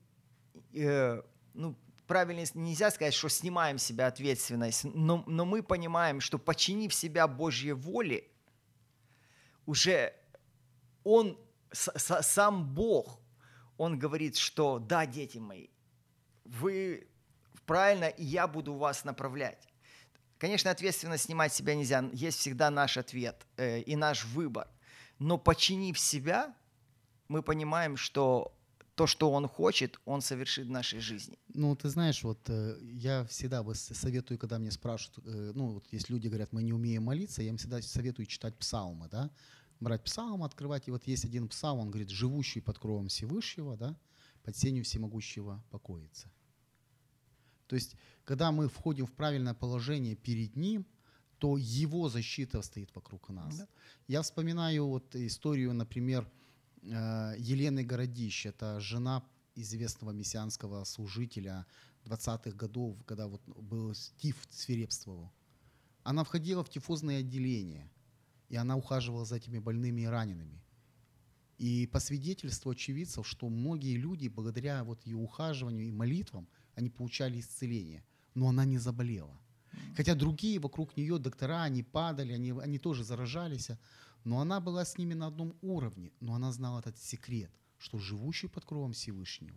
э, 0.74 1.22
ну, 1.54 1.74
правильно 2.06 2.44
нельзя 2.54 2.90
сказать, 2.90 3.14
что 3.14 3.28
снимаем 3.28 3.78
себя 3.78 4.08
ответственность, 4.08 4.84
но, 4.84 5.24
но 5.26 5.46
мы 5.46 5.62
понимаем, 5.62 6.20
что 6.20 6.38
починив 6.38 6.92
себя 6.92 7.26
Божьей 7.26 7.72
воле, 7.72 8.24
уже 9.66 10.14
Он, 11.04 11.38
сам 11.72 12.74
Бог, 12.74 13.20
Он 13.76 13.98
говорит, 13.98 14.36
что 14.36 14.78
да, 14.78 15.06
дети 15.06 15.38
мои, 15.38 15.68
вы 16.44 17.06
правильно, 17.66 18.06
и 18.06 18.24
я 18.24 18.46
буду 18.46 18.74
вас 18.74 19.04
направлять. 19.04 19.68
Конечно, 20.38 20.70
ответственность 20.70 21.24
снимать 21.24 21.52
себя 21.52 21.74
нельзя. 21.74 22.08
Есть 22.12 22.38
всегда 22.38 22.70
наш 22.70 22.96
ответ 22.96 23.46
э, 23.56 23.80
и 23.80 23.96
наш 23.96 24.24
выбор. 24.24 24.68
Но 25.18 25.38
починив 25.38 25.98
себя, 25.98 26.54
мы 27.28 27.42
понимаем, 27.42 27.96
что 27.96 28.52
то, 28.94 29.06
что 29.06 29.30
Он 29.30 29.48
хочет, 29.48 29.98
Он 30.04 30.20
совершит 30.20 30.66
в 30.66 30.70
нашей 30.70 31.00
жизни. 31.00 31.38
Ну, 31.54 31.74
ты 31.74 31.88
знаешь, 31.88 32.22
вот 32.22 32.38
э, 32.48 32.78
я 32.82 33.24
всегда 33.24 33.64
советую, 33.74 34.38
когда 34.38 34.58
мне 34.58 34.70
спрашивают, 34.70 35.26
э, 35.26 35.52
ну, 35.54 35.74
вот 35.74 35.84
если 35.90 36.12
люди 36.12 36.28
говорят, 36.28 36.52
мы 36.52 36.62
не 36.62 36.72
умеем 36.72 37.04
молиться, 37.04 37.42
я 37.42 37.48
им 37.48 37.56
всегда 37.56 37.80
советую 37.82 38.26
читать 38.26 38.56
псалмы, 38.58 39.08
да, 39.08 39.30
брать 39.80 40.04
псалм, 40.04 40.42
открывать, 40.42 40.88
и 40.88 40.90
вот 40.90 41.06
есть 41.06 41.24
один 41.24 41.48
псалм, 41.48 41.80
он 41.80 41.90
говорит, 41.90 42.10
живущий 42.10 42.60
под 42.60 42.78
кровом 42.78 43.08
Всевышнего, 43.08 43.76
да, 43.76 43.96
под 44.42 44.56
сенью 44.56 44.84
всемогущего 44.84 45.64
покоится. 45.70 46.30
То 47.66 47.76
есть, 47.76 47.96
когда 48.24 48.52
мы 48.52 48.68
входим 48.68 49.06
в 49.06 49.12
правильное 49.12 49.54
положение 49.54 50.14
перед 50.14 50.56
Ним, 50.56 50.86
то 51.38 51.56
Его 51.56 52.08
защита 52.08 52.62
стоит 52.62 52.94
вокруг 52.94 53.28
нас. 53.28 53.58
Да. 53.58 53.68
Я 54.08 54.22
вспоминаю 54.22 54.86
вот 54.86 55.14
историю, 55.16 55.74
например, 55.74 56.30
э, 56.82 57.34
Елены 57.38 57.84
Городищ. 57.84 58.46
Это 58.46 58.80
жена 58.80 59.22
известного 59.54 60.12
мессианского 60.12 60.84
служителя 60.84 61.66
20-х 62.04 62.52
годов, 62.52 62.96
когда 63.04 63.26
вот 63.26 63.42
был 63.46 63.92
тиф 64.16 64.36
свирепствовал. 64.50 65.32
Она 66.04 66.22
входила 66.22 66.62
в 66.62 66.68
тифозное 66.68 67.20
отделение, 67.20 67.90
и 68.48 68.56
она 68.56 68.76
ухаживала 68.76 69.24
за 69.24 69.36
этими 69.36 69.58
больными 69.58 70.02
и 70.02 70.06
ранеными. 70.06 70.62
И 71.58 71.86
по 71.86 72.00
свидетельству 72.00 72.70
очевидцев, 72.70 73.26
что 73.26 73.48
многие 73.48 73.96
люди, 73.96 74.28
благодаря 74.28 74.84
вот 74.84 75.06
ее 75.06 75.16
ухаживанию 75.16 75.86
и 75.86 75.92
молитвам, 75.92 76.48
они 76.74 76.90
получали 76.90 77.40
исцеление. 77.40 78.04
Но 78.34 78.48
она 78.48 78.64
не 78.66 78.78
заболела. 78.78 79.40
Хотя 79.96 80.14
другие 80.14 80.58
вокруг 80.58 80.96
нее, 80.96 81.18
доктора, 81.18 81.62
они 81.62 81.82
падали, 81.82 82.32
они, 82.32 82.50
они 82.50 82.78
тоже 82.78 83.04
заражались. 83.04 83.70
Но 84.24 84.40
она 84.40 84.60
была 84.60 84.84
с 84.84 84.98
ними 84.98 85.14
на 85.14 85.28
одном 85.28 85.56
уровне. 85.62 86.12
Но 86.20 86.34
она 86.34 86.52
знала 86.52 86.80
этот 86.80 86.98
секрет, 86.98 87.50
что 87.78 87.98
живущий 87.98 88.48
под 88.48 88.66
кровом 88.66 88.92
Всевышнего, 88.92 89.56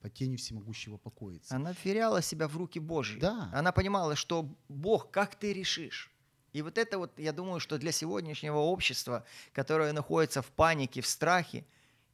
под 0.00 0.12
тенью 0.12 0.36
всемогущего 0.36 0.98
покоится. 0.98 1.56
Она 1.56 1.72
вверяла 1.72 2.20
себя 2.20 2.46
в 2.48 2.56
руки 2.56 2.78
Божьи. 2.78 3.18
Да. 3.18 3.50
Она 3.54 3.72
понимала, 3.72 4.16
что 4.16 4.54
Бог, 4.68 5.10
как 5.10 5.34
ты 5.38 5.54
решишь. 5.54 6.12
И 6.52 6.62
вот 6.62 6.78
это 6.78 6.98
вот, 6.98 7.18
я 7.18 7.32
думаю, 7.32 7.60
что 7.60 7.78
для 7.78 7.92
сегодняшнего 7.92 8.58
общества, 8.58 9.24
которое 9.52 9.92
находится 9.92 10.42
в 10.42 10.46
панике, 10.46 11.00
в 11.00 11.06
страхе, 11.06 11.66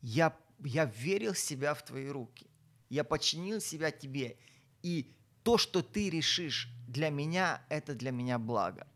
я, 0.03 0.37
я 0.65 0.87
верил 0.87 1.35
себя 1.35 1.75
в 1.75 1.85
твои 1.85 2.09
руки. 2.09 2.47
Я 2.89 3.05
подчинил 3.05 3.61
себя 3.61 3.91
тебе. 3.91 4.37
И 4.83 5.15
то, 5.43 5.59
что 5.59 5.83
ты 5.83 6.11
решишь 6.11 6.69
для 6.89 7.11
меня, 7.11 7.65
это 7.69 7.95
для 7.95 8.11
меня 8.11 8.39
благо. 8.39 8.87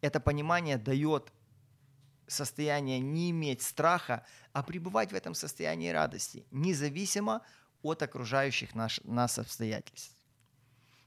Это 0.00 0.20
понимание 0.20 0.78
дает 0.78 1.32
состояние 2.26 3.00
не 3.00 3.30
иметь 3.30 3.62
страха, 3.62 4.24
а 4.52 4.62
пребывать 4.62 5.12
в 5.12 5.14
этом 5.14 5.34
состоянии 5.34 5.90
радости, 5.90 6.46
независимо 6.50 7.42
от 7.82 8.02
окружающих 8.02 8.74
наш, 8.74 9.00
нас 9.04 9.38
обстоятельств. 9.38 10.15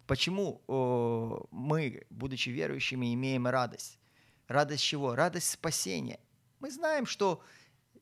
Почему 0.09 0.63
э, 0.67 1.47
мы, 1.51 2.07
будучи 2.09 2.49
верующими, 2.49 3.13
имеем 3.13 3.45
радость? 3.45 3.99
Радость 4.47 4.83
чего? 4.83 5.13
Радость 5.13 5.51
спасения. 5.51 6.19
Мы 6.59 6.71
знаем, 6.71 7.05
что 7.05 7.43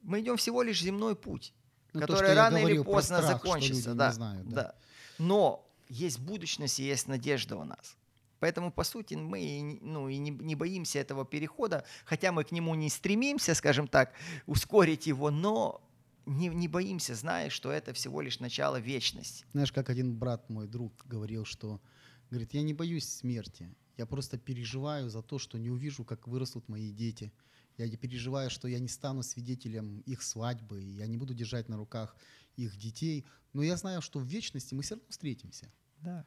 мы 0.03 0.21
идем 0.21 0.37
всего 0.37 0.63
лишь 0.63 0.81
земной 0.81 1.17
путь, 1.17 1.53
Ну, 1.91 1.99
то, 1.99 2.07
который 2.07 2.27
что 2.27 2.27
я 2.27 2.35
рано 2.35 2.55
или 2.55 2.63
говорил 2.63 2.85
поздно 2.85 3.17
страх, 3.17 3.33
закончится. 3.33 3.93
да, 3.93 4.13
знают, 4.13 4.47
да. 4.47 4.55
да. 4.55 4.75
Но 5.17 5.69
есть 5.89 6.19
будущность 6.19 6.79
и 6.79 6.83
есть 6.83 7.09
надежда 7.09 7.57
у 7.57 7.65
нас. 7.65 7.97
Поэтому, 8.39 8.71
по 8.71 8.85
сути, 8.85 9.15
мы 9.15 9.77
ну, 9.81 10.07
и 10.07 10.17
не, 10.17 10.31
не 10.31 10.55
боимся 10.55 10.99
этого 10.99 11.25
перехода, 11.25 11.83
хотя 12.05 12.31
мы 12.31 12.45
к 12.45 12.53
нему 12.53 12.73
не 12.75 12.89
стремимся, 12.89 13.53
скажем 13.53 13.89
так, 13.89 14.13
ускорить 14.45 15.07
его, 15.07 15.29
но 15.29 15.81
не, 16.25 16.47
не 16.47 16.69
боимся, 16.69 17.15
зная, 17.15 17.49
что 17.49 17.69
это 17.69 17.91
всего 17.91 18.21
лишь 18.21 18.39
начало 18.39 18.79
вечности. 18.79 19.45
Знаешь, 19.51 19.73
как 19.73 19.89
один 19.89 20.15
брат 20.15 20.49
мой 20.49 20.67
друг 20.67 20.93
говорил, 21.05 21.43
что 21.43 21.81
говорит, 22.30 22.53
я 22.53 22.61
не 22.61 22.73
боюсь 22.73 23.07
смерти, 23.07 23.73
я 23.97 24.05
просто 24.05 24.38
переживаю 24.38 25.09
за 25.09 25.21
то, 25.21 25.39
что 25.39 25.57
не 25.57 25.69
увижу, 25.69 26.03
как 26.03 26.28
вырастут 26.28 26.69
мои 26.69 26.91
дети. 26.91 27.32
Я 27.78 27.88
не 27.88 27.97
переживаю, 27.97 28.49
что 28.49 28.67
я 28.67 28.80
не 28.80 28.88
стану 28.88 29.23
свидетелем 29.23 30.01
их 30.01 30.23
свадьбы, 30.23 30.82
я 30.82 31.07
не 31.07 31.17
буду 31.17 31.34
держать 31.34 31.69
на 31.69 31.78
руках 31.78 32.15
их 32.55 32.75
детей. 32.78 33.25
Но 33.53 33.63
я 33.63 33.78
знаю, 33.78 34.01
что 34.01 34.19
в 34.19 34.25
вечности 34.25 34.73
мы 34.73 34.82
все 34.82 34.95
равно 34.95 35.07
встретимся. 35.09 35.71
Да. 36.01 36.25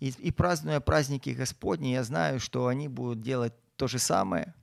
И, 0.00 0.08
и 0.08 0.30
празднуя 0.30 0.80
праздники 0.80 1.30
Господни, 1.30 1.88
я 1.88 2.04
знаю, 2.04 2.38
что 2.40 2.68
они 2.68 2.88
будут 2.88 3.20
делать 3.20 3.52
то 3.76 3.88
же 3.88 3.98
самое, 3.98 4.54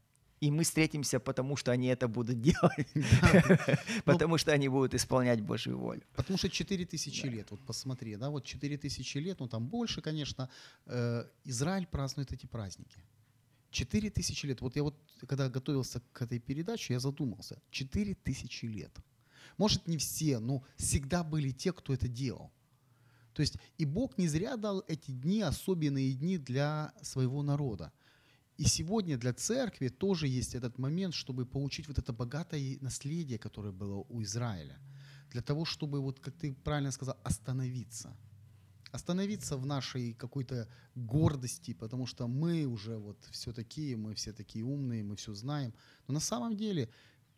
и 0.41 0.49
мы 0.49 0.63
встретимся, 0.63 1.19
потому 1.19 1.55
что 1.55 1.71
они 1.71 1.87
это 1.87 2.07
будут 2.07 2.41
делать, 2.41 2.87
потому 4.05 4.39
что 4.39 4.51
они 4.51 4.69
будут 4.69 4.95
исполнять 4.95 5.39
Божью 5.41 5.77
волю. 5.77 6.01
Потому 6.15 6.37
что 6.37 6.49
4 6.49 6.85
тысячи 6.85 7.27
лет, 7.27 7.51
вот 7.51 7.59
посмотри, 7.65 8.15
да, 8.15 8.29
вот 8.29 8.43
4 8.43 8.77
тысячи 8.77 9.19
лет, 9.19 9.39
ну 9.39 9.47
там 9.47 9.67
больше, 9.67 10.01
конечно, 10.01 10.49
э, 10.87 11.25
Израиль 11.45 11.85
празднует 11.85 12.31
эти 12.31 12.47
праздники. 12.47 12.99
4 13.69 14.09
тысячи 14.09 14.47
лет. 14.47 14.61
Вот 14.61 14.75
я 14.75 14.83
вот, 14.83 14.95
когда 15.27 15.47
готовился 15.47 16.01
к 16.11 16.23
этой 16.23 16.39
передаче, 16.39 16.93
я 16.93 16.99
задумался. 16.99 17.61
4 17.69 18.15
тысячи 18.15 18.65
лет. 18.65 18.91
Может, 19.57 19.87
не 19.87 19.97
все, 19.97 20.39
но 20.39 20.63
всегда 20.75 21.23
были 21.23 21.51
те, 21.51 21.71
кто 21.71 21.93
это 21.93 22.07
делал. 22.07 22.51
То 23.33 23.41
есть 23.41 23.57
и 23.77 23.85
Бог 23.85 24.17
не 24.17 24.27
зря 24.27 24.57
дал 24.57 24.83
эти 24.87 25.11
дни, 25.11 25.41
особенные 25.41 26.13
дни 26.13 26.37
для 26.37 26.93
своего 27.03 27.43
народа. 27.43 27.91
И 28.61 28.67
сегодня 28.67 29.17
для 29.17 29.33
церкви 29.33 29.87
тоже 29.87 30.27
есть 30.27 30.53
этот 30.53 30.77
момент, 30.77 31.15
чтобы 31.15 31.47
получить 31.47 31.87
вот 31.87 31.97
это 31.97 32.13
богатое 32.13 32.77
наследие, 32.81 33.39
которое 33.39 33.71
было 33.71 34.05
у 34.07 34.21
Израиля. 34.21 34.77
Для 35.31 35.41
того, 35.41 35.65
чтобы, 35.65 35.99
вот 35.99 36.19
как 36.19 36.35
ты 36.35 36.53
правильно 36.53 36.91
сказал, 36.91 37.17
остановиться. 37.23 38.15
Остановиться 38.91 39.57
в 39.57 39.65
нашей 39.65 40.13
какой-то 40.13 40.67
гордости, 40.93 41.73
потому 41.73 42.05
что 42.05 42.27
мы 42.27 42.65
уже 42.65 42.97
вот 42.97 43.17
все 43.31 43.51
такие, 43.51 43.97
мы 43.97 44.13
все 44.13 44.31
такие 44.31 44.63
умные, 44.63 45.03
мы 45.03 45.15
все 45.15 45.33
знаем. 45.33 45.73
Но 46.07 46.13
на 46.13 46.19
самом 46.19 46.55
деле, 46.55 46.87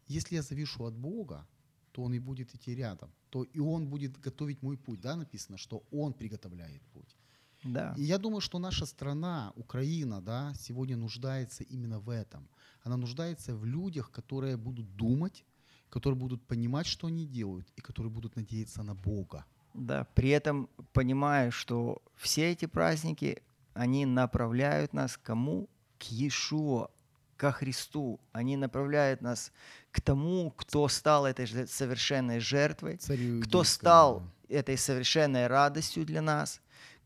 если 0.07 0.35
я 0.35 0.41
завишу 0.41 0.83
от 0.83 0.93
Бога, 0.93 1.47
то 1.93 2.03
Он 2.03 2.13
и 2.13 2.19
будет 2.19 2.53
идти 2.53 2.75
рядом. 2.75 3.13
То 3.29 3.43
и 3.43 3.59
Он 3.59 3.87
будет 3.87 4.19
готовить 4.19 4.61
мой 4.61 4.77
путь. 4.77 4.99
Да, 4.99 5.15
написано, 5.15 5.57
что 5.57 5.85
Он 5.89 6.13
приготовляет 6.13 6.81
путь. 6.91 7.15
Да. 7.63 7.93
И 7.97 8.03
я 8.03 8.17
думаю, 8.17 8.41
что 8.41 8.59
наша 8.59 8.85
страна, 8.85 9.53
Украина, 9.55 10.21
да, 10.21 10.53
сегодня 10.59 10.97
нуждается 10.97 11.63
именно 11.63 11.99
в 11.99 12.09
этом. 12.09 12.47
Она 12.83 12.97
нуждается 12.97 13.55
в 13.55 13.65
людях, 13.65 14.11
которые 14.11 14.57
будут 14.57 14.95
думать, 14.95 15.45
которые 15.89 16.19
будут 16.19 16.41
понимать, 16.47 16.87
что 16.87 17.07
они 17.07 17.25
делают, 17.25 17.67
и 17.77 17.81
которые 17.81 18.11
будут 18.11 18.35
надеяться 18.35 18.83
на 18.83 18.95
Бога. 18.95 19.45
Да, 19.73 20.05
при 20.15 20.29
этом 20.29 20.67
понимаю, 20.91 21.51
что 21.51 22.01
все 22.15 22.51
эти 22.51 22.65
праздники, 22.65 23.41
они 23.73 24.05
направляют 24.05 24.93
нас 24.93 25.17
к 25.17 25.21
кому? 25.21 25.69
К 25.97 26.03
Иешуа, 26.03 26.89
ко 27.37 27.51
Христу. 27.51 28.19
Они 28.31 28.57
направляют 28.57 29.21
нас 29.21 29.51
к 29.91 30.01
тому, 30.01 30.51
кто 30.51 30.87
стал 30.87 31.25
этой 31.25 31.47
совершенной 31.67 32.39
жертвой, 32.39 32.97
Царю 32.97 33.41
кто 33.41 33.63
стал 33.63 34.23
этой 34.49 34.77
совершенной 34.77 35.47
радостью 35.47 36.05
для 36.05 36.21
нас, 36.21 36.61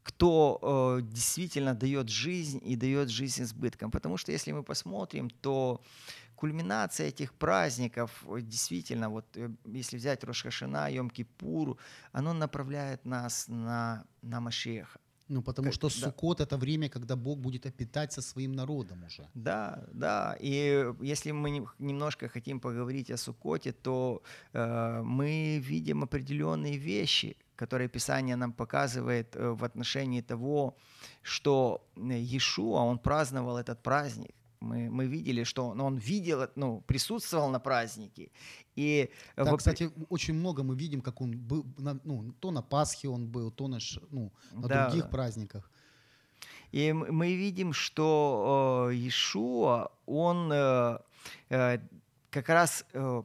кто 0.08 0.98
э, 1.00 1.02
действительно 1.04 1.74
дает 1.74 2.10
жизнь 2.10 2.60
и 2.72 2.76
дает 2.78 3.10
жизнь 3.10 3.44
избытком. 3.44 3.92
Потому 3.92 4.18
что 4.18 4.32
если 4.32 4.54
мы 4.54 4.64
посмотрим, 4.64 5.30
то 5.30 5.82
кульминация 6.36 7.08
этих 7.10 7.34
праздников, 7.34 8.24
э, 8.28 8.42
действительно, 8.42 9.10
вот 9.10 9.26
э, 9.38 9.50
если 9.66 9.98
взять 9.98 10.24
Рошашина, 10.24 10.90
Йом-Кипур, 10.92 11.78
оно 12.14 12.34
направляет 12.34 13.06
нас 13.06 13.48
на, 13.50 14.04
на 14.22 14.40
Машеха. 14.40 15.00
Ну, 15.30 15.42
потому 15.42 15.66
Как- 15.66 15.74
что 15.74 15.88
да. 15.90 15.94
Суккот 15.94 16.40
это 16.40 16.58
время, 16.58 16.88
когда 16.90 17.16
Бог 17.16 17.40
будет 17.40 17.66
опитать 17.66 18.14
со 18.14 18.22
своим 18.22 18.54
народом 18.54 19.04
уже. 19.04 19.28
Да, 19.34 19.84
да. 19.94 20.38
И 20.40 20.86
если 21.02 21.32
мы 21.34 21.50
не- 21.52 21.68
немножко 21.80 22.30
хотим 22.30 22.60
поговорить 22.60 23.12
о 23.12 23.18
Сукоте, 23.18 23.74
то 23.74 24.22
э, 24.54 25.02
мы 25.04 25.60
видим 25.60 26.02
определенные 26.04 26.78
вещи, 26.78 27.36
которые 27.58 27.88
Писание 27.90 28.36
нам 28.36 28.52
показывает 28.54 29.36
э, 29.36 29.50
в 29.56 29.64
отношении 29.64 30.22
того, 30.22 30.76
что 31.24 31.82
э, 31.96 32.00
Иешуа, 32.34 32.82
он 32.84 32.98
праздновал 33.00 33.58
этот 33.58 33.82
праздник. 33.84 34.34
Мы, 34.60 34.90
мы 34.90 35.06
видели, 35.08 35.44
что 35.44 35.68
он- 35.68 35.82
он 35.82 35.98
видел, 35.98 36.48
ну, 36.56 36.82
присутствовал 36.88 37.50
на 37.52 37.60
празднике. 37.60 38.30
И 38.78 39.10
э, 39.38 39.44
Так, 39.46 39.54
в- 39.54 39.58
кстати, 39.58 39.90
очень 40.10 40.34
много 40.36 40.64
мы 40.64 40.76
видим, 40.76 41.02
как 41.02 41.22
он 41.22 41.32
был, 41.32 41.66
ну, 42.06 42.34
то 42.40 42.52
на 42.52 42.62
Пасхе 42.62 43.08
он 43.10 43.26
был, 43.28 43.52
то 43.52 43.68
на, 43.68 43.78
ну, 44.12 44.32
на 44.52 44.68
Да, 44.68 44.86
других 44.90 45.04
да. 45.04 45.10
праздниках. 45.10 45.72
И 46.76 46.94
мы 46.94 47.36
видим, 47.36 47.74
что 47.74 48.88
э, 48.90 48.96
Иешуа, 48.96 49.88
он 50.06 50.52
э, 50.52 50.98
э, 51.50 51.80
как 52.30 52.50
раз, 52.50 52.86
э, 52.94 53.24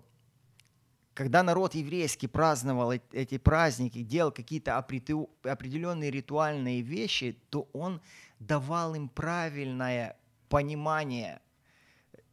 когда 1.14 1.42
народ 1.42 1.74
еврейский 1.74 2.26
праздновал 2.26 2.92
эти 2.92 3.38
праздники, 3.38 4.02
делал 4.02 4.32
какие-то 4.32 4.78
определенные 4.78 6.10
ритуальные 6.10 6.80
вещи, 6.80 7.38
то 7.50 7.68
он 7.72 8.00
давал 8.38 8.94
им 8.94 9.08
правильное 9.08 10.16
понимание 10.48 11.40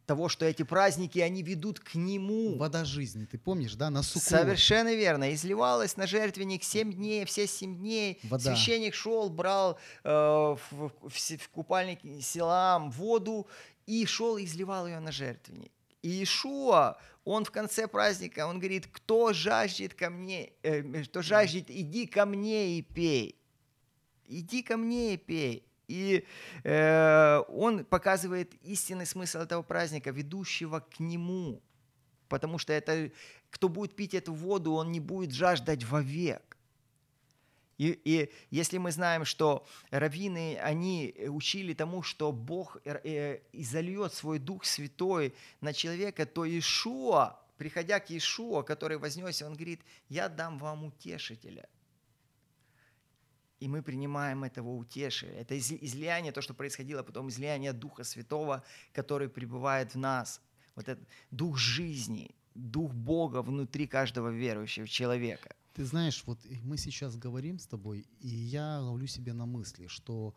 того, 0.09 0.27
что 0.27 0.43
эти 0.43 0.63
праздники, 0.63 1.19
они 1.19 1.43
ведут 1.43 1.79
к 1.79 1.93
нему. 1.93 2.57
Вода 2.57 2.83
жизни, 2.83 3.25
ты 3.25 3.37
помнишь, 3.37 3.75
да, 3.75 3.91
на 3.91 4.01
Суккот. 4.01 4.23
Совершенно 4.23 4.95
верно. 4.95 5.31
Изливалось 5.35 5.97
на 5.97 6.07
жертвенник 6.07 6.63
7 6.63 6.93
дней, 6.93 7.25
все 7.25 7.45
7 7.45 7.77
дней. 7.77 8.19
Вода. 8.23 8.55
Священник 8.55 8.95
шел, 8.95 9.29
брал 9.29 9.77
э, 10.03 10.09
в, 10.09 10.57
в 10.71 11.09
в 11.11 11.49
купальник 11.49 11.99
Силам 12.23 12.89
воду 12.89 13.45
и 13.85 14.03
шел 14.07 14.37
и 14.37 14.45
изливал 14.45 14.87
ее 14.87 14.99
на 14.99 15.11
жертвенник. 15.11 15.71
И 16.01 16.09
Иешуа, 16.09 16.97
он 17.25 17.45
в 17.45 17.51
конце 17.51 17.87
праздника, 17.87 18.47
он 18.47 18.59
говорит, 18.59 18.87
кто 18.87 19.33
жаждет 19.33 19.93
ко 19.93 20.09
мне, 20.09 20.53
э, 20.63 21.03
кто 21.03 21.21
жаждет, 21.21 21.65
иди 21.69 22.07
ко 22.07 22.25
мне 22.25 22.77
и 22.77 22.81
пей. 22.81 23.35
Иди 24.25 24.63
ко 24.63 24.77
мне 24.77 25.15
и 25.15 25.17
пей. 25.17 25.65
И 25.87 26.25
э, 26.63 27.41
он 27.49 27.83
показывает 27.83 28.53
истинный 28.63 29.05
смысл 29.05 29.39
этого 29.39 29.63
праздника, 29.63 30.11
ведущего 30.11 30.79
к 30.79 30.99
нему. 30.99 31.61
Потому 32.29 32.59
что 32.59 32.73
это, 32.73 33.11
кто 33.49 33.69
будет 33.69 33.95
пить 33.95 34.13
эту 34.13 34.33
воду, 34.33 34.73
он 34.73 34.91
не 34.91 34.99
будет 34.99 35.31
жаждать 35.31 35.83
вовек. 35.83 36.58
И, 37.79 37.99
и 38.03 38.29
если 38.51 38.77
мы 38.77 38.91
знаем, 38.91 39.23
что 39.23 39.65
раввины, 39.89 40.57
они 40.57 41.15
учили 41.29 41.73
тому, 41.73 42.03
что 42.03 42.33
Бог 42.33 42.77
э, 42.83 42.99
э, 43.05 43.39
изольет 43.53 44.13
свой 44.13 44.37
Дух 44.37 44.65
Святой 44.65 45.33
на 45.61 45.71
человека, 45.73 46.25
то 46.25 46.43
Иешуа, 46.43 47.39
приходя 47.57 48.01
к 48.01 48.09
Иешуа, 48.09 48.63
который 48.63 48.97
вознесся, 48.97 49.47
он 49.47 49.53
говорит, 49.53 49.79
я 50.09 50.27
дам 50.27 50.59
вам 50.59 50.83
утешителя. 50.83 51.69
И 53.61 53.69
мы 53.69 53.81
принимаем 53.81 54.43
этого 54.43 54.75
утешия. 54.75 55.31
Это 55.31 55.55
из- 55.55 55.71
излияние, 55.71 56.33
то, 56.33 56.41
что 56.41 56.53
происходило, 56.53 57.01
потом 57.01 57.29
излияние 57.29 57.71
Духа 57.71 58.03
Святого, 58.03 58.61
который 58.91 59.29
пребывает 59.29 59.93
в 59.93 59.97
нас. 59.97 60.41
Вот 60.75 60.89
этот 60.89 61.07
Дух 61.31 61.57
жизни, 61.57 62.35
Дух 62.55 62.91
Бога 62.91 63.41
внутри 63.41 63.87
каждого 63.87 64.27
верующего 64.27 64.87
человека. 64.87 65.55
Ты 65.79 65.85
знаешь, 65.85 66.23
вот 66.25 66.45
мы 66.63 66.75
сейчас 66.75 67.15
говорим 67.15 67.57
с 67.57 67.65
тобой, 67.65 68.05
и 68.19 68.27
я 68.27 68.81
ловлю 68.81 69.07
себя 69.07 69.33
на 69.33 69.45
мысли, 69.45 69.87
что 69.87 70.35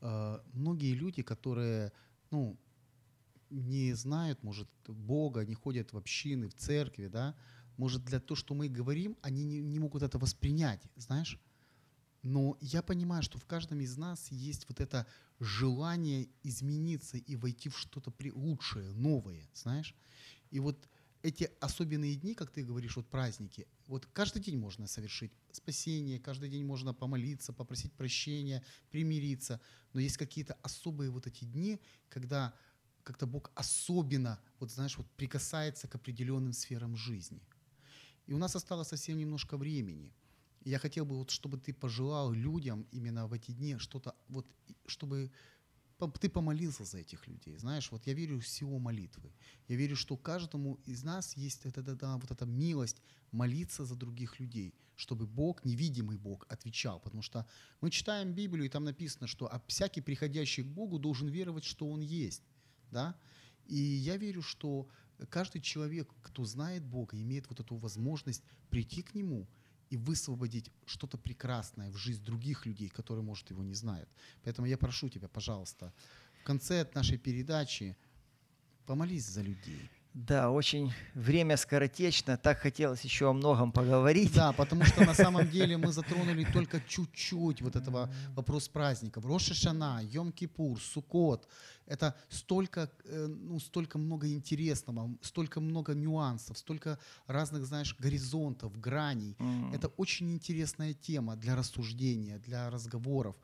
э, 0.00 0.38
многие 0.52 0.94
люди, 0.94 1.20
которые, 1.22 1.92
ну, 2.30 2.56
не 3.50 3.92
знают, 3.94 4.44
может, 4.44 4.68
Бога, 4.86 5.44
не 5.44 5.56
ходят 5.56 5.92
в 5.92 5.96
общины, 5.96 6.48
в 6.48 6.54
церкви, 6.54 7.08
да, 7.08 7.34
может, 7.76 8.04
для 8.04 8.20
того, 8.20 8.36
что 8.36 8.54
мы 8.54 8.68
говорим, 8.68 9.16
они 9.20 9.42
не, 9.42 9.58
не 9.62 9.80
могут 9.80 10.04
это 10.04 10.16
воспринять, 10.16 10.86
знаешь. 10.94 11.40
Но 12.22 12.56
я 12.60 12.80
понимаю, 12.80 13.24
что 13.24 13.38
в 13.38 13.46
каждом 13.46 13.80
из 13.80 13.96
нас 13.96 14.30
есть 14.30 14.64
вот 14.68 14.78
это 14.78 15.08
желание 15.40 16.28
измениться 16.44 17.16
и 17.16 17.34
войти 17.34 17.68
в 17.68 17.76
что-то 17.76 18.12
лучшее, 18.32 18.92
новое, 18.92 19.50
знаешь. 19.54 19.92
И 20.52 20.60
вот 20.60 20.88
эти 21.24 21.50
особенные 21.58 22.16
дни, 22.16 22.34
как 22.34 22.50
ты 22.50 22.62
говоришь, 22.62 22.96
вот 22.96 23.08
праздники, 23.08 23.66
вот 23.86 24.04
каждый 24.12 24.42
день 24.42 24.58
можно 24.58 24.86
совершить 24.86 25.32
спасение, 25.52 26.20
каждый 26.20 26.50
день 26.50 26.64
можно 26.66 26.92
помолиться, 26.92 27.54
попросить 27.54 27.94
прощения, 27.94 28.62
примириться. 28.90 29.58
Но 29.94 30.00
есть 30.00 30.18
какие-то 30.18 30.54
особые 30.62 31.08
вот 31.08 31.26
эти 31.26 31.44
дни, 31.44 31.80
когда 32.10 32.52
как-то 33.04 33.26
Бог 33.26 33.50
особенно, 33.54 34.38
вот 34.60 34.70
знаешь, 34.70 34.98
вот 34.98 35.06
прикасается 35.16 35.88
к 35.88 35.94
определенным 35.94 36.52
сферам 36.52 36.94
жизни. 36.94 37.40
И 38.26 38.34
у 38.34 38.38
нас 38.38 38.54
осталось 38.54 38.88
совсем 38.88 39.16
немножко 39.16 39.56
времени. 39.56 40.12
Я 40.62 40.78
хотел 40.78 41.06
бы, 41.06 41.16
вот, 41.16 41.30
чтобы 41.30 41.56
ты 41.56 41.72
пожелал 41.72 42.32
людям 42.32 42.86
именно 42.92 43.26
в 43.26 43.32
эти 43.32 43.52
дни 43.52 43.78
что-то, 43.78 44.14
вот, 44.28 44.46
чтобы 44.86 45.30
ты 46.20 46.28
помолился 46.28 46.84
за 46.84 46.98
этих 46.98 47.26
людей. 47.26 47.56
Знаешь, 47.56 47.90
вот 47.92 48.06
я 48.06 48.14
верю 48.14 48.40
в 48.40 48.46
силу 48.46 48.78
молитвы. 48.78 49.32
Я 49.68 49.76
верю, 49.76 49.96
что 49.96 50.16
каждому 50.16 50.74
из 50.84 51.04
нас 51.04 51.36
есть 51.36 51.66
эта, 51.66 51.80
эта- 51.80 52.16
вот 52.16 52.30
эта 52.30 52.46
милость 52.46 53.00
молиться 53.30 53.84
за 53.84 53.94
других 53.94 54.40
людей, 54.40 54.74
чтобы 54.96 55.26
Бог, 55.26 55.64
невидимый 55.64 56.16
Бог, 56.16 56.46
отвечал. 56.48 57.00
Потому 57.00 57.22
что 57.22 57.46
мы 57.80 57.90
читаем 57.90 58.32
Библию, 58.32 58.66
и 58.66 58.68
там 58.68 58.84
написано, 58.84 59.26
что 59.26 59.46
а 59.46 59.60
всякий, 59.66 60.00
приходящий 60.00 60.64
к 60.64 60.66
Богу, 60.66 60.98
должен 60.98 61.28
веровать, 61.28 61.64
что 61.64 61.88
Он 61.88 62.00
есть. 62.00 62.42
Да? 62.90 63.16
И 63.66 63.76
я 63.76 64.16
верю, 64.16 64.42
что 64.42 64.88
каждый 65.30 65.60
человек, 65.60 66.12
кто 66.22 66.44
знает 66.44 66.84
Бога, 66.84 67.20
имеет 67.20 67.48
вот 67.48 67.60
эту 67.60 67.76
возможность 67.76 68.42
прийти 68.68 69.02
к 69.02 69.14
Нему 69.14 69.48
и 69.94 69.96
высвободить 69.96 70.70
что-то 70.86 71.16
прекрасное 71.16 71.88
в 71.90 71.96
жизнь 71.96 72.24
других 72.24 72.66
людей, 72.66 72.88
которые, 72.88 73.22
может, 73.22 73.50
его 73.50 73.62
не 73.62 73.74
знают. 73.74 74.08
Поэтому 74.42 74.66
я 74.66 74.76
прошу 74.76 75.08
тебя, 75.08 75.28
пожалуйста, 75.28 75.92
в 76.40 76.44
конце 76.44 76.90
нашей 76.94 77.16
передачи 77.16 77.96
помолись 78.86 79.26
за 79.26 79.42
людей. 79.42 79.88
Да, 80.14 80.50
очень 80.52 80.92
время 81.14 81.56
скоротечно. 81.56 82.36
Так 82.36 82.60
хотелось 82.60 83.00
еще 83.02 83.30
о 83.30 83.32
многом 83.32 83.72
поговорить. 83.72 84.32
Да, 84.32 84.52
потому 84.52 84.84
что 84.84 85.04
на 85.04 85.12
самом 85.14 85.50
деле 85.50 85.76
мы 85.76 85.92
затронули 85.92 86.44
только 86.52 86.80
чуть-чуть 86.88 87.62
вот 87.62 87.74
этого 87.74 88.08
вопрос 88.36 88.68
праздников. 88.68 89.24
Роша 89.26 89.54
Шана, 89.54 90.00
Йом-Кипур, 90.04 90.78
Суккот. 90.80 91.48
Это 91.86 92.14
столько, 92.28 92.88
э, 93.04 93.26
ну, 93.26 93.58
столько 93.58 93.98
много 93.98 94.28
интересного, 94.32 95.10
столько 95.20 95.60
много 95.60 95.94
нюансов, 95.94 96.58
столько 96.58 96.96
разных, 97.26 97.66
знаешь, 97.66 97.96
горизонтов, 97.98 98.78
граней. 98.80 99.34
М. 99.40 99.72
Это 99.74 99.88
очень 99.96 100.30
интересная 100.32 100.94
тема 100.94 101.34
для 101.34 101.56
рассуждения, 101.56 102.38
для 102.38 102.70
разговоров. 102.70 103.34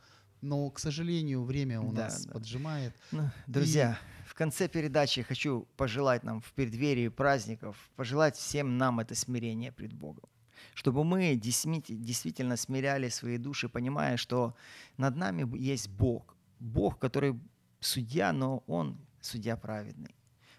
Но, 0.43 0.71
к 0.71 0.79
сожалению, 0.79 1.43
время 1.43 1.81
у 1.81 1.93
Да, 1.93 2.05
нас 2.05 2.25
да. 2.25 2.33
поджимает. 2.33 2.95
Ну, 3.13 3.29
друзья, 3.47 3.99
в 4.20 4.20
конце 4.41 4.69
передачи 4.69 5.21
хочу 5.21 5.69
пожелать 5.77 6.25
нам 6.25 6.41
в 6.41 6.51
преддверии 6.55 7.09
праздников, 7.09 7.77
пожелать 7.95 8.37
всем 8.37 8.79
нам 8.79 8.99
это 8.99 9.15
смирение 9.15 9.71
пред 9.71 9.93
Богом. 9.93 10.31
Чтобы 10.73 11.05
мы 11.05 11.35
действи- 11.35 11.85
действительно 11.87 12.57
смиряли 12.57 13.11
свои 13.11 13.37
души, 13.37 13.69
понимая, 13.69 14.17
что 14.17 14.55
над 14.97 15.17
нами 15.17 15.45
есть 15.59 15.91
Бог. 15.91 16.35
Бог, 16.59 16.99
который 16.99 17.39
судья, 17.81 18.33
но 18.33 18.63
Он 18.67 18.97
судья 19.21 19.59
праведный. 19.59 20.15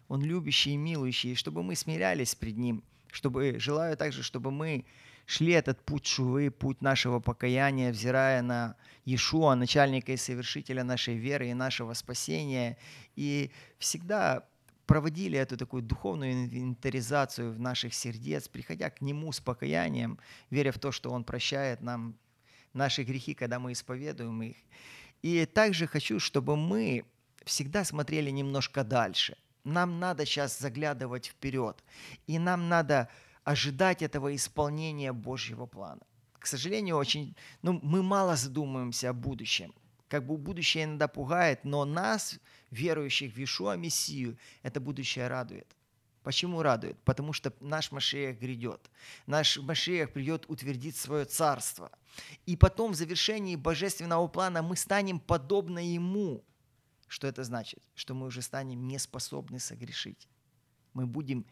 Он 0.07 0.21
любящий 0.21 0.73
и 0.73 0.77
милующий, 0.77 1.31
и 1.31 1.35
чтобы 1.35 1.63
мы 1.63 1.75
смирялись 1.75 2.35
пред 2.35 2.57
Ним, 2.57 2.83
чтобы, 3.11 3.59
желаю 3.59 3.97
также, 3.97 4.21
чтобы 4.21 4.51
мы 4.51 4.85
шли 5.31 5.53
этот 5.53 5.81
путь 5.85 6.05
шувы, 6.05 6.51
путь 6.51 6.81
нашего 6.81 7.21
покаяния, 7.21 7.93
взирая 7.93 8.41
на 8.41 8.75
Иешуа, 9.05 9.55
начальника 9.55 10.11
и 10.11 10.17
совершителя 10.17 10.83
нашей 10.83 11.15
веры 11.15 11.47
и 11.47 11.53
нашего 11.53 11.93
спасения, 11.93 12.77
и 13.15 13.49
всегда 13.79 14.43
проводили 14.85 15.39
эту 15.39 15.55
такую 15.55 15.83
духовную 15.83 16.33
инвентаризацию 16.33 17.53
в 17.53 17.59
наших 17.61 17.93
сердец, 17.93 18.49
приходя 18.49 18.89
к 18.89 18.99
Нему 18.99 19.31
с 19.31 19.39
покаянием, 19.39 20.19
веря 20.49 20.73
в 20.73 20.79
то, 20.79 20.91
что 20.91 21.11
Он 21.11 21.23
прощает 21.23 21.81
нам 21.81 22.17
наши 22.73 23.03
грехи, 23.03 23.33
когда 23.33 23.57
мы 23.57 23.71
исповедуем 23.71 24.43
их. 24.43 24.57
И 25.21 25.45
также 25.45 25.87
хочу, 25.87 26.19
чтобы 26.19 26.57
мы 26.57 27.05
всегда 27.45 27.85
смотрели 27.85 28.31
немножко 28.31 28.83
дальше. 28.83 29.37
Нам 29.63 29.97
надо 29.97 30.25
сейчас 30.25 30.59
заглядывать 30.59 31.27
вперед, 31.27 31.81
и 32.27 32.37
нам 32.37 32.67
надо 32.67 33.07
ожидать 33.43 34.01
этого 34.01 34.35
исполнения 34.35 35.13
Божьего 35.13 35.65
плана. 35.65 36.01
К 36.39 36.47
сожалению, 36.47 36.97
очень, 36.97 37.35
ну, 37.61 37.79
мы 37.83 38.01
мало 38.01 38.35
задумываемся 38.35 39.09
о 39.09 39.13
будущем. 39.13 39.73
Как 40.07 40.25
бы 40.25 40.37
будущее 40.37 40.83
иногда 40.83 41.07
пугает, 41.07 41.63
но 41.63 41.85
нас, 41.85 42.39
верующих 42.71 43.33
в 43.33 43.37
Иешуа 43.37 43.77
Мессию, 43.77 44.37
это 44.63 44.79
будущее 44.81 45.27
радует. 45.27 45.75
Почему 46.23 46.61
радует? 46.61 47.01
Потому 47.03 47.33
что 47.33 47.53
наш 47.59 47.91
Машеях 47.91 48.37
грядет. 48.37 48.91
Наш 49.25 49.57
Машеях 49.57 50.11
придет 50.11 50.45
утвердить 50.49 50.95
свое 50.95 51.25
царство. 51.25 51.91
И 52.45 52.55
потом 52.55 52.91
в 52.91 52.95
завершении 52.95 53.55
божественного 53.55 54.27
плана 54.27 54.61
мы 54.61 54.75
станем 54.75 55.19
подобно 55.19 55.79
Ему. 55.79 56.43
Что 57.07 57.27
это 57.27 57.43
значит? 57.43 57.81
Что 57.95 58.13
мы 58.13 58.27
уже 58.27 58.41
станем 58.41 58.87
не 58.87 58.99
способны 58.99 59.59
согрешить. 59.59 60.27
Мы 60.93 61.07
будем 61.07 61.45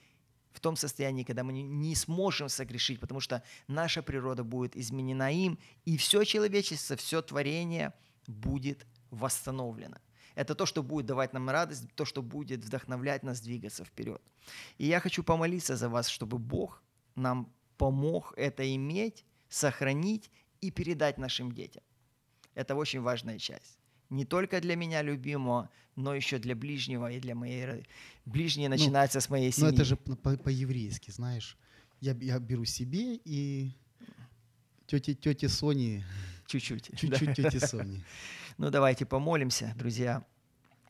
в 0.60 0.62
том 0.62 0.76
состоянии, 0.76 1.24
когда 1.24 1.44
мы 1.44 1.54
не- 1.54 1.96
сможем 1.96 2.50
согрешить, 2.50 3.00
потому 3.00 3.22
что 3.22 3.42
наша 3.68 4.02
природа 4.04 4.44
будет 4.44 4.76
изменена 4.76 5.32
им, 5.32 5.58
и 5.86 5.96
все 5.96 6.26
человечество, 6.26 6.98
все 6.98 7.22
творение 7.22 7.94
будет 8.28 8.86
восстановлено. 9.10 9.96
Это 10.36 10.56
то, 10.56 10.66
что 10.66 10.84
будет 10.84 11.06
давать 11.06 11.34
нам 11.34 11.50
радость, 11.50 11.86
то, 11.96 12.04
что 12.06 12.22
будет 12.22 12.66
вдохновлять 12.66 13.24
нас 13.24 13.40
двигаться 13.40 13.86
вперед. 13.86 14.22
И 14.78 14.86
я 14.86 15.00
хочу 15.00 15.24
помолиться 15.24 15.78
за 15.78 15.88
вас, 15.88 16.10
чтобы 16.10 16.38
Бог 16.38 16.84
нам 17.16 17.54
помог 17.78 18.34
это 18.36 18.76
иметь, 18.76 19.26
сохранить 19.48 20.30
и 20.60 20.72
передать 20.72 21.18
нашим 21.18 21.54
детям. 21.54 21.84
Это 22.54 22.76
очень 22.76 23.02
важная 23.02 23.40
часть. 23.40 23.79
Не 24.10 24.26
только 24.26 24.60
для 24.62 24.76
меня 24.76 25.02
любимого, 25.02 25.70
но 25.96 26.16
еще 26.16 26.40
для 26.40 26.56
ближнего 26.56 27.12
и 27.12 27.20
для 27.20 27.36
моей... 27.36 27.86
Ближнее 28.26 28.70
начинается 28.70 29.20
с 29.22 29.30
моей 29.30 29.52
семьи. 29.52 29.70
Ну, 29.70 29.74
это 29.76 29.84
же 29.86 29.96
по- 29.96 30.16
по- 30.16 30.38
по-еврейски, 30.38 31.12
знаешь. 31.12 31.58
Я, 32.02 32.14
я 32.22 32.40
беру 32.40 32.66
себе 32.66 33.16
и 33.26 33.72
тете, 34.88 35.14
тете 35.14 35.50
Сони, 35.50 36.04
Чуть-чуть. 36.48 36.90
да. 36.92 36.98
чуть-чуть 36.98 37.36
тете 37.36 37.60
Сони. 37.68 38.04
Ну, 38.58 38.70
давайте 38.70 39.06
помолимся, 39.06 39.74
друзья. 39.78 40.24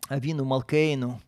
Авину 0.07 0.45
Малкейну, 0.45 1.21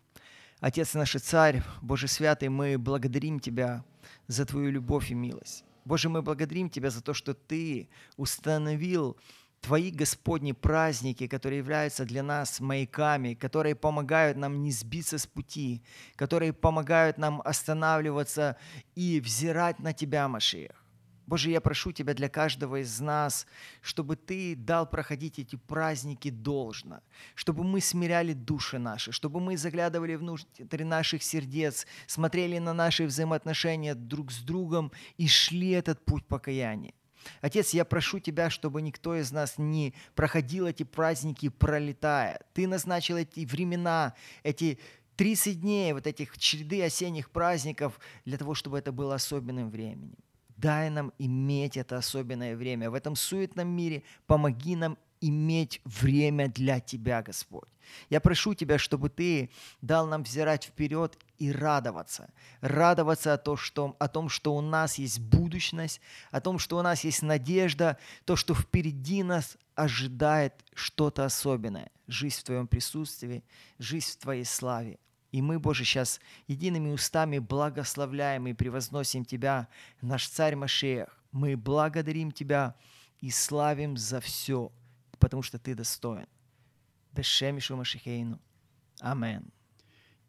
Отец 0.59 0.93
наш 0.93 1.15
и 1.15 1.19
Царь, 1.19 1.63
Боже 1.81 2.07
Святый, 2.07 2.49
мы 2.49 2.77
благодарим 2.77 3.39
Тебя 3.39 3.83
за 4.27 4.45
Твою 4.45 4.71
любовь 4.71 5.11
и 5.11 5.13
милость. 5.15 5.63
Боже, 5.85 6.09
мы 6.09 6.21
благодарим 6.21 6.69
Тебя 6.69 6.89
за 6.91 7.01
то, 7.01 7.13
что 7.13 7.33
Ты 7.33 7.89
установил 8.17 9.17
Твои 9.61 9.91
Господни 9.91 10.53
праздники, 10.53 11.27
которые 11.27 11.59
являются 11.59 12.03
для 12.03 12.23
нас 12.23 12.59
маяками, 12.59 13.35
которые 13.35 13.75
помогают 13.75 14.37
нам 14.37 14.63
не 14.63 14.71
сбиться 14.71 15.19
с 15.19 15.27
пути, 15.27 15.83
которые 16.15 16.51
помогают 16.51 17.19
нам 17.19 17.41
останавливаться 17.45 18.57
и 18.95 19.19
взирать 19.19 19.79
на 19.79 19.93
Тебя, 19.93 20.27
Машиях. 20.27 20.83
Боже, 21.27 21.51
я 21.51 21.61
прошу 21.61 21.91
Тебя 21.91 22.15
для 22.15 22.27
каждого 22.27 22.81
из 22.81 22.99
нас, 22.99 23.45
чтобы 23.81 24.15
Ты 24.15 24.55
дал 24.55 24.89
проходить 24.89 25.37
эти 25.37 25.55
праздники 25.55 26.31
должно, 26.31 27.01
чтобы 27.35 27.63
мы 27.63 27.81
смиряли 27.81 28.33
души 28.33 28.79
наши, 28.79 29.11
чтобы 29.11 29.39
мы 29.39 29.57
заглядывали 29.57 30.15
внутрь 30.15 30.83
наших 30.83 31.21
сердец, 31.21 31.85
смотрели 32.07 32.57
на 32.57 32.73
наши 32.73 33.05
взаимоотношения 33.05 33.93
друг 33.93 34.31
с 34.31 34.39
другом 34.39 34.91
и 35.17 35.27
шли 35.27 35.69
этот 35.69 36.03
путь 36.03 36.25
покаяния. 36.25 36.93
Отец, 37.41 37.73
я 37.73 37.85
прошу 37.85 38.19
Тебя, 38.19 38.49
чтобы 38.49 38.81
никто 38.81 39.15
из 39.15 39.31
нас 39.31 39.57
не 39.57 39.93
проходил 40.15 40.67
эти 40.67 40.83
праздники, 40.83 41.49
пролетая. 41.49 42.39
Ты 42.53 42.67
назначил 42.67 43.17
эти 43.17 43.45
времена, 43.45 44.13
эти 44.43 44.79
30 45.15 45.61
дней, 45.61 45.93
вот 45.93 46.07
этих 46.07 46.37
череды 46.37 46.83
осенних 46.83 47.29
праздников 47.29 47.99
для 48.25 48.37
того, 48.37 48.55
чтобы 48.55 48.79
это 48.79 48.91
было 48.91 49.15
особенным 49.15 49.69
временем. 49.69 50.17
Дай 50.57 50.89
нам 50.89 51.11
иметь 51.17 51.77
это 51.77 51.97
особенное 51.97 52.55
время. 52.55 52.91
В 52.91 52.93
этом 52.93 53.15
суетном 53.15 53.67
мире 53.67 54.03
помоги 54.27 54.75
нам 54.75 54.97
иметь 55.21 55.81
время 55.85 56.49
для 56.49 56.79
Тебя, 56.79 57.21
Господь. 57.21 57.69
Я 58.09 58.19
прошу 58.19 58.53
Тебя, 58.53 58.77
чтобы 58.77 59.09
Ты 59.09 59.51
дал 59.81 60.07
нам 60.07 60.23
взирать 60.23 60.65
вперед 60.65 61.17
и 61.37 61.51
радоваться. 61.51 62.31
Радоваться 62.61 63.33
о, 63.33 63.37
то, 63.37 63.55
что, 63.55 63.95
о 63.99 64.07
том, 64.07 64.29
что 64.29 64.55
у 64.55 64.61
нас 64.61 64.97
есть 64.97 65.19
будущность, 65.19 66.01
о 66.31 66.41
том, 66.41 66.59
что 66.59 66.77
у 66.77 66.81
нас 66.81 67.03
есть 67.03 67.21
надежда, 67.21 67.97
то, 68.25 68.35
что 68.35 68.53
впереди 68.53 69.23
нас 69.23 69.57
ожидает 69.75 70.53
что-то 70.73 71.25
особенное. 71.25 71.91
Жизнь 72.07 72.39
в 72.39 72.43
Твоем 72.43 72.67
присутствии, 72.67 73.43
жизнь 73.79 74.11
в 74.11 74.17
Твоей 74.17 74.45
славе. 74.45 74.99
И 75.31 75.41
мы, 75.41 75.59
Боже, 75.59 75.85
сейчас 75.85 76.19
едиными 76.47 76.91
устами 76.91 77.39
благословляем 77.39 78.47
и 78.47 78.53
превозносим 78.53 79.23
Тебя, 79.23 79.69
наш 80.01 80.27
Царь 80.27 80.55
Машех. 80.55 81.17
Мы 81.31 81.55
благодарим 81.55 82.31
Тебя 82.31 82.75
и 83.21 83.29
славим 83.29 83.95
за 83.95 84.19
все, 84.19 84.71
потому 85.21 85.43
что 85.43 85.57
Ты 85.57 85.75
достоин. 85.75 86.27
Бешемишу 87.13 87.77
Машехейну. 87.77 88.41
Амен. 88.99 89.51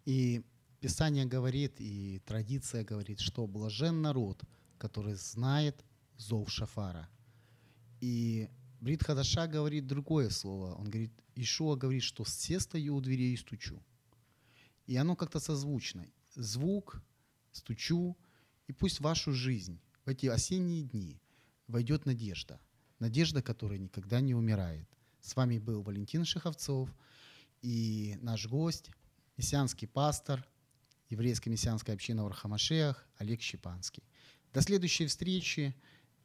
И 0.04 0.42
Писание 0.80 1.24
говорит, 1.24 1.80
и 1.80 2.20
традиция 2.26 2.84
говорит, 2.84 3.20
что 3.20 3.46
блажен 3.46 4.02
народ, 4.02 4.42
который 4.78 5.14
знает 5.14 5.84
зов 6.16 6.50
Шафара. 6.50 7.08
И 8.00 8.48
Брит 8.80 9.04
Хадаша 9.04 9.46
говорит 9.46 9.86
другое 9.86 10.30
слово. 10.30 10.74
Он 10.74 10.90
говорит, 10.90 11.12
Ишуа 11.36 11.76
говорит, 11.76 12.02
что 12.02 12.24
все 12.24 12.58
стою 12.60 12.96
у 12.96 13.00
дверей 13.00 13.34
и 13.34 13.36
стучу. 13.36 13.80
И 14.86 14.96
оно 14.96 15.14
как-то 15.14 15.38
созвучно. 15.40 16.06
Звук, 16.34 17.00
стучу, 17.52 18.16
и 18.66 18.72
пусть 18.72 18.98
в 18.98 19.02
вашу 19.02 19.32
жизнь 19.32 19.80
в 20.04 20.08
эти 20.08 20.26
осенние 20.26 20.82
дни 20.82 21.20
войдет 21.68 22.06
надежда 22.06 22.58
Надежда, 23.01 23.41
которая 23.41 23.79
никогда 23.79 24.21
не 24.21 24.35
умирает. 24.35 24.87
С 25.21 25.35
вами 25.35 25.59
был 25.59 25.81
Валентин 25.81 26.25
Шиховцов 26.25 26.89
и 27.61 28.17
наш 28.21 28.47
гость, 28.47 28.91
мессианский 29.37 29.87
пастор 29.87 30.47
еврейской 31.09 31.49
мессианской 31.49 31.93
общины 31.93 32.23
Вархамашеях 32.23 33.05
Олег 33.17 33.41
Щепанский. 33.41 34.03
До 34.53 34.61
следующей 34.61 35.05
встречи 35.05 35.75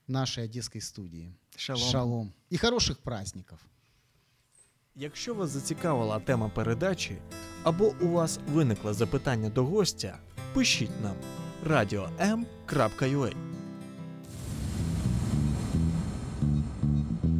в 0.07 0.11
нашей 0.11 0.45
одесской 0.45 0.81
студии. 0.81 1.37
Шалом. 1.57 1.91
Шалом. 1.91 2.35
И 2.51 2.57
хороших 2.57 2.99
праздников. 2.99 3.61
Якщо 4.95 5.35
вас 5.35 5.51
зацікавила 5.51 6.21
тема 6.21 6.49
передачі, 6.49 7.19
або 7.63 7.95
у 8.01 8.09
вас 8.09 8.41
виникло 8.47 8.95
запитання 8.95 9.51
до 9.51 9.65
гостя, 9.65 10.19
пишіть 10.55 11.01
нам 11.03 11.17
radio.m.ua 11.65 13.56